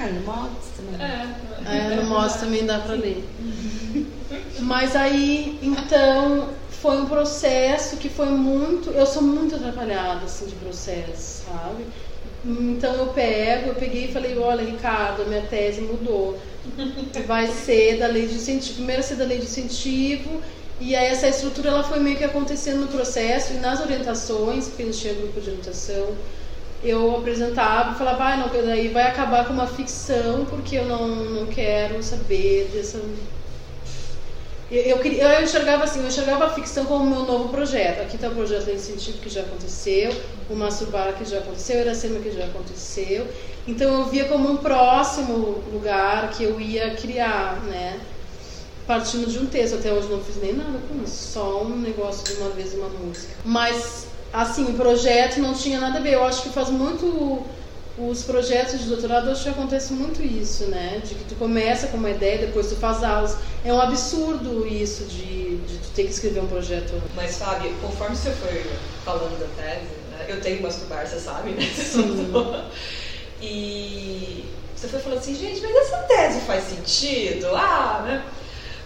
Ah, 0.00 0.06
no 0.06 0.20
mods 0.22 0.68
também. 0.76 0.94
É, 1.00 1.90
É, 1.92 1.94
no 1.96 2.04
MOS 2.04 2.34
também 2.36 2.64
dá 2.64 2.78
pra 2.78 2.94
ler. 2.94 3.22
Mas 4.60 4.96
aí, 4.96 5.58
então, 5.62 6.48
foi 6.70 6.96
um 7.02 7.06
processo 7.06 7.96
que 7.98 8.08
foi 8.08 8.30
muito. 8.30 8.90
Eu 8.90 9.06
sou 9.06 9.22
muito 9.22 9.56
atrapalhada 9.56 10.24
assim, 10.24 10.46
de 10.46 10.54
processo, 10.54 11.44
sabe? 11.44 11.84
Então 12.44 12.94
eu 12.94 13.06
pego, 13.08 13.68
eu 13.68 13.74
peguei 13.74 14.06
e 14.06 14.12
falei, 14.12 14.38
olha, 14.38 14.64
Ricardo, 14.64 15.22
a 15.22 15.24
minha 15.26 15.42
tese 15.42 15.82
mudou. 15.82 16.38
Vai 17.26 17.48
ser 17.48 17.98
da 17.98 18.06
lei 18.06 18.26
de 18.26 18.34
incentivo. 18.36 18.74
Primeiro 18.76 19.02
ser 19.02 19.16
da 19.16 19.24
lei 19.24 19.38
de 19.38 19.44
incentivo, 19.44 20.40
e 20.78 20.96
aí 20.96 21.06
essa 21.08 21.28
estrutura 21.28 21.68
ela 21.70 21.84
foi 21.84 22.00
meio 22.00 22.16
que 22.16 22.24
acontecendo 22.24 22.80
no 22.80 22.88
processo 22.88 23.52
e 23.52 23.56
nas 23.58 23.80
orientações, 23.80 24.68
porque 24.68 24.82
a 24.82 24.86
gente 24.86 24.98
tinha 24.98 25.14
grupo 25.14 25.40
de 25.40 25.48
orientação, 25.50 26.16
eu 26.82 27.16
apresentava 27.16 27.92
e 27.92 27.94
falava, 27.98 28.24
ah, 28.24 28.36
não, 28.36 28.48
daí 28.48 28.88
vai 28.88 29.04
acabar 29.04 29.46
com 29.46 29.52
uma 29.52 29.66
ficção, 29.66 30.46
porque 30.46 30.76
eu 30.76 30.86
não, 30.86 31.08
não 31.08 31.46
quero 31.46 32.02
saber 32.02 32.70
dessa. 32.72 32.98
Eu, 34.70 34.82
eu, 34.82 34.96
eu 34.98 35.42
enxergava 35.42 35.84
assim, 35.84 36.00
eu 36.00 36.06
enxergava 36.06 36.46
a 36.46 36.50
ficção 36.50 36.86
como 36.86 37.04
meu 37.04 37.24
novo 37.24 37.48
projeto. 37.48 38.00
Aqui 38.02 38.14
está 38.14 38.28
o 38.28 38.34
projeto 38.34 38.66
Lei 38.66 38.78
Científico 38.78 39.18
que 39.18 39.28
já 39.28 39.40
aconteceu, 39.40 40.12
o 40.48 40.54
Masturbar 40.54 41.12
que 41.14 41.24
já 41.24 41.38
aconteceu, 41.38 41.78
o 41.78 41.80
Iracema 41.80 42.20
que 42.20 42.30
já 42.30 42.44
aconteceu. 42.44 43.26
Então 43.66 44.00
eu 44.00 44.04
via 44.06 44.24
como 44.26 44.50
um 44.50 44.56
próximo 44.56 45.62
lugar 45.72 46.30
que 46.30 46.44
eu 46.44 46.60
ia 46.60 46.94
criar, 46.94 47.60
né? 47.64 48.00
Partindo 48.86 49.28
de 49.28 49.38
um 49.38 49.46
texto. 49.46 49.74
Até 49.74 49.92
hoje 49.92 50.08
não 50.08 50.20
fiz 50.20 50.36
nem 50.40 50.54
nada 50.54 50.78
com 50.88 51.02
isso, 51.02 51.32
só 51.32 51.62
um 51.62 51.76
negócio 51.76 52.24
de 52.24 52.40
uma 52.40 52.50
vez 52.50 52.72
uma 52.72 52.88
música. 52.88 53.34
Mas, 53.44 54.06
assim, 54.32 54.64
o 54.64 54.74
projeto 54.74 55.40
não 55.40 55.54
tinha 55.54 55.80
nada 55.80 55.98
a 55.98 56.02
ver. 56.02 56.14
Eu 56.14 56.24
acho 56.24 56.42
que 56.42 56.50
faz 56.50 56.68
muito 56.68 57.44
os 57.98 58.22
projetos 58.22 58.80
de 58.80 58.86
doutorado, 58.86 59.26
eu 59.26 59.32
acho 59.32 59.42
que 59.42 59.48
acontece 59.50 59.92
muito 59.92 60.22
isso, 60.22 60.64
né? 60.66 61.02
De 61.04 61.14
que 61.14 61.24
tu 61.24 61.34
começa 61.34 61.88
com 61.88 61.98
uma 61.98 62.10
ideia, 62.10 62.46
depois 62.46 62.68
tu 62.68 62.76
faz 62.76 63.04
aulas. 63.04 63.36
É 63.64 63.72
um 63.72 63.80
absurdo 63.80 64.66
isso 64.66 65.04
de, 65.04 65.58
de 65.58 65.78
tu 65.78 65.88
ter 65.94 66.04
que 66.04 66.10
escrever 66.10 66.40
um 66.40 66.46
projeto. 66.46 66.94
Mas, 67.14 67.36
Fábio, 67.36 67.74
conforme 67.82 68.16
você 68.16 68.30
foi 68.30 68.64
falando 69.04 69.38
da 69.38 69.62
tese, 69.62 69.86
né, 70.10 70.26
eu 70.28 70.40
tenho 70.40 70.62
masturbar, 70.62 71.06
você 71.06 71.18
sabe, 71.18 71.50
né? 71.50 71.62
Sim. 71.74 72.32
E 73.42 74.44
você 74.76 74.86
foi 74.86 75.00
falando 75.00 75.18
assim, 75.18 75.34
gente, 75.34 75.62
mas 75.62 75.74
essa 75.76 75.96
tese 76.02 76.40
faz 76.40 76.64
sentido? 76.64 77.46
Ah, 77.56 78.02
né? 78.04 78.24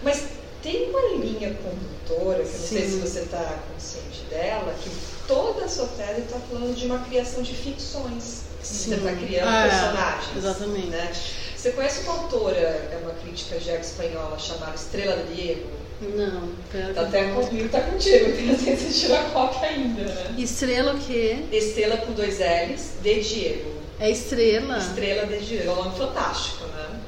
Mas 0.01 0.27
tem 0.63 0.89
uma 0.89 1.17
linha 1.17 1.53
condutora, 1.55 2.41
que 2.41 2.55
eu 2.55 2.59
não 2.59 2.67
sei 2.67 2.81
Sim. 2.85 2.91
se 2.91 2.97
você 2.99 3.19
está 3.19 3.59
consciente 3.73 4.21
dela, 4.29 4.73
que 4.81 4.89
toda 5.27 5.65
a 5.65 5.67
sua 5.67 5.87
tese 5.87 6.21
está 6.21 6.39
falando 6.39 6.75
de 6.75 6.85
uma 6.85 6.99
criação 6.99 7.41
de 7.43 7.53
ficções. 7.53 8.43
Você 8.61 8.95
está 8.95 9.11
criando 9.13 9.49
É, 9.49 9.69
personagens. 9.69 10.37
Exatamente. 10.37 10.87
Né? 10.87 11.11
Você 11.55 11.71
conhece 11.71 12.01
uma 12.01 12.13
autora, 12.13 12.59
é 12.59 12.99
uma 13.01 13.13
crítica 13.13 13.59
de 13.59 13.71
arte 13.71 13.83
espanhola 13.85 14.37
chamada 14.37 14.75
Estrela 14.75 15.23
de 15.23 15.33
Diego? 15.35 15.69
Não, 16.01 16.49
pera. 16.71 16.93
Tá 16.93 17.01
até 17.01 17.31
comigo, 17.31 17.69
tá 17.69 17.81
contigo, 17.81 18.25
tem 18.35 18.51
a 18.51 18.57
ciência 18.57 18.89
de 18.89 18.99
tirar 18.99 19.31
cópia 19.31 19.69
ainda, 19.69 20.03
né? 20.03 20.35
Estrela 20.37 20.93
o 20.93 20.99
quê? 20.99 21.37
Estrela 21.51 21.97
com 21.97 22.11
dois 22.11 22.39
L's, 22.39 22.95
de 23.01 23.21
Diego. 23.21 23.75
É 23.99 24.11
estrela? 24.11 24.77
Estrela 24.77 25.25
de 25.25 25.39
Diego, 25.39 25.69
é 25.69 25.73
um 25.73 25.75
nome 25.75 25.97
fantástico, 25.97 26.65
né? 26.65 26.99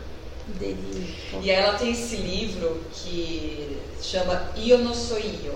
Dele. 0.58 1.16
E 1.42 1.52
ela 1.52 1.78
tem 1.78 1.92
esse 1.92 2.16
livro 2.16 2.82
que 2.94 3.78
chama 4.02 4.50
Io 4.56 4.78
não 4.78 4.94
sou 4.94 5.20
io. 5.20 5.56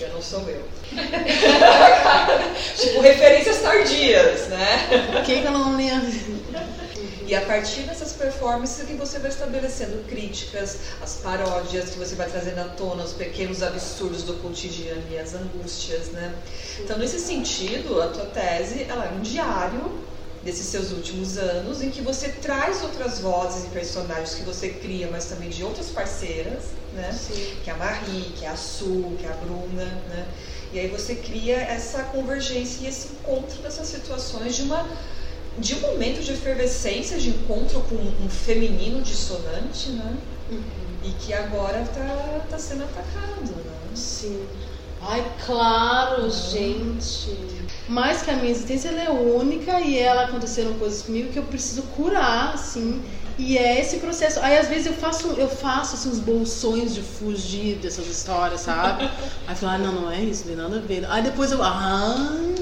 Eu 0.00 0.08
não 0.12 0.20
sou 0.20 0.40
eu. 0.48 0.62
tipo, 2.76 3.00
referências 3.00 3.60
tardias, 3.62 4.48
né? 4.48 4.88
Por 5.12 5.22
que, 5.22 5.40
que 5.40 5.46
eu 5.46 5.52
não 5.52 5.76
li? 5.76 5.88
E 7.26 7.34
a 7.34 7.40
partir 7.42 7.82
dessas 7.82 8.12
performances 8.12 8.80
é 8.80 8.84
que 8.86 8.94
você 8.94 9.18
vai 9.18 9.30
estabelecendo 9.30 10.04
críticas, 10.06 10.78
as 11.00 11.16
paródias, 11.16 11.90
que 11.90 11.98
você 11.98 12.14
vai 12.16 12.28
trazendo 12.28 12.58
à 12.58 12.64
tona 12.64 13.02
os 13.02 13.12
pequenos 13.12 13.62
absurdos 13.62 14.24
do 14.24 14.34
cotidiano 14.34 15.02
e 15.10 15.18
as 15.18 15.32
angústias, 15.34 16.08
né? 16.08 16.34
Então, 16.80 16.98
nesse 16.98 17.18
sentido, 17.18 18.02
a 18.02 18.08
tua 18.08 18.26
tese, 18.26 18.86
ela 18.88 19.06
é 19.06 19.12
um 19.12 19.22
diário 19.22 20.04
desses 20.44 20.66
seus 20.66 20.92
últimos 20.92 21.38
anos, 21.38 21.80
em 21.80 21.90
que 21.90 22.02
você 22.02 22.28
traz 22.28 22.82
outras 22.82 23.20
vozes 23.20 23.64
e 23.64 23.68
personagens 23.68 24.34
que 24.34 24.42
você 24.42 24.68
cria, 24.68 25.08
mas 25.10 25.24
também 25.24 25.48
de 25.48 25.64
outras 25.64 25.88
parceiras, 25.88 26.64
né? 26.94 27.12
Sim. 27.12 27.56
Que 27.62 27.70
é 27.70 27.72
a 27.72 27.76
Marie, 27.76 28.32
que 28.36 28.44
é 28.44 28.48
a 28.48 28.56
Su, 28.56 29.14
que 29.18 29.26
é 29.26 29.30
a 29.30 29.34
Bruna, 29.34 29.84
né? 29.84 30.26
E 30.72 30.78
aí 30.78 30.88
você 30.88 31.14
cria 31.14 31.56
essa 31.56 32.02
convergência 32.04 32.84
e 32.84 32.88
esse 32.88 33.08
encontro 33.12 33.62
dessas 33.62 33.86
situações 33.86 34.56
de 34.56 34.62
uma 34.62 34.86
de 35.56 35.76
um 35.76 35.80
momento 35.80 36.20
de 36.20 36.32
efervescência, 36.32 37.16
de 37.16 37.30
encontro 37.30 37.80
com 37.82 37.94
um 37.94 38.28
feminino 38.28 39.00
dissonante, 39.00 39.90
né? 39.90 40.16
E 41.04 41.10
que 41.10 41.32
agora 41.32 41.84
tá, 41.94 42.40
tá 42.50 42.58
sendo 42.58 42.82
atacado, 42.84 43.54
né? 43.64 43.72
Sim. 43.94 44.44
Ai, 45.00 45.24
claro, 45.44 46.28
gente. 46.30 47.36
Mais 47.88 48.22
que 48.22 48.30
a 48.30 48.36
minha 48.36 48.50
existência, 48.50 48.88
ela 48.88 49.02
é 49.02 49.10
única 49.10 49.80
e 49.80 49.98
ela 49.98 50.24
aconteceram 50.24 50.74
coisas 50.74 51.02
comigo 51.02 51.30
que 51.30 51.38
eu 51.38 51.44
preciso 51.44 51.82
curar, 51.82 52.54
assim. 52.54 53.02
E 53.36 53.58
é 53.58 53.80
esse 53.80 53.98
processo. 53.98 54.38
Aí 54.40 54.56
às 54.58 54.68
vezes 54.68 54.86
eu 54.86 54.92
faço, 54.94 55.32
eu 55.32 55.48
faço 55.48 55.96
assim, 55.96 56.08
uns 56.08 56.20
bolsões 56.20 56.94
de 56.94 57.02
fugir 57.02 57.80
dessas 57.80 58.06
histórias, 58.08 58.60
sabe? 58.60 59.10
Aí 59.46 59.56
falo, 59.56 59.72
ah, 59.72 59.78
não, 59.78 59.92
não 60.02 60.10
é 60.10 60.22
isso, 60.22 60.42
não 60.42 60.46
tem 60.48 60.56
nada 60.56 60.76
a 60.78 60.80
ver. 60.80 61.04
Aí 61.10 61.22
depois 61.22 61.50
eu, 61.50 61.60
ah, 61.62 62.14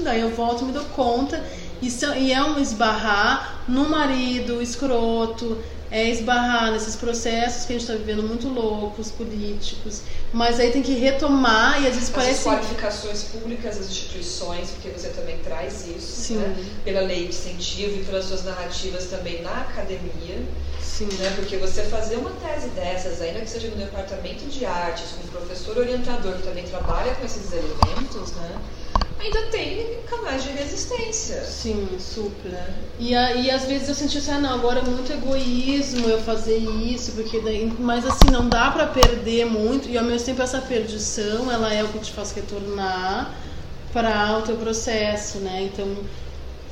daí 0.03 0.21
eu 0.21 0.31
volto 0.35 0.63
e 0.63 0.65
me 0.65 0.71
dou 0.73 0.85
conta. 0.85 1.43
E, 1.79 1.91
são- 1.91 2.15
e 2.15 2.31
é 2.31 2.41
um 2.43 2.57
esbarrar 2.59 3.63
no 3.67 3.87
marido 3.89 4.61
escroto, 4.61 5.61
é 5.93 6.09
esbarrar 6.09 6.71
nesses 6.71 6.95
processos 6.95 7.67
que 7.67 7.73
a 7.73 7.77
gente 7.77 7.87
está 7.87 7.93
vivendo 7.93 8.23
muito 8.23 8.49
loucos, 8.49 9.11
políticos. 9.11 10.01
Mas 10.33 10.59
aí 10.59 10.71
tem 10.71 10.81
que 10.81 10.93
retomar 10.93 11.83
e 11.83 11.87
às 11.87 11.93
vezes 11.93 12.09
As 12.09 12.15
parece. 12.15 12.43
qualificações 12.43 13.23
públicas 13.25 13.77
das 13.77 13.91
instituições, 13.91 14.71
porque 14.71 14.89
você 14.89 15.09
também 15.09 15.37
traz 15.43 15.87
isso, 15.87 16.33
né? 16.33 16.55
Pela 16.83 17.01
lei 17.01 17.27
de 17.27 17.29
incentivo 17.29 18.01
e 18.01 18.03
pelas 18.05 18.25
suas 18.25 18.43
narrativas 18.43 19.05
também 19.05 19.43
na 19.43 19.51
academia. 19.51 20.41
Sim. 20.81 21.05
né? 21.19 21.31
Porque 21.35 21.57
você 21.57 21.83
fazer 21.83 22.15
uma 22.17 22.31
tese 22.31 22.69
dessas, 22.69 23.21
ainda 23.21 23.41
que 23.41 23.49
seja 23.49 23.67
no 23.67 23.75
departamento 23.75 24.45
de 24.45 24.65
artes, 24.65 25.11
com 25.11 25.23
um 25.27 25.27
professor 25.27 25.77
orientador 25.77 26.33
que 26.37 26.43
também 26.43 26.63
trabalha 26.63 27.13
com 27.13 27.23
esses 27.23 27.51
elementos, 27.53 28.31
né? 28.33 28.59
Ainda 29.23 29.43
tem 29.51 30.03
canais 30.03 30.43
de 30.43 30.49
resistência. 30.49 31.43
Sim, 31.45 31.97
super. 31.97 32.53
E, 32.99 33.15
a- 33.15 33.35
e 33.35 33.49
às 33.49 33.65
vezes 33.65 33.87
eu 33.87 33.95
senti 33.95 34.17
assim, 34.17 34.31
ah, 34.31 34.39
não, 34.39 34.53
agora 34.53 34.79
é 34.79 34.83
muito 34.83 35.11
egoísmo 35.13 36.09
eu 36.09 36.19
fazer 36.21 36.57
isso, 36.57 37.13
porque 37.13 37.39
daí. 37.39 37.73
Mas 37.79 38.05
assim, 38.05 38.29
não 38.29 38.49
dá 38.49 38.69
pra 38.71 38.87
perder 38.87 39.45
muito, 39.45 39.87
e 39.89 39.97
ao 39.97 40.03
mesmo 40.03 40.25
tempo 40.25 40.41
essa 40.41 40.61
perdição, 40.61 41.49
ela 41.49 41.73
é 41.73 41.83
o 41.83 41.89
que 41.89 41.99
te 41.99 42.11
faz 42.11 42.31
retornar 42.33 43.39
para 43.91 44.37
o 44.39 44.41
teu 44.43 44.57
processo, 44.57 45.39
né? 45.39 45.63
Então, 45.63 46.05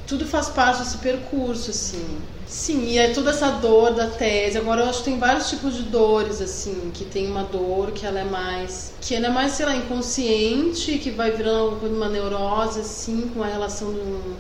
tudo 0.06 0.26
faz 0.28 0.50
parte 0.50 0.80
desse 0.80 0.98
percurso, 1.00 1.72
assim. 1.72 2.28
Sim, 2.52 2.84
e 2.84 2.98
é 2.98 3.14
toda 3.14 3.30
essa 3.30 3.50
dor 3.50 3.94
da 3.94 4.08
tese. 4.08 4.58
Agora 4.58 4.82
eu 4.82 4.90
acho 4.90 5.00
que 5.00 5.06
tem 5.06 5.18
vários 5.18 5.50
tipos 5.50 5.74
de 5.74 5.84
dores, 5.84 6.42
assim, 6.42 6.92
que 6.94 7.06
tem 7.06 7.26
uma 7.32 7.44
dor 7.44 7.92
que 7.92 8.06
ela 8.06 8.20
é 8.20 8.26
mais. 8.26 8.92
que 9.00 9.16
ela 9.16 9.28
é 9.28 9.30
mais, 9.30 9.54
sei 9.54 9.66
lá, 9.66 9.74
inconsciente, 9.74 10.98
que 10.98 11.12
vai 11.12 11.32
virando 11.32 11.78
uma 11.88 12.10
neurose, 12.10 12.82
assim, 12.82 13.32
com 13.34 13.42
a 13.42 13.48
relação 13.48 13.92
do. 13.94 14.36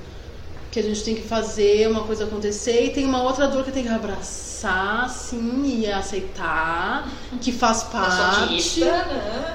que 0.69 0.79
a 0.79 0.83
gente 0.83 1.03
tem 1.05 1.15
que 1.15 1.21
fazer 1.21 1.89
uma 1.89 2.03
coisa 2.03 2.25
acontecer, 2.25 2.85
e 2.85 2.89
tem 2.89 3.05
uma 3.05 3.23
outra 3.23 3.47
dor 3.47 3.63
que 3.63 3.71
tem 3.71 3.83
que 3.83 3.89
abraçar, 3.89 5.05
assim, 5.05 5.79
e 5.79 5.89
aceitar, 5.89 7.09
que 7.39 7.51
faz 7.53 7.83
parte. 7.83 8.17
Maçonista, 8.17 8.85
né? 8.85 9.53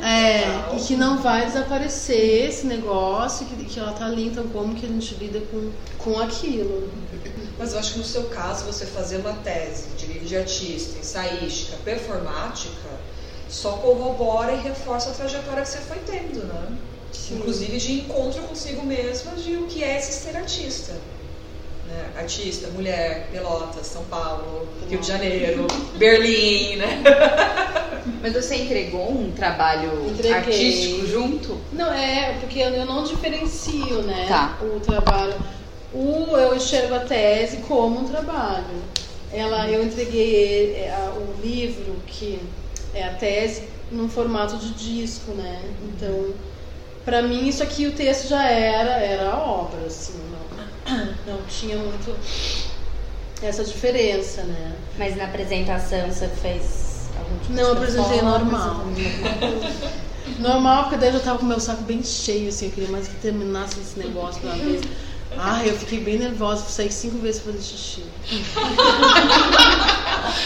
É, 0.73 0.77
e 0.77 0.81
que 0.81 0.97
não 0.97 1.19
vai 1.19 1.45
desaparecer 1.45 2.49
esse 2.49 2.67
negócio, 2.67 3.47
que, 3.47 3.65
que 3.67 3.79
ela 3.79 3.93
tá 3.93 4.07
ali, 4.07 4.29
então 4.29 4.49
como 4.49 4.75
que 4.75 4.87
a 4.87 4.89
gente 4.89 5.15
lida 5.15 5.41
com, 5.51 5.71
com 5.99 6.19
aquilo? 6.21 6.91
Mas 7.59 7.73
eu 7.73 7.79
acho 7.79 7.93
que 7.95 7.99
no 7.99 8.05
seu 8.05 8.25
caso, 8.25 8.65
você 8.67 8.85
fazer 8.85 9.17
uma 9.17 9.33
tese 9.35 9.89
de 9.97 10.07
livro 10.07 10.27
de 10.27 10.37
artista, 10.37 10.99
ensaística, 10.99 11.77
performática, 11.85 12.91
só 13.49 13.73
corrobora 13.73 14.53
e 14.53 14.61
reforça 14.61 15.11
a 15.11 15.13
trajetória 15.15 15.63
que 15.63 15.69
você 15.69 15.79
foi 15.79 15.99
tendo, 16.01 16.45
né? 16.45 16.77
Inclusive 17.31 17.79
de 17.79 17.93
encontro 17.95 18.43
consigo 18.43 18.85
mesma 18.85 19.33
de 19.33 19.57
o 19.57 19.67
que 19.67 19.83
é 19.83 19.97
esse 19.99 20.13
ser 20.13 20.37
artista. 20.37 20.93
Né? 21.89 22.11
Artista, 22.19 22.69
mulher, 22.69 23.29
Pelotas, 23.33 23.87
São 23.87 24.05
Paulo, 24.05 24.69
Rio 24.89 24.99
de 25.01 25.07
Janeiro, 25.07 25.67
Berlim, 25.97 26.77
né? 26.77 27.03
Mas 28.21 28.35
você 28.35 28.57
entregou 28.57 29.11
um 29.11 29.31
trabalho 29.33 30.09
Entreguei. 30.11 30.33
artístico 30.33 31.07
junto? 31.07 31.61
Não, 31.73 31.93
é, 31.93 32.37
porque 32.41 32.59
eu 32.59 32.71
eu 32.71 32.85
não 32.87 33.03
diferencio, 33.05 34.03
né, 34.03 34.27
Tá. 34.29 34.59
o 34.61 34.79
trabalho. 34.81 35.35
O, 35.93 36.37
eu 36.37 36.55
enxergo 36.57 36.95
a 36.95 37.01
tese 37.01 37.59
como 37.59 38.01
um 38.01 38.05
trabalho. 38.05 38.83
Ela, 39.33 39.69
eu 39.71 39.85
entreguei 39.85 40.75
é, 40.77 40.95
o 41.17 41.41
livro, 41.41 41.97
que 42.07 42.41
é 42.95 43.05
a 43.05 43.15
tese, 43.15 43.65
num 43.91 44.09
formato 44.09 44.57
de 44.57 44.71
disco, 44.75 45.33
né? 45.33 45.61
Então, 45.85 46.35
pra 47.05 47.23
mim, 47.23 47.47
isso 47.49 47.63
aqui, 47.63 47.87
o 47.87 47.93
texto 47.93 48.29
já 48.29 48.49
era, 48.49 48.93
era 48.99 49.31
a 49.31 49.39
obra, 49.39 49.87
assim, 49.87 50.15
não, 50.31 51.07
não 51.27 51.43
tinha 51.47 51.77
muito 51.77 52.15
essa 53.43 53.65
diferença, 53.65 54.43
né? 54.43 54.73
Mas 54.99 55.17
na 55.17 55.25
apresentação 55.25 56.07
você 56.11 56.29
fez 56.29 57.09
algum 57.19 57.39
tipo 57.39 57.53
Não, 57.53 57.73
de 57.73 57.77
apresentei 57.79 58.23
normal. 58.23 58.83
coisa? 59.41 59.97
Normal, 60.41 60.83
porque 60.85 60.97
daí 60.97 61.11
eu 61.11 61.13
já 61.15 61.21
tava 61.21 61.39
com 61.39 61.45
o 61.45 61.49
meu 61.49 61.61
saco 61.61 61.83
bem 61.85 62.03
cheio, 62.03 62.49
assim, 62.49 62.67
eu 62.67 62.73
queria 62.73 62.91
mais 62.91 63.07
que 63.07 63.15
terminasse 63.17 63.79
esse 63.79 63.97
negócio 63.99 64.41
de 64.41 64.47
uma 64.49 64.57
vez. 64.57 64.83
Ai, 65.39 65.69
eu 65.69 65.77
fiquei 65.77 66.01
bem 66.01 66.19
nervosa, 66.19 66.65
saí 66.69 66.91
cinco 66.91 67.19
vezes 67.19 67.43
pra 67.43 67.53
fazer 67.53 67.65
xixi. 67.65 68.05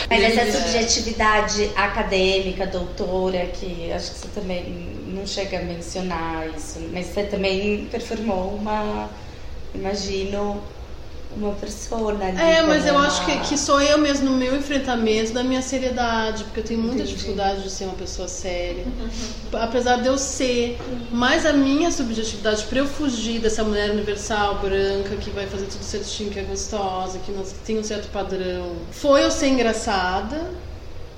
Mas 0.09 0.23
essa 0.23 0.59
subjetividade 0.59 1.71
acadêmica, 1.77 2.67
doutora, 2.67 3.47
que 3.47 3.93
acho 3.93 4.11
que 4.11 4.19
você 4.19 4.29
também 4.35 4.99
não 5.07 5.27
chega 5.27 5.59
a 5.59 5.63
mencionar 5.63 6.49
isso, 6.57 6.81
mas 6.93 7.07
você 7.07 7.25
também 7.25 7.87
performou 7.87 8.55
uma, 8.55 9.09
imagino, 9.75 10.63
uma 11.37 11.53
persona 11.53 12.25
ali. 12.27 12.39
É, 12.41 12.63
mas 12.63 12.85
eu 12.87 12.95
como 12.95 13.07
acho 13.07 13.25
que, 13.25 13.33
uma- 13.33 13.41
que 13.43 13.57
sou 13.59 13.81
eu 13.81 13.99
mesmo 13.99 14.29
no 14.31 14.37
meu 14.37 14.57
enfrentamento 14.57 15.33
da 15.33 15.43
minha 15.45 15.63
seriedade, 15.63 16.45
porque 16.45 16.61
eu 16.61 16.65
tenho 16.65 16.81
muita 16.81 16.97
Entendi. 16.97 17.13
dificuldade 17.15 17.63
de 17.63 17.71
ser 17.71 17.85
uma 17.85 17.95
pessoa 17.95 18.27
séria. 18.29 18.85
Apesar 19.53 19.97
de 20.01 20.09
eu 20.09 20.19
ser, 20.19 20.79
mas 21.11 21.47
a 21.47 21.53
minha 21.53 21.91
subjetividade, 21.93 22.65
pra 22.65 22.79
eu 22.81 22.87
fugir 22.87 23.41
dessa 23.41 23.63
mulher 23.65 23.91
universal, 23.91 24.59
branca, 24.59 25.17
que 25.17 25.31
vai 25.31 25.47
fazer 25.47 25.67
tudo 25.67 25.85
certinho, 25.85 26.31
que 26.31 26.39
é 26.39 26.43
gostosa, 26.43 27.19
que, 27.21 27.31
não- 27.33 27.45
que 27.45 27.55
tem 27.65 27.79
um 27.79 27.85
certo 27.85 28.09
padrão, 28.11 28.77
foi 28.91 29.23
eu 29.25 29.31
ser 29.31 29.49
engraçada. 29.49 30.70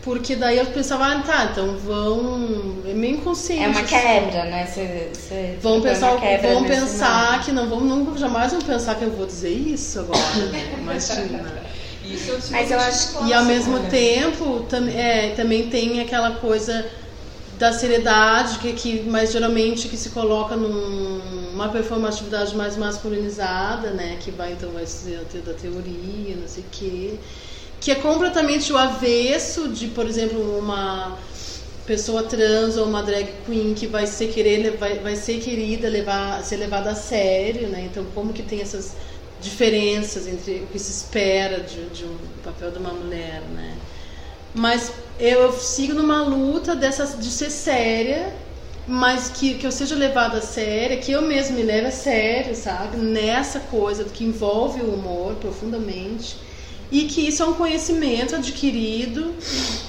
Porque 0.03 0.35
daí 0.35 0.59
eu 0.59 0.67
pensava, 0.67 1.07
ah, 1.07 1.23
tá, 1.23 1.49
então 1.53 1.77
vão. 1.79 2.83
É 2.87 2.93
meio 2.95 3.17
inconsciente. 3.17 3.63
É 3.63 3.69
uma 3.69 3.81
assim. 3.83 3.87
quebra, 3.87 4.45
né? 4.47 4.67
Você, 4.67 5.11
você 5.15 5.59
Vão 5.63 5.81
pensar, 5.81 6.17
vão 6.43 6.65
pensar 6.65 7.33
nome. 7.33 7.45
que 7.45 7.53
não 7.53 7.69
vão, 7.69 7.81
nunca 7.81 8.19
jamais 8.19 8.51
vão 8.53 8.61
pensar 8.63 8.97
que 8.97 9.05
eu 9.05 9.11
vou 9.13 9.27
dizer 9.27 9.51
isso 9.51 10.01
agora, 10.01 10.47
né? 10.51 10.79
Imagina. 10.81 11.63
Isso 12.05 12.33
é 12.33 12.35
o 12.35 12.39
Mas 12.51 12.71
eu 12.71 12.79
acho 12.81 13.13
desenvolvimento 13.13 13.29
E 13.29 13.33
ao 13.33 13.45
clássico, 13.45 13.47
mesmo 13.47 13.79
né? 13.79 13.89
tempo 13.91 14.61
tam, 14.69 14.89
é, 14.89 15.31
também 15.31 15.69
tem 15.71 16.01
aquela 16.01 16.33
coisa 16.33 16.85
da 17.59 17.73
seriedade 17.73 18.59
que, 18.59 18.73
que 18.73 19.03
mas 19.09 19.31
geralmente 19.31 19.89
que 19.89 19.97
se 19.97 20.11
coloca 20.11 20.57
numa 20.57 21.69
performatividade 21.69 22.57
mais 22.57 22.77
masculinizada, 22.77 23.93
né? 23.93 24.17
Que 24.21 24.33
vai 24.33 24.53
então 24.53 24.73
vai 24.73 24.87
ser 24.87 25.21
a 25.21 25.25
te- 25.25 25.39
da 25.39 25.55
teoria, 25.55 26.37
não 26.37 26.49
sei 26.49 26.65
o 26.65 26.67
quê. 26.71 27.21
Que 27.83 27.91
é 27.91 27.95
completamente 27.97 28.73
o 28.73 28.79
avesso 28.79 29.69
de, 29.69 29.89
por 29.89 30.07
exemplo, 30.07 30.59
uma 30.59 31.19
pessoa 31.85 32.23
trans 32.23 32.77
ou 32.77 32.87
uma 32.87 33.03
drag 33.03 33.29
queen 33.45 33.75
que 33.75 33.89
vai 33.89 34.07
ser 34.07 34.29
querer 34.29 34.77
vai, 34.77 35.01
vai 35.01 35.17
ser 35.17 35.41
querida 35.41 35.89
levar 35.89 36.43
ser 36.45 36.57
levada 36.57 36.93
a 36.93 36.95
sério 36.95 37.69
né? 37.69 37.89
Então 37.91 38.07
como 38.15 38.33
que 38.33 38.43
tem 38.43 38.61
essas 38.61 38.95
diferenças 39.41 40.29
entre 40.29 40.61
o 40.61 40.67
que 40.69 40.79
se 40.79 40.93
espera 40.93 41.59
de, 41.59 41.87
de 41.87 42.05
um 42.05 42.17
papel 42.45 42.71
de 42.71 42.79
uma 42.79 42.93
mulher 42.93 43.43
né? 43.53 43.77
Mas 44.55 44.93
eu, 45.19 45.53
sigo 45.53 45.93
numa 45.93 46.23
luta 46.23 46.77
dessas 46.77 47.19
de 47.19 47.31
ser 47.31 47.51
séria 47.51 48.33
mas 48.87 49.29
que, 49.29 49.55
que 49.55 49.67
eu 49.67 49.71
seja 49.71 49.95
levada 49.95 50.39
a 50.39 50.41
sério, 50.41 51.01
que 51.01 51.13
eu 51.13 51.23
mesma 51.23 51.57
me 51.57 51.63
leve 51.63 51.87
a 51.87 51.93
sério, 51.93 52.55
sabe? 52.55 52.97
Nessa 52.97 53.61
coisa 53.61 54.05
que 54.05 54.25
envolve 54.25 54.81
o 54.81 54.93
humor 54.93 55.35
profundamente 55.37 56.37
E 56.95 57.05
que 57.07 57.27
isso 57.27 57.43
é 57.43 57.47
um 57.47 57.55
conhecimento 57.55 58.37
adquirido 58.37 59.35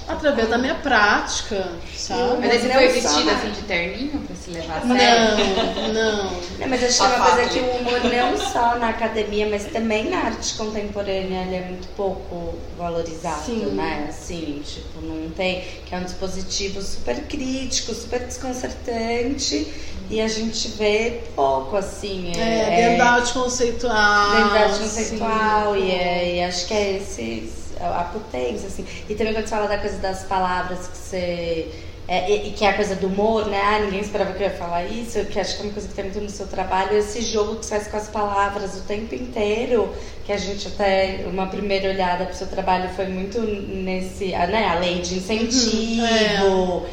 através 0.08 0.47
da 0.47 0.58
minha 0.58 0.76
prática, 0.76 1.68
sabe? 1.93 2.38
Mas 2.39 2.51
aí 2.51 2.60
você 2.60 2.68
Não 2.70 2.74
foi 2.76 2.88
vestida 2.88 3.24
na- 3.26 3.34
assim 3.34 3.51
de 3.51 3.62
terninho 3.64 4.20
pra 4.22 4.36
se 4.38 4.49
levar 4.51 4.78
a 4.78 4.82
sério? 4.88 5.38
Não, 5.76 5.93
não. 5.93 6.24
Não, 6.60 6.68
mas 6.70 6.82
acho 6.82 6.97
que 6.97 7.04
é 7.04 7.08
uma 7.18 7.26
coisa 7.30 7.49
que 7.49 7.60
o 7.60 7.72
humor 7.76 7.99
não 8.06 8.38
só 8.38 8.78
na 8.80 8.88
academia, 8.88 9.47
mas 9.49 9.66
também 9.66 10.10
na 10.10 10.18
arte 10.20 10.54
contemporânea 10.54 11.41
ele 11.45 11.56
é 11.56 11.66
muito 11.68 11.89
pouco 11.89 12.54
valorizado, 12.78 13.43
Sim. 13.47 13.66
né? 13.74 14.06
Assim, 14.08 14.62
tipo, 14.66 15.01
não 15.01 15.30
tem. 15.32 15.62
Que 15.86 15.93
é 15.93 15.97
um 15.97 16.04
dispositivo 16.06 16.82
super 16.82 17.22
crítico, 17.28 17.93
super 17.93 18.22
desconcertante. 18.22 19.68
E 20.10 20.22
a 20.22 20.28
gente 20.28 20.68
vê 20.70 21.22
pouco, 21.36 21.76
assim. 21.76 22.32
É, 22.38 22.76
dentro 22.76 22.97
da 22.97 23.12
arte 23.12 23.34
conceitual. 23.34 24.36
sim. 24.76 24.84
conceitual 24.84 25.78
e, 25.78 25.91
é, 25.91 26.36
e 26.36 26.43
acho 26.43 26.68
que 26.68 26.74
é 26.74 26.97
esse 26.97 27.64
a 27.80 28.04
potência 28.04 28.68
assim 28.68 28.86
e 29.10 29.16
também 29.16 29.34
quando 29.34 29.45
você 29.45 29.56
fala 29.56 29.68
da 29.68 29.78
coisa 29.78 29.97
das 29.97 30.24
palavras 30.24 30.88
que 30.88 30.97
você 30.97 31.72
é, 32.06 32.30
e, 32.30 32.49
e 32.49 32.51
que 32.51 32.66
é 32.66 32.70
a 32.70 32.74
coisa 32.74 32.95
do 32.95 33.08
humor 33.08 33.47
né 33.47 33.62
ah, 33.62 33.80
ninguém 33.80 34.01
esperava 34.01 34.34
que 34.34 34.43
eu 34.43 34.47
ia 34.47 34.54
falar 34.54 34.86
isso 34.86 35.24
que 35.26 35.39
acho 35.39 35.56
que 35.56 35.62
é 35.62 35.66
uma 35.66 35.74
coisa 35.74 35.88
que 35.88 35.93
tem 35.93 36.06
muito 36.06 36.22
no 36.22 36.30
seu 36.30 36.47
trabalho 36.47 36.97
esse 36.97 37.22
jogo 37.22 37.56
que 37.56 37.66
você 37.66 37.76
faz 37.76 37.88
com 37.88 37.97
as 37.97 38.08
palavras 38.10 38.76
o 38.76 38.82
tempo 38.82 39.16
inteiro 39.16 39.89
que 40.26 40.32
a 40.32 40.38
gente 40.38 40.68
até 40.68 41.26
uma 41.28 41.47
primeira 41.47 41.89
olhada 41.89 42.26
pro 42.26 42.36
seu 42.36 42.47
trabalho 42.47 42.89
foi 42.89 43.08
muito 43.08 43.39
nesse 43.39 44.34
ah, 44.36 44.47
né 44.47 44.68
a 44.68 44.76
lei 44.76 45.01
de 45.01 45.16
incentivo 45.16 46.06
é, 46.06 46.89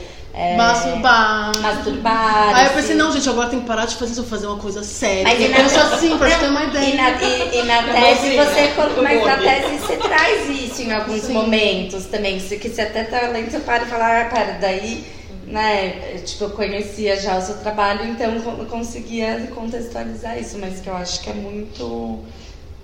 Masturbar. 0.57 1.53
masturbar 1.61 2.55
Aí 2.57 2.65
eu 2.67 2.71
pensei, 2.71 2.85
esse- 2.91 2.95
não, 2.95 3.13
gente, 3.13 3.29
agora 3.29 3.49
tem 3.51 3.61
que 3.61 3.67
parar 3.67 3.85
de 3.87 3.97
fazer 3.97 4.13
isso, 4.13 4.21
eu 4.21 4.25
vou 4.25 4.31
fazer 4.31 4.47
uma 4.47 4.59
coisa 4.59 4.83
séria. 4.85 5.25
Mas 5.25 5.41
e 5.41 5.43
eu 5.45 5.51
na- 5.51 5.57
penso 5.57 5.79
assim, 5.81 6.19
pra 6.19 6.31
ter 6.39 6.47
uma 6.49 6.65
E 6.65 6.67
ideia. 6.69 6.95
na, 6.97 7.11
e, 7.23 7.59
e 7.59 7.63
na 7.65 7.83
tese 7.83 8.37
você 8.37 8.69
colo- 8.77 9.03
mas 9.03 9.25
na 9.25 9.37
tese 9.37 9.79
você 9.79 9.97
traz 9.97 10.49
isso 10.49 10.83
em 10.83 10.93
alguns 10.93 11.23
Sim. 11.23 11.33
momentos 11.33 12.05
também. 12.07 12.39
Você, 12.39 12.57
que 12.57 12.69
você 12.69 12.83
até 12.83 13.05
tá 13.05 13.23
lendo, 13.29 13.51
você 13.51 13.59
para 13.59 13.83
e 13.83 13.87
fala, 13.87 14.21
ah, 14.23 14.25
pera, 14.27 14.59
daí, 14.61 15.05
né? 15.47 16.21
Tipo, 16.25 16.45
eu 16.45 16.51
conhecia 16.51 17.21
já 17.21 17.37
o 17.37 17.43
seu 17.43 17.57
trabalho, 17.59 18.05
então 18.07 18.33
eu 18.33 18.67
conseguia 18.67 19.49
contextualizar 19.55 20.39
isso, 20.39 20.59
mas 20.59 20.81
que 20.81 20.89
eu 20.89 20.97
acho 20.97 21.21
que 21.23 21.31
é 21.31 21.35
muito 21.35 22.21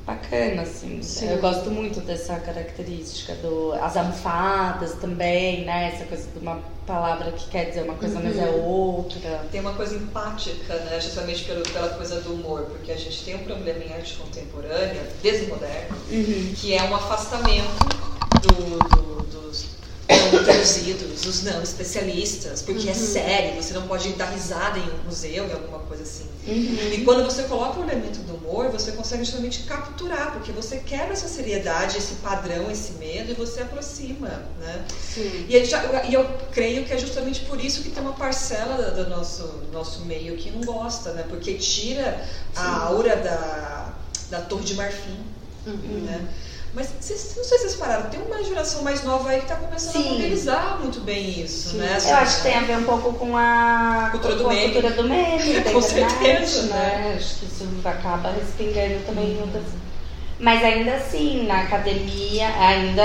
bacana, 0.07 0.63
assim. 0.63 1.03
Sim. 1.03 1.31
Eu 1.31 1.39
gosto 1.39 1.71
muito 1.71 2.01
dessa 2.01 2.37
característica 2.39 3.35
do 3.35 3.73
as 3.75 3.97
almofadas 3.97 4.95
também, 4.95 5.65
né? 5.65 5.93
Essa 5.93 6.05
coisa 6.05 6.29
de 6.31 6.39
uma 6.39 6.63
palavra 6.87 7.33
que 7.33 7.49
quer 7.49 7.65
dizer 7.65 7.83
uma 7.83 7.95
coisa, 7.95 8.21
mas 8.21 8.39
é 8.39 8.47
outra. 8.49 9.45
Tem 9.51 9.61
uma 9.61 9.75
coisa 9.75 9.97
empática, 9.97 10.75
né? 10.77 11.01
justamente 11.01 11.45
pelo, 11.45 11.63
pela 11.63 11.89
coisa 11.89 12.21
do 12.21 12.35
humor, 12.35 12.63
porque 12.71 12.93
a 12.93 12.97
gente 12.97 13.25
tem 13.25 13.35
um 13.35 13.41
problema 13.45 13.83
em 13.83 13.93
arte 13.93 14.15
contemporânea, 14.15 15.03
desmoderna, 15.21 15.97
que 16.57 16.73
é 16.73 16.83
um 16.85 16.95
afastamento 16.95 17.67
do- 18.43 18.79
do- 18.79 19.27
dos 19.27 19.76
traduzidos, 20.07 21.23
dos 21.23 21.43
não 21.43 21.63
especialistas, 21.63 22.63
porque 22.63 22.89
é 22.89 22.95
sério, 22.95 23.63
você 23.63 23.75
não 23.75 23.87
pode 23.87 24.11
dar 24.11 24.27
risada 24.27 24.79
em 24.79 24.83
um 24.83 25.05
museu, 25.05 25.47
em 25.49 25.53
alguma 25.53 25.81
coisa 25.81 26.03
assim. 26.05 26.27
E 26.95 27.05
quando 27.05 27.25
você 27.25 27.43
coloca 27.45 27.81
o 27.81 27.83
elemento 27.83 28.21
do 28.21 28.37
humor, 28.37 28.71
você 28.71 28.93
consegue 28.93 29.25
justamente 29.25 29.65
capturar, 29.65 30.33
porque 30.33 30.53
você 30.53 30.77
quebra 30.79 31.13
essa 31.13 31.27
seriedade, 31.27 31.99
esse 31.99 32.15
padrão, 32.17 32.71
esse 32.71 32.93
medo, 32.93 33.33
e 33.33 33.35
você 33.35 33.63
aproxima, 33.63 34.29
né? 34.61 34.85
E, 35.49 35.57
aí 35.57 35.65
já- 35.65 36.05
e 36.05 36.15
eu 36.15 36.25
creio 36.53 36.85
que 36.85 36.93
é 36.93 36.99
justamente 36.99 37.41
por 37.41 37.63
isso 37.63 37.83
que 37.83 37.91
tem 37.91 38.03
uma 38.03 38.13
parcela 38.13 38.91
do 38.93 39.05
do 39.05 39.11
nosso, 39.11 39.63
nosso 39.73 40.05
meio 40.05 40.37
que 40.37 40.51
não 40.51 40.61
gosta, 40.63 41.13
né? 41.13 41.25
Porque 41.29 41.55
tira 41.55 42.25
a 42.55 42.77
aura 42.87 43.17
da, 43.17 43.95
da 44.31 44.41
Torre 44.43 44.65
de 44.65 44.75
Marfim, 44.75 45.19
né? 46.05 46.29
Mas 46.77 46.89
vocês, 47.01 47.33
não 47.35 47.43
sei 47.43 47.57
se 47.57 47.64
vocês 47.68 47.77
pararam, 47.77 48.11
tem 48.11 48.20
uma 48.20 48.45
geração 48.45 48.83
mais 48.83 49.03
nova 49.03 49.31
aí 49.31 49.39
que 49.39 49.45
está 49.45 49.57
começando 49.57 49.93
Sim. 49.95 50.09
a 50.09 50.12
mobilizar 50.12 50.79
muito 50.79 51.01
bem 51.01 51.41
isso, 51.41 51.70
Sim. 51.70 51.79
né? 51.79 51.97
Eu 52.07 52.16
acho 52.16 52.37
que 52.37 52.43
tem 52.43 52.55
a 52.55 52.61
ver 52.61 52.77
um 52.77 52.83
pouco 52.85 53.14
com 53.14 53.35
a 53.35 54.09
Cultura 54.12 54.35
do 54.37 54.45
com 54.45 54.51
a 54.51 54.53
meme. 54.53 54.72
cultura 54.74 54.93
do 54.95 55.09
meme, 55.09 55.55
da 55.64 55.70
Com 55.72 55.81
certeza, 55.81 56.62
né? 56.64 56.74
né? 56.74 57.14
Acho 57.16 57.37
que 57.37 57.47
isso 57.47 57.66
acaba 57.83 58.31
respingando 58.33 59.01
também 59.07 59.24
em 59.33 59.41
outras. 59.41 59.62
Mas 60.39 60.62
ainda 60.62 60.97
assim, 60.97 61.47
na 61.47 61.62
academia 61.62 62.47
ainda 62.61 63.03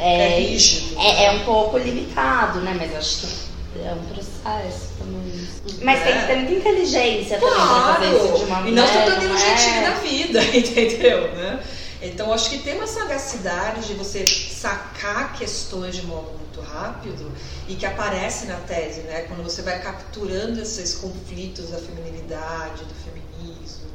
É 0.00 0.36
é, 0.36 0.38
rígido. 0.38 0.96
é, 1.00 1.24
é 1.24 1.30
um 1.32 1.40
pouco 1.44 1.76
limitado, 1.76 2.60
né? 2.60 2.76
Mas 2.78 2.94
acho 2.94 3.26
que 3.26 3.80
é 3.84 3.92
um 3.94 4.14
processo 4.14 4.90
também. 4.96 5.48
Mas 5.82 6.04
tem 6.04 6.20
que 6.20 6.26
ter 6.28 6.36
muita 6.36 6.54
inteligência 6.54 7.38
também 7.40 7.56
pra 7.56 7.94
fazer 7.94 8.16
isso 8.16 8.32
de 8.38 8.44
uma 8.44 8.46
Claro! 8.46 8.68
E 8.68 8.70
não 8.70 8.86
maneira. 8.86 9.20
não 9.28 9.38
jeitinho 9.38 9.74
é? 9.76 9.82
da 9.82 9.90
vida, 9.96 10.40
entendeu? 10.56 11.32
Né? 11.34 11.58
Então 12.00 12.32
acho 12.32 12.50
que 12.50 12.58
tem 12.58 12.76
uma 12.76 12.86
sagacidade 12.86 13.86
de 13.86 13.94
você 13.94 14.24
sacar 14.26 15.36
questões 15.36 15.96
de 15.96 16.06
modo 16.06 16.30
muito 16.38 16.60
rápido 16.60 17.32
e 17.66 17.74
que 17.74 17.84
aparece 17.84 18.46
na 18.46 18.56
tese, 18.56 19.00
né? 19.00 19.22
Quando 19.22 19.42
você 19.42 19.62
vai 19.62 19.82
capturando 19.82 20.60
esses 20.60 20.94
conflitos 20.94 21.70
da 21.70 21.78
feminilidade, 21.78 22.84
do 22.84 22.94
feminismo, 22.94 23.88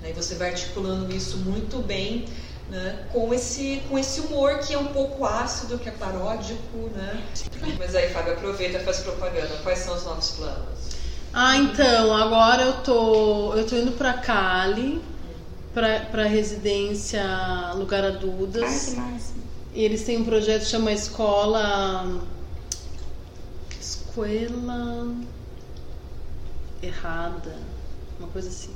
né? 0.00 0.10
E 0.10 0.12
você 0.12 0.36
vai 0.36 0.50
articulando 0.50 1.14
isso 1.14 1.38
muito 1.38 1.78
bem. 1.78 2.26
Né? 2.68 3.04
Com, 3.12 3.34
esse, 3.34 3.82
com 3.88 3.98
esse 3.98 4.20
humor 4.20 4.60
que 4.60 4.72
é 4.72 4.78
um 4.78 4.86
pouco 4.86 5.26
ácido, 5.26 5.76
que 5.76 5.88
é 5.88 5.92
paródico, 5.92 6.88
né? 6.94 7.20
Mas 7.76 7.96
aí, 7.96 8.08
Fábio, 8.10 8.34
aproveita 8.34 8.78
e 8.78 8.84
faz 8.84 8.98
propaganda. 8.98 9.58
Quais 9.64 9.80
são 9.80 9.92
os 9.96 10.04
nossos 10.04 10.36
planos? 10.36 10.78
Ah, 11.32 11.56
então, 11.56 12.14
agora 12.14 12.62
eu 12.62 12.72
tô, 12.74 13.54
eu 13.54 13.66
tô 13.66 13.74
indo 13.74 13.90
pra 13.92 14.12
Cali, 14.12 15.02
pra 15.72 16.24
residência 16.24 17.22
Lugar 17.74 18.04
a 18.04 18.10
Dudas. 18.10 18.96
E 19.72 19.82
eles 19.82 20.04
têm 20.04 20.18
um 20.18 20.24
projeto 20.24 20.62
que 20.62 20.68
chama 20.68 20.92
Escola. 20.92 22.20
Escola. 23.80 25.14
Errada. 26.82 27.56
Uma 28.18 28.28
coisa 28.28 28.48
assim. 28.48 28.74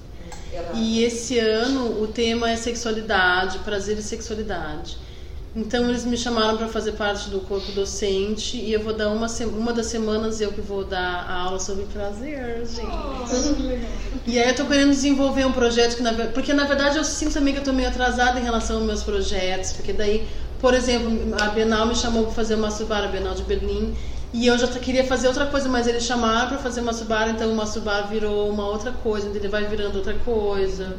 E 0.75 1.03
esse 1.03 1.39
ano 1.39 2.01
o 2.03 2.07
tema 2.07 2.51
é 2.51 2.57
sexualidade, 2.57 3.59
prazer 3.61 3.99
e 3.99 4.03
sexualidade. 4.03 4.97
Então 5.57 5.89
eles 5.89 6.05
me 6.05 6.17
chamaram 6.17 6.57
para 6.57 6.67
fazer 6.67 6.93
parte 6.93 7.31
do 7.31 7.39
corpo 7.41 7.71
docente 7.71 8.57
e 8.57 8.73
eu 8.73 8.83
vou 8.83 8.93
dar 8.93 9.09
uma, 9.11 9.29
uma 9.57 9.73
das 9.73 9.87
semanas 9.87 10.41
eu 10.41 10.51
que 10.53 10.61
vou 10.61 10.85
dar 10.85 11.27
a 11.29 11.43
aula 11.43 11.61
sobre 11.61 11.85
prazer, 11.85 12.67
gente. 12.67 13.81
E 14.27 14.37
aí 14.37 14.49
eu 14.49 14.57
tô 14.57 14.65
querendo 14.65 14.91
desenvolver 14.91 15.45
um 15.47 15.53
projeto 15.53 15.95
que 15.97 16.03
na 16.03 16.13
porque 16.13 16.53
na 16.53 16.65
verdade 16.65 16.97
eu 16.99 17.05
sinto 17.05 17.35
também 17.35 17.55
que 17.55 17.61
eu 17.61 17.65
tô 17.65 17.73
meio 17.73 17.89
atrasada 17.89 18.41
em 18.41 18.43
relação 18.43 18.79
aos 18.79 18.85
meus 18.85 19.03
projetos, 19.05 19.73
porque 19.73 19.93
daí, 19.93 20.27
por 20.59 20.75
exemplo, 20.75 21.09
a 21.41 21.47
Bienal 21.51 21.87
me 21.87 21.95
chamou 21.95 22.25
para 22.25 22.33
fazer 22.33 22.55
uma 22.57 22.67
Masturbar, 22.67 23.05
a 23.05 23.07
Bienal 23.09 23.35
de 23.35 23.45
Berlim, 23.45 23.95
e 24.33 24.49
eu 24.49 24.59
já 24.59 24.67
queria 24.67 25.05
fazer 25.05 25.29
outra 25.29 25.47
coisa, 25.47 25.69
mas 25.69 25.87
eles 25.87 26.03
chamaram 26.03 26.49
para 26.49 26.59
fazer 26.59 26.81
uma 26.81 26.91
Masturbar, 26.91 27.29
então 27.29 27.49
o 27.53 27.55
Masturbar 27.55 28.09
virou 28.09 28.51
uma 28.51 28.67
outra 28.67 28.91
coisa, 28.91 29.29
então 29.29 29.39
ele 29.41 29.49
vai 29.49 29.65
virando 29.67 29.95
outra 29.99 30.15
coisa. 30.15 30.97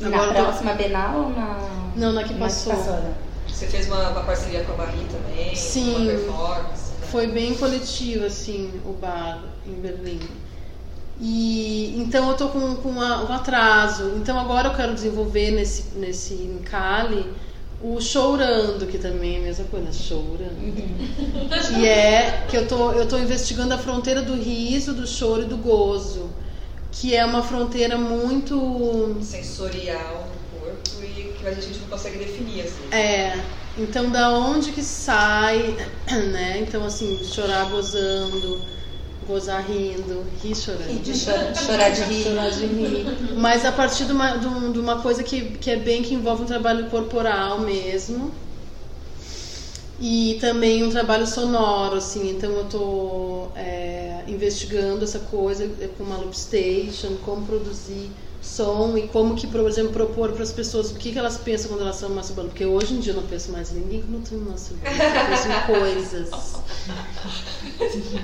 Na 0.00 0.08
Agora 0.08 0.32
tô- 0.34 0.42
próxima 0.44 0.72
Bienal 0.72 1.24
ou 1.24 1.28
na. 1.30 1.58
Não, 1.94 2.12
na 2.12 2.24
que 2.24 2.32
passou. 2.34 2.72
né? 2.72 3.14
Você 3.54 3.68
fez 3.68 3.86
uma, 3.86 4.08
uma 4.10 4.22
parceria 4.22 4.64
com 4.64 4.72
a 4.72 4.76
Marie 4.76 5.04
também? 5.04 5.54
Sim. 5.54 5.94
Uma 5.94 6.06
performance? 6.10 6.90
né? 7.00 7.06
Foi 7.08 7.26
bem 7.28 7.54
coletivo, 7.54 8.24
assim, 8.24 8.80
o 8.84 8.92
bar 8.94 9.44
em 9.64 9.74
Berlim. 9.74 10.18
E 11.20 11.94
então 11.96 12.28
eu 12.30 12.36
tô 12.36 12.48
com, 12.48 12.74
com 12.76 12.88
uma- 12.88 13.22
um 13.30 13.32
atraso. 13.32 14.14
Então 14.16 14.38
agora 14.38 14.68
eu 14.70 14.74
quero 14.74 14.92
desenvolver 14.94 15.52
nesse, 15.52 15.96
nesse 15.96 16.34
em 16.34 16.58
Cali 16.58 17.24
o 17.80 18.00
chorando, 18.00 18.86
que 18.86 18.98
também 18.98 19.36
é 19.36 19.38
a 19.38 19.42
mesma 19.42 19.64
coisa, 19.66 19.92
chorando. 19.92 20.58
Que 21.68 21.86
é 21.86 22.44
que 22.48 22.56
eu 22.56 22.66
tô, 22.66 22.90
eu 22.92 23.06
tô 23.06 23.16
investigando 23.18 23.72
a 23.74 23.78
fronteira 23.78 24.22
do 24.22 24.34
riso, 24.34 24.94
do 24.94 25.06
choro 25.06 25.42
e 25.42 25.46
do 25.46 25.56
gozo. 25.58 26.30
Que 26.90 27.14
é 27.14 27.24
uma 27.24 27.42
fronteira 27.42 27.96
muito 27.96 29.18
Sensorial 29.20 30.33
que 31.52 31.58
a 31.58 31.62
gente 31.62 31.78
não 31.80 31.88
consegue 31.88 32.18
definir 32.18 32.62
assim. 32.62 32.88
É, 32.90 33.40
então 33.76 34.10
da 34.10 34.30
onde 34.30 34.72
que 34.72 34.82
sai, 34.82 35.76
né? 36.32 36.58
Então 36.66 36.84
assim, 36.84 37.18
chorar 37.24 37.68
gozando, 37.70 38.60
gozar 39.26 39.64
rindo, 39.66 40.24
rir 40.42 40.54
chorando. 40.54 40.90
E 40.90 40.98
de 40.98 41.14
chorar, 41.14 41.54
chorar 41.54 41.90
de 41.90 42.02
rir. 42.02 42.22
Chorar 42.24 42.50
de 42.50 42.66
rir. 42.66 43.06
Mas 43.36 43.64
a 43.64 43.72
partir 43.72 44.04
de 44.04 44.12
uma, 44.12 44.36
de 44.36 44.46
um- 44.46 44.72
de 44.72 44.78
uma 44.78 45.00
coisa 45.00 45.22
que, 45.22 45.42
que 45.58 45.70
é 45.70 45.76
bem 45.76 46.02
que 46.02 46.14
envolve 46.14 46.42
um 46.42 46.46
trabalho 46.46 46.88
corporal 46.90 47.60
mesmo. 47.60 48.32
E 50.00 50.38
também 50.40 50.82
um 50.82 50.90
trabalho 50.90 51.24
sonoro, 51.26 51.96
assim, 51.96 52.28
então 52.30 52.50
eu 52.50 52.64
tô 52.64 53.48
é, 53.54 54.24
investigando 54.26 55.04
essa 55.04 55.20
coisa 55.20 55.64
é, 55.80 55.86
com 55.86 56.02
uma 56.02 56.16
loop 56.16 56.36
station, 56.36 57.14
como 57.24 57.46
produzir 57.46 58.10
som 58.44 58.96
e 58.96 59.08
como 59.08 59.34
que, 59.34 59.46
por 59.46 59.66
exemplo, 59.66 59.92
propor 59.92 60.32
para 60.32 60.42
as 60.42 60.52
pessoas 60.52 60.90
o 60.90 60.94
que, 60.94 61.12
que 61.12 61.18
elas 61.18 61.38
pensam 61.38 61.68
quando 61.68 61.80
elas 61.80 61.96
estão 61.96 62.10
masturbando. 62.10 62.48
Porque 62.48 62.66
hoje 62.66 62.94
em 62.94 63.00
dia 63.00 63.12
eu 63.12 63.16
não 63.16 63.26
penso 63.26 63.50
mais 63.50 63.72
em 63.72 63.76
ninguém 63.76 64.02
quando 64.02 64.14
eu 64.16 64.28
tô 64.28 64.34
me 64.36 64.50
masturbando, 64.50 64.90
eu 64.90 65.26
penso 65.26 65.48
em 65.48 65.80
coisas. 65.80 66.30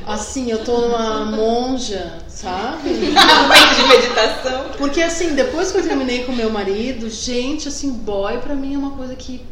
Assim, 0.06 0.50
eu 0.50 0.64
tô 0.64 0.74
uma 0.74 1.24
monja, 1.24 2.22
sabe? 2.28 2.90
De 2.90 3.88
meditação. 3.88 4.70
Porque 4.76 5.02
assim, 5.02 5.34
depois 5.34 5.72
que 5.72 5.78
eu 5.78 5.82
terminei 5.82 6.24
com 6.24 6.32
meu 6.32 6.50
marido, 6.50 7.08
gente, 7.08 7.68
assim, 7.68 7.90
boy 7.90 8.38
pra 8.38 8.54
mim 8.54 8.74
é 8.74 8.78
uma 8.78 8.92
coisa 8.92 9.14
que 9.14 9.44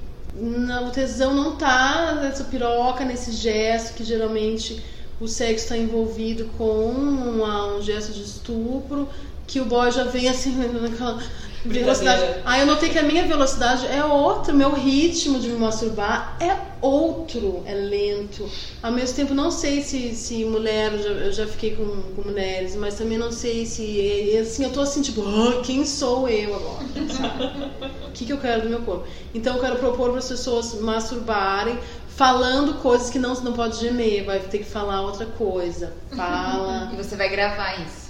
o 0.86 0.90
tesão 0.90 1.35
não 1.35 1.57
tá 1.57 2.19
nessa 2.23 2.45
piroca, 2.45 3.05
nesse 3.05 3.32
gesto 3.32 3.95
que 3.95 4.05
geralmente 4.05 4.82
o 5.20 5.27
sexo 5.27 5.65
está 5.65 5.77
envolvido 5.77 6.45
com 6.57 6.85
uma, 6.90 7.74
um 7.74 7.82
gesto 7.82 8.12
de 8.12 8.23
estupro, 8.23 9.09
que 9.48 9.60
o 9.60 9.64
boy 9.64 9.90
já 9.90 10.04
vem 10.04 10.28
assim 10.28 10.54
naquela 10.54 11.18
velocidade. 11.64 12.22
Aí 12.44 12.60
eu 12.60 12.66
notei 12.66 12.90
que 12.90 12.98
a 12.98 13.02
minha 13.02 13.26
velocidade 13.26 13.86
é 13.86 14.04
outra, 14.04 14.52
meu 14.52 14.72
ritmo 14.72 15.40
de 15.40 15.48
me 15.48 15.58
masturbar 15.58 16.36
é 16.38 16.54
outro, 16.82 17.62
é 17.64 17.74
lento. 17.74 18.48
Ao 18.82 18.92
mesmo 18.92 19.16
tempo, 19.16 19.34
não 19.34 19.50
sei 19.50 19.82
se, 19.82 20.14
se 20.14 20.44
mulher, 20.44 20.92
eu 20.92 21.02
já, 21.02 21.08
eu 21.08 21.32
já 21.32 21.46
fiquei 21.46 21.74
com, 21.74 21.86
com, 22.14 22.28
mulheres, 22.28 22.76
mas 22.76 22.94
também 22.94 23.16
não 23.16 23.32
sei 23.32 23.64
se. 23.64 24.36
Assim, 24.38 24.64
eu 24.64 24.70
tô 24.70 24.82
assim, 24.82 25.00
tipo, 25.00 25.22
oh, 25.22 25.62
quem 25.62 25.84
sou 25.84 26.28
eu 26.28 26.54
agora? 26.54 26.84
o 28.06 28.12
que, 28.12 28.26
que 28.26 28.32
eu 28.32 28.38
quero 28.38 28.62
do 28.62 28.68
meu 28.68 28.82
corpo? 28.82 29.06
Então 29.34 29.56
eu 29.56 29.60
quero 29.60 29.76
propor 29.76 30.10
para 30.10 30.18
as 30.18 30.28
pessoas 30.28 30.74
masturbarem 30.74 31.78
falando 32.06 32.74
coisas 32.82 33.08
que 33.10 33.18
não, 33.18 33.32
não 33.42 33.52
pode 33.52 33.78
gemer, 33.78 34.24
vai 34.24 34.40
ter 34.40 34.58
que 34.58 34.64
falar 34.64 35.00
outra 35.02 35.24
coisa. 35.24 35.94
Fala. 36.14 36.90
e 36.92 36.96
você 36.96 37.16
vai 37.16 37.28
gravar 37.28 37.80
isso. 37.80 38.07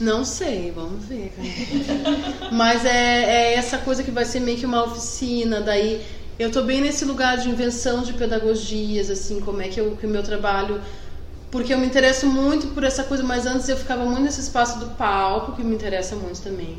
Não 0.00 0.24
sei, 0.24 0.70
vamos 0.70 1.04
ver. 1.04 1.32
Mas 2.52 2.84
é, 2.84 3.24
é, 3.24 3.54
essa 3.54 3.78
coisa 3.78 4.02
que 4.02 4.10
vai 4.10 4.24
ser 4.24 4.40
meio 4.40 4.58
que 4.58 4.66
uma 4.66 4.84
oficina, 4.84 5.60
daí 5.60 6.04
eu 6.38 6.50
tô 6.50 6.62
bem 6.62 6.80
nesse 6.80 7.04
lugar 7.04 7.36
de 7.36 7.48
invenção 7.48 8.02
de 8.02 8.14
pedagogias, 8.14 9.10
assim, 9.10 9.40
como 9.40 9.60
é 9.60 9.68
que, 9.68 9.80
eu, 9.80 9.96
que 9.96 10.06
o 10.06 10.08
meu 10.08 10.22
trabalho 10.22 10.80
porque 11.50 11.74
eu 11.74 11.78
me 11.78 11.86
interesso 11.86 12.26
muito 12.26 12.68
por 12.68 12.84
essa 12.84 13.02
coisa, 13.02 13.24
mas 13.24 13.44
antes 13.44 13.68
eu 13.68 13.76
ficava 13.76 14.04
muito 14.04 14.22
nesse 14.22 14.40
espaço 14.40 14.78
do 14.78 14.90
palco, 14.90 15.52
que 15.52 15.64
me 15.64 15.74
interessa 15.74 16.14
muito 16.14 16.40
também. 16.40 16.78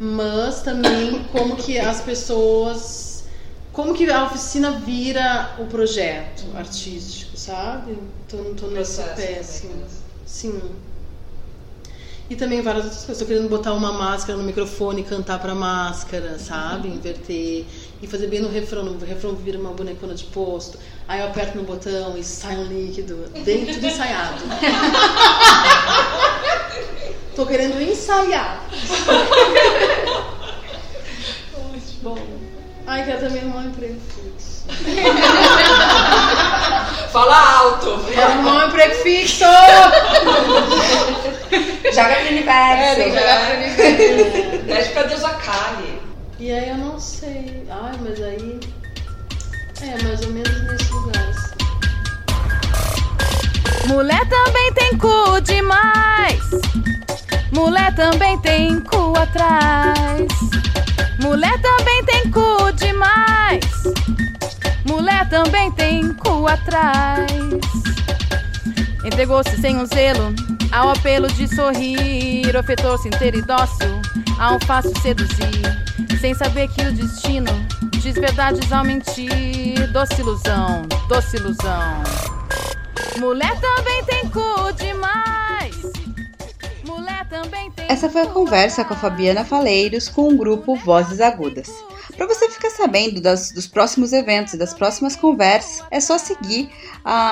Mas 0.00 0.62
também 0.62 1.22
como 1.30 1.56
que 1.56 1.78
as 1.78 2.00
pessoas. 2.00 3.24
Como 3.72 3.94
que 3.94 4.10
a 4.10 4.24
oficina 4.24 4.72
vira 4.72 5.54
o 5.58 5.66
projeto 5.66 6.44
artístico, 6.56 7.36
sabe? 7.36 7.96
Tô, 8.28 8.38
tô 8.56 8.66
nesse 8.66 9.00
pé, 9.00 9.38
assim. 9.38 9.70
Sim. 10.26 10.60
E 12.30 12.36
também 12.36 12.62
várias 12.62 12.84
outras 12.84 13.04
coisas. 13.04 13.20
Estou 13.20 13.26
querendo 13.26 13.50
botar 13.50 13.72
uma 13.72 13.92
máscara 13.92 14.38
no 14.38 14.44
microfone 14.44 15.00
e 15.00 15.04
cantar 15.04 15.40
pra 15.40 15.52
máscara, 15.52 16.38
sabe? 16.38 16.86
Inverter. 16.86 17.64
E 18.00 18.06
fazer 18.06 18.28
bem 18.28 18.40
no 18.40 18.48
refrão. 18.48 18.84
No 18.84 19.04
refrão 19.04 19.34
vira 19.34 19.58
uma 19.58 19.72
bonecona 19.72 20.14
de 20.14 20.22
posto. 20.26 20.78
Aí 21.08 21.18
eu 21.18 21.26
aperto 21.26 21.58
no 21.58 21.64
botão 21.64 22.16
e 22.16 22.22
sai 22.22 22.56
um 22.56 22.66
líquido. 22.66 23.28
Bem 23.44 23.66
tudo 23.66 23.84
ensaiado. 23.84 24.44
Tô 27.34 27.44
querendo 27.44 27.82
ensaiar. 27.82 28.62
Bom. 32.00 32.16
Ai, 32.86 33.04
quero 33.04 33.26
também 33.26 33.42
arrumar 33.42 33.62
um 33.62 33.70
emprego 33.70 33.98
fixo. 34.08 34.66
Fala 37.10 37.58
alto! 37.58 38.04
Quero 38.12 38.32
arrumar 38.32 38.64
um 38.64 38.68
emprego 38.68 38.94
fixo! 39.02 39.44
Joga 41.92 42.14
pro 42.16 42.28
universo. 42.28 43.00
É, 43.00 43.10
jogar 43.10 43.46
pro 43.46 43.56
universo. 43.56 44.64
Pede 44.66 44.88
pra 44.90 45.02
Deus 45.02 45.24
a 45.24 45.30
Kali. 45.30 46.00
E 46.38 46.52
aí 46.52 46.68
eu 46.70 46.76
não 46.76 47.00
sei. 47.00 47.66
Ai, 47.68 47.92
mas 48.00 48.22
aí. 48.22 48.60
É, 49.82 50.02
mais 50.04 50.20
ou 50.22 50.30
menos 50.30 50.62
nesse 50.62 50.92
lugar. 50.92 51.28
assim. 51.28 51.50
Mulher 53.88 54.28
também 54.28 54.72
tem 54.74 54.96
cu 54.98 55.40
demais. 55.40 56.40
Mulher 57.52 57.94
também 57.96 58.38
tem 58.38 58.80
cu 58.82 59.12
atrás. 59.18 60.28
Mulher 61.20 61.60
também 61.60 62.04
tem 62.04 62.30
cu 62.30 62.72
demais. 62.72 63.64
Mulher 64.86 65.28
também 65.28 65.72
tem 65.72 66.14
cu 66.14 66.46
atrás. 66.46 67.26
Entregou-se 69.04 69.60
sem 69.60 69.76
um 69.76 69.86
zelo 69.86 70.32
ao 70.72 70.90
apelo 70.90 71.28
de 71.28 71.48
sorrir. 71.54 72.56
Ofetou-se 72.56 73.08
inteiro 73.08 73.38
e 73.38 73.42
dócil 73.42 74.00
a 74.38 74.54
um 74.54 74.60
fácil 74.60 74.92
seduzir. 75.00 75.62
Sem 76.20 76.34
saber 76.34 76.68
que 76.68 76.82
o 76.82 76.92
destino 76.92 77.50
diz 77.90 78.14
verdades 78.14 78.72
ao 78.72 78.84
mentir. 78.84 79.90
Doce 79.92 80.20
ilusão, 80.20 80.82
doce 81.08 81.36
ilusão. 81.36 82.02
Mulher 83.18 83.58
também 83.60 84.04
tem 84.04 84.28
cu 84.28 84.72
demais. 84.74 85.76
Mulher 86.84 87.26
também 87.28 87.70
tem 87.72 87.86
Essa 87.88 88.08
foi 88.08 88.22
a 88.22 88.26
conversa 88.26 88.84
com 88.84 88.94
a 88.94 88.96
Fabiana 88.96 89.44
Faleiros 89.44 90.08
com 90.08 90.28
o 90.28 90.36
grupo 90.36 90.76
Vozes 90.76 91.20
Agudas. 91.20 91.70
Para 92.20 92.28
você 92.28 92.50
ficar 92.50 92.68
sabendo 92.68 93.18
das- 93.18 93.50
dos 93.50 93.66
próximos 93.66 94.12
eventos 94.12 94.52
e 94.52 94.58
das 94.58 94.74
próximas 94.74 95.16
conversas, 95.16 95.82
é 95.90 95.98
só 96.00 96.18
seguir 96.18 96.68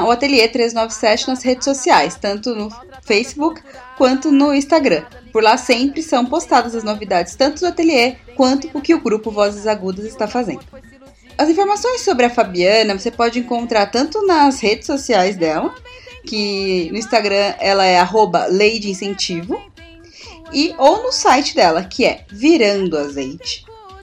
o 0.02 0.10
Ateliê 0.10 0.48
397 0.48 1.28
nas 1.28 1.42
redes 1.42 1.66
sociais, 1.66 2.16
tanto 2.18 2.54
no 2.54 2.70
Facebook 3.02 3.60
quanto 3.98 4.32
no 4.32 4.54
Instagram. 4.54 5.04
Por 5.30 5.42
lá 5.42 5.58
sempre 5.58 6.02
são 6.02 6.24
postadas 6.24 6.74
as 6.74 6.82
novidades, 6.82 7.36
tanto 7.36 7.60
do 7.60 7.66
ateliê 7.66 8.16
quanto 8.34 8.70
o 8.72 8.80
que 8.80 8.94
o 8.94 9.00
grupo 9.02 9.30
Vozes 9.30 9.66
Agudas 9.66 10.06
está 10.06 10.26
fazendo. 10.26 10.64
As 11.36 11.50
informações 11.50 12.00
sobre 12.00 12.24
a 12.24 12.30
Fabiana 12.30 12.98
você 12.98 13.10
pode 13.10 13.38
encontrar 13.38 13.88
tanto 13.90 14.26
nas 14.26 14.58
redes 14.58 14.86
sociais 14.86 15.36
dela, 15.36 15.74
que 16.24 16.88
no 16.90 16.96
Instagram 16.96 17.52
ela 17.60 17.84
é 17.84 18.02
Lei 18.48 18.78
Incentivo, 18.78 19.60
e 20.50 20.74
ou 20.78 21.02
no 21.02 21.12
site 21.12 21.54
dela, 21.54 21.84
que 21.84 22.06
é 22.06 22.24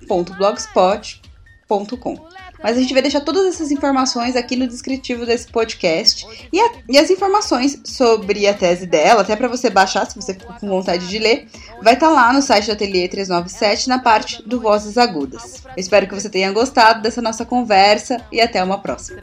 virandoazeite.blogspot.com. 0.06 2.26
Mas 2.64 2.78
a 2.78 2.80
gente 2.80 2.94
vai 2.94 3.02
deixar 3.02 3.22
todas 3.22 3.46
essas 3.46 3.70
informações 3.72 4.36
aqui 4.36 4.56
no 4.56 4.68
descritivo 4.68 5.26
desse 5.26 5.48
podcast 5.48 6.26
e, 6.52 6.60
a- 6.60 6.72
e 6.90 6.98
as 6.98 7.10
informações 7.10 7.80
sobre 7.84 8.48
a 8.48 8.54
tese 8.54 8.86
dela, 8.88 9.22
até 9.22 9.36
para 9.36 9.48
você 9.48 9.70
baixar 9.70 10.06
se 10.10 10.16
você 10.16 10.34
ficou 10.34 10.56
com 10.56 10.68
vontade 10.68 11.08
de 11.08 11.20
ler, 11.20 11.48
vai 11.84 11.94
estar 11.96 12.10
lá 12.10 12.32
no 12.34 12.42
site 12.42 12.66
do 12.68 12.72
Ateliê 12.72 13.08
397 13.08 13.88
na 13.90 14.00
parte 14.00 14.42
do 14.48 14.60
Vozes 14.62 14.98
Agudas. 14.98 15.62
Eu 15.66 15.74
espero 15.78 16.08
que 16.08 16.16
você 16.16 16.30
tenha 16.30 16.52
gostado 16.52 17.02
dessa 17.02 17.22
nossa 17.22 17.46
conversa 17.46 18.18
e 18.32 18.40
até 18.42 18.64
uma 18.64 18.80
próxima. 18.80 19.20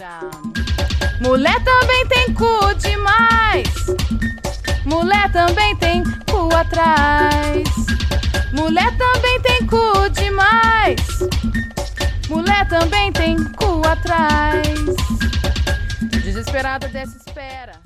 Mulher 1.21 1.57
também 1.65 2.07
tem 2.09 2.35
cu 2.35 2.75
demais. 2.75 4.42
Mulher 4.85 5.31
também 5.33 5.77
tem 5.77 6.03
cu 6.03 6.55
atrás. 6.55 7.63
Mulher 8.53 8.97
também 8.97 9.41
tem 9.43 9.67
cu 9.67 10.09
demais. 10.11 11.01
Mulher 12.29 12.67
também 12.69 13.13
tem 13.13 13.37
cu 13.53 13.83
atrás. 13.87 14.67
Desesperada 16.23 16.89
dessa 16.89 17.17
espera. 17.17 17.82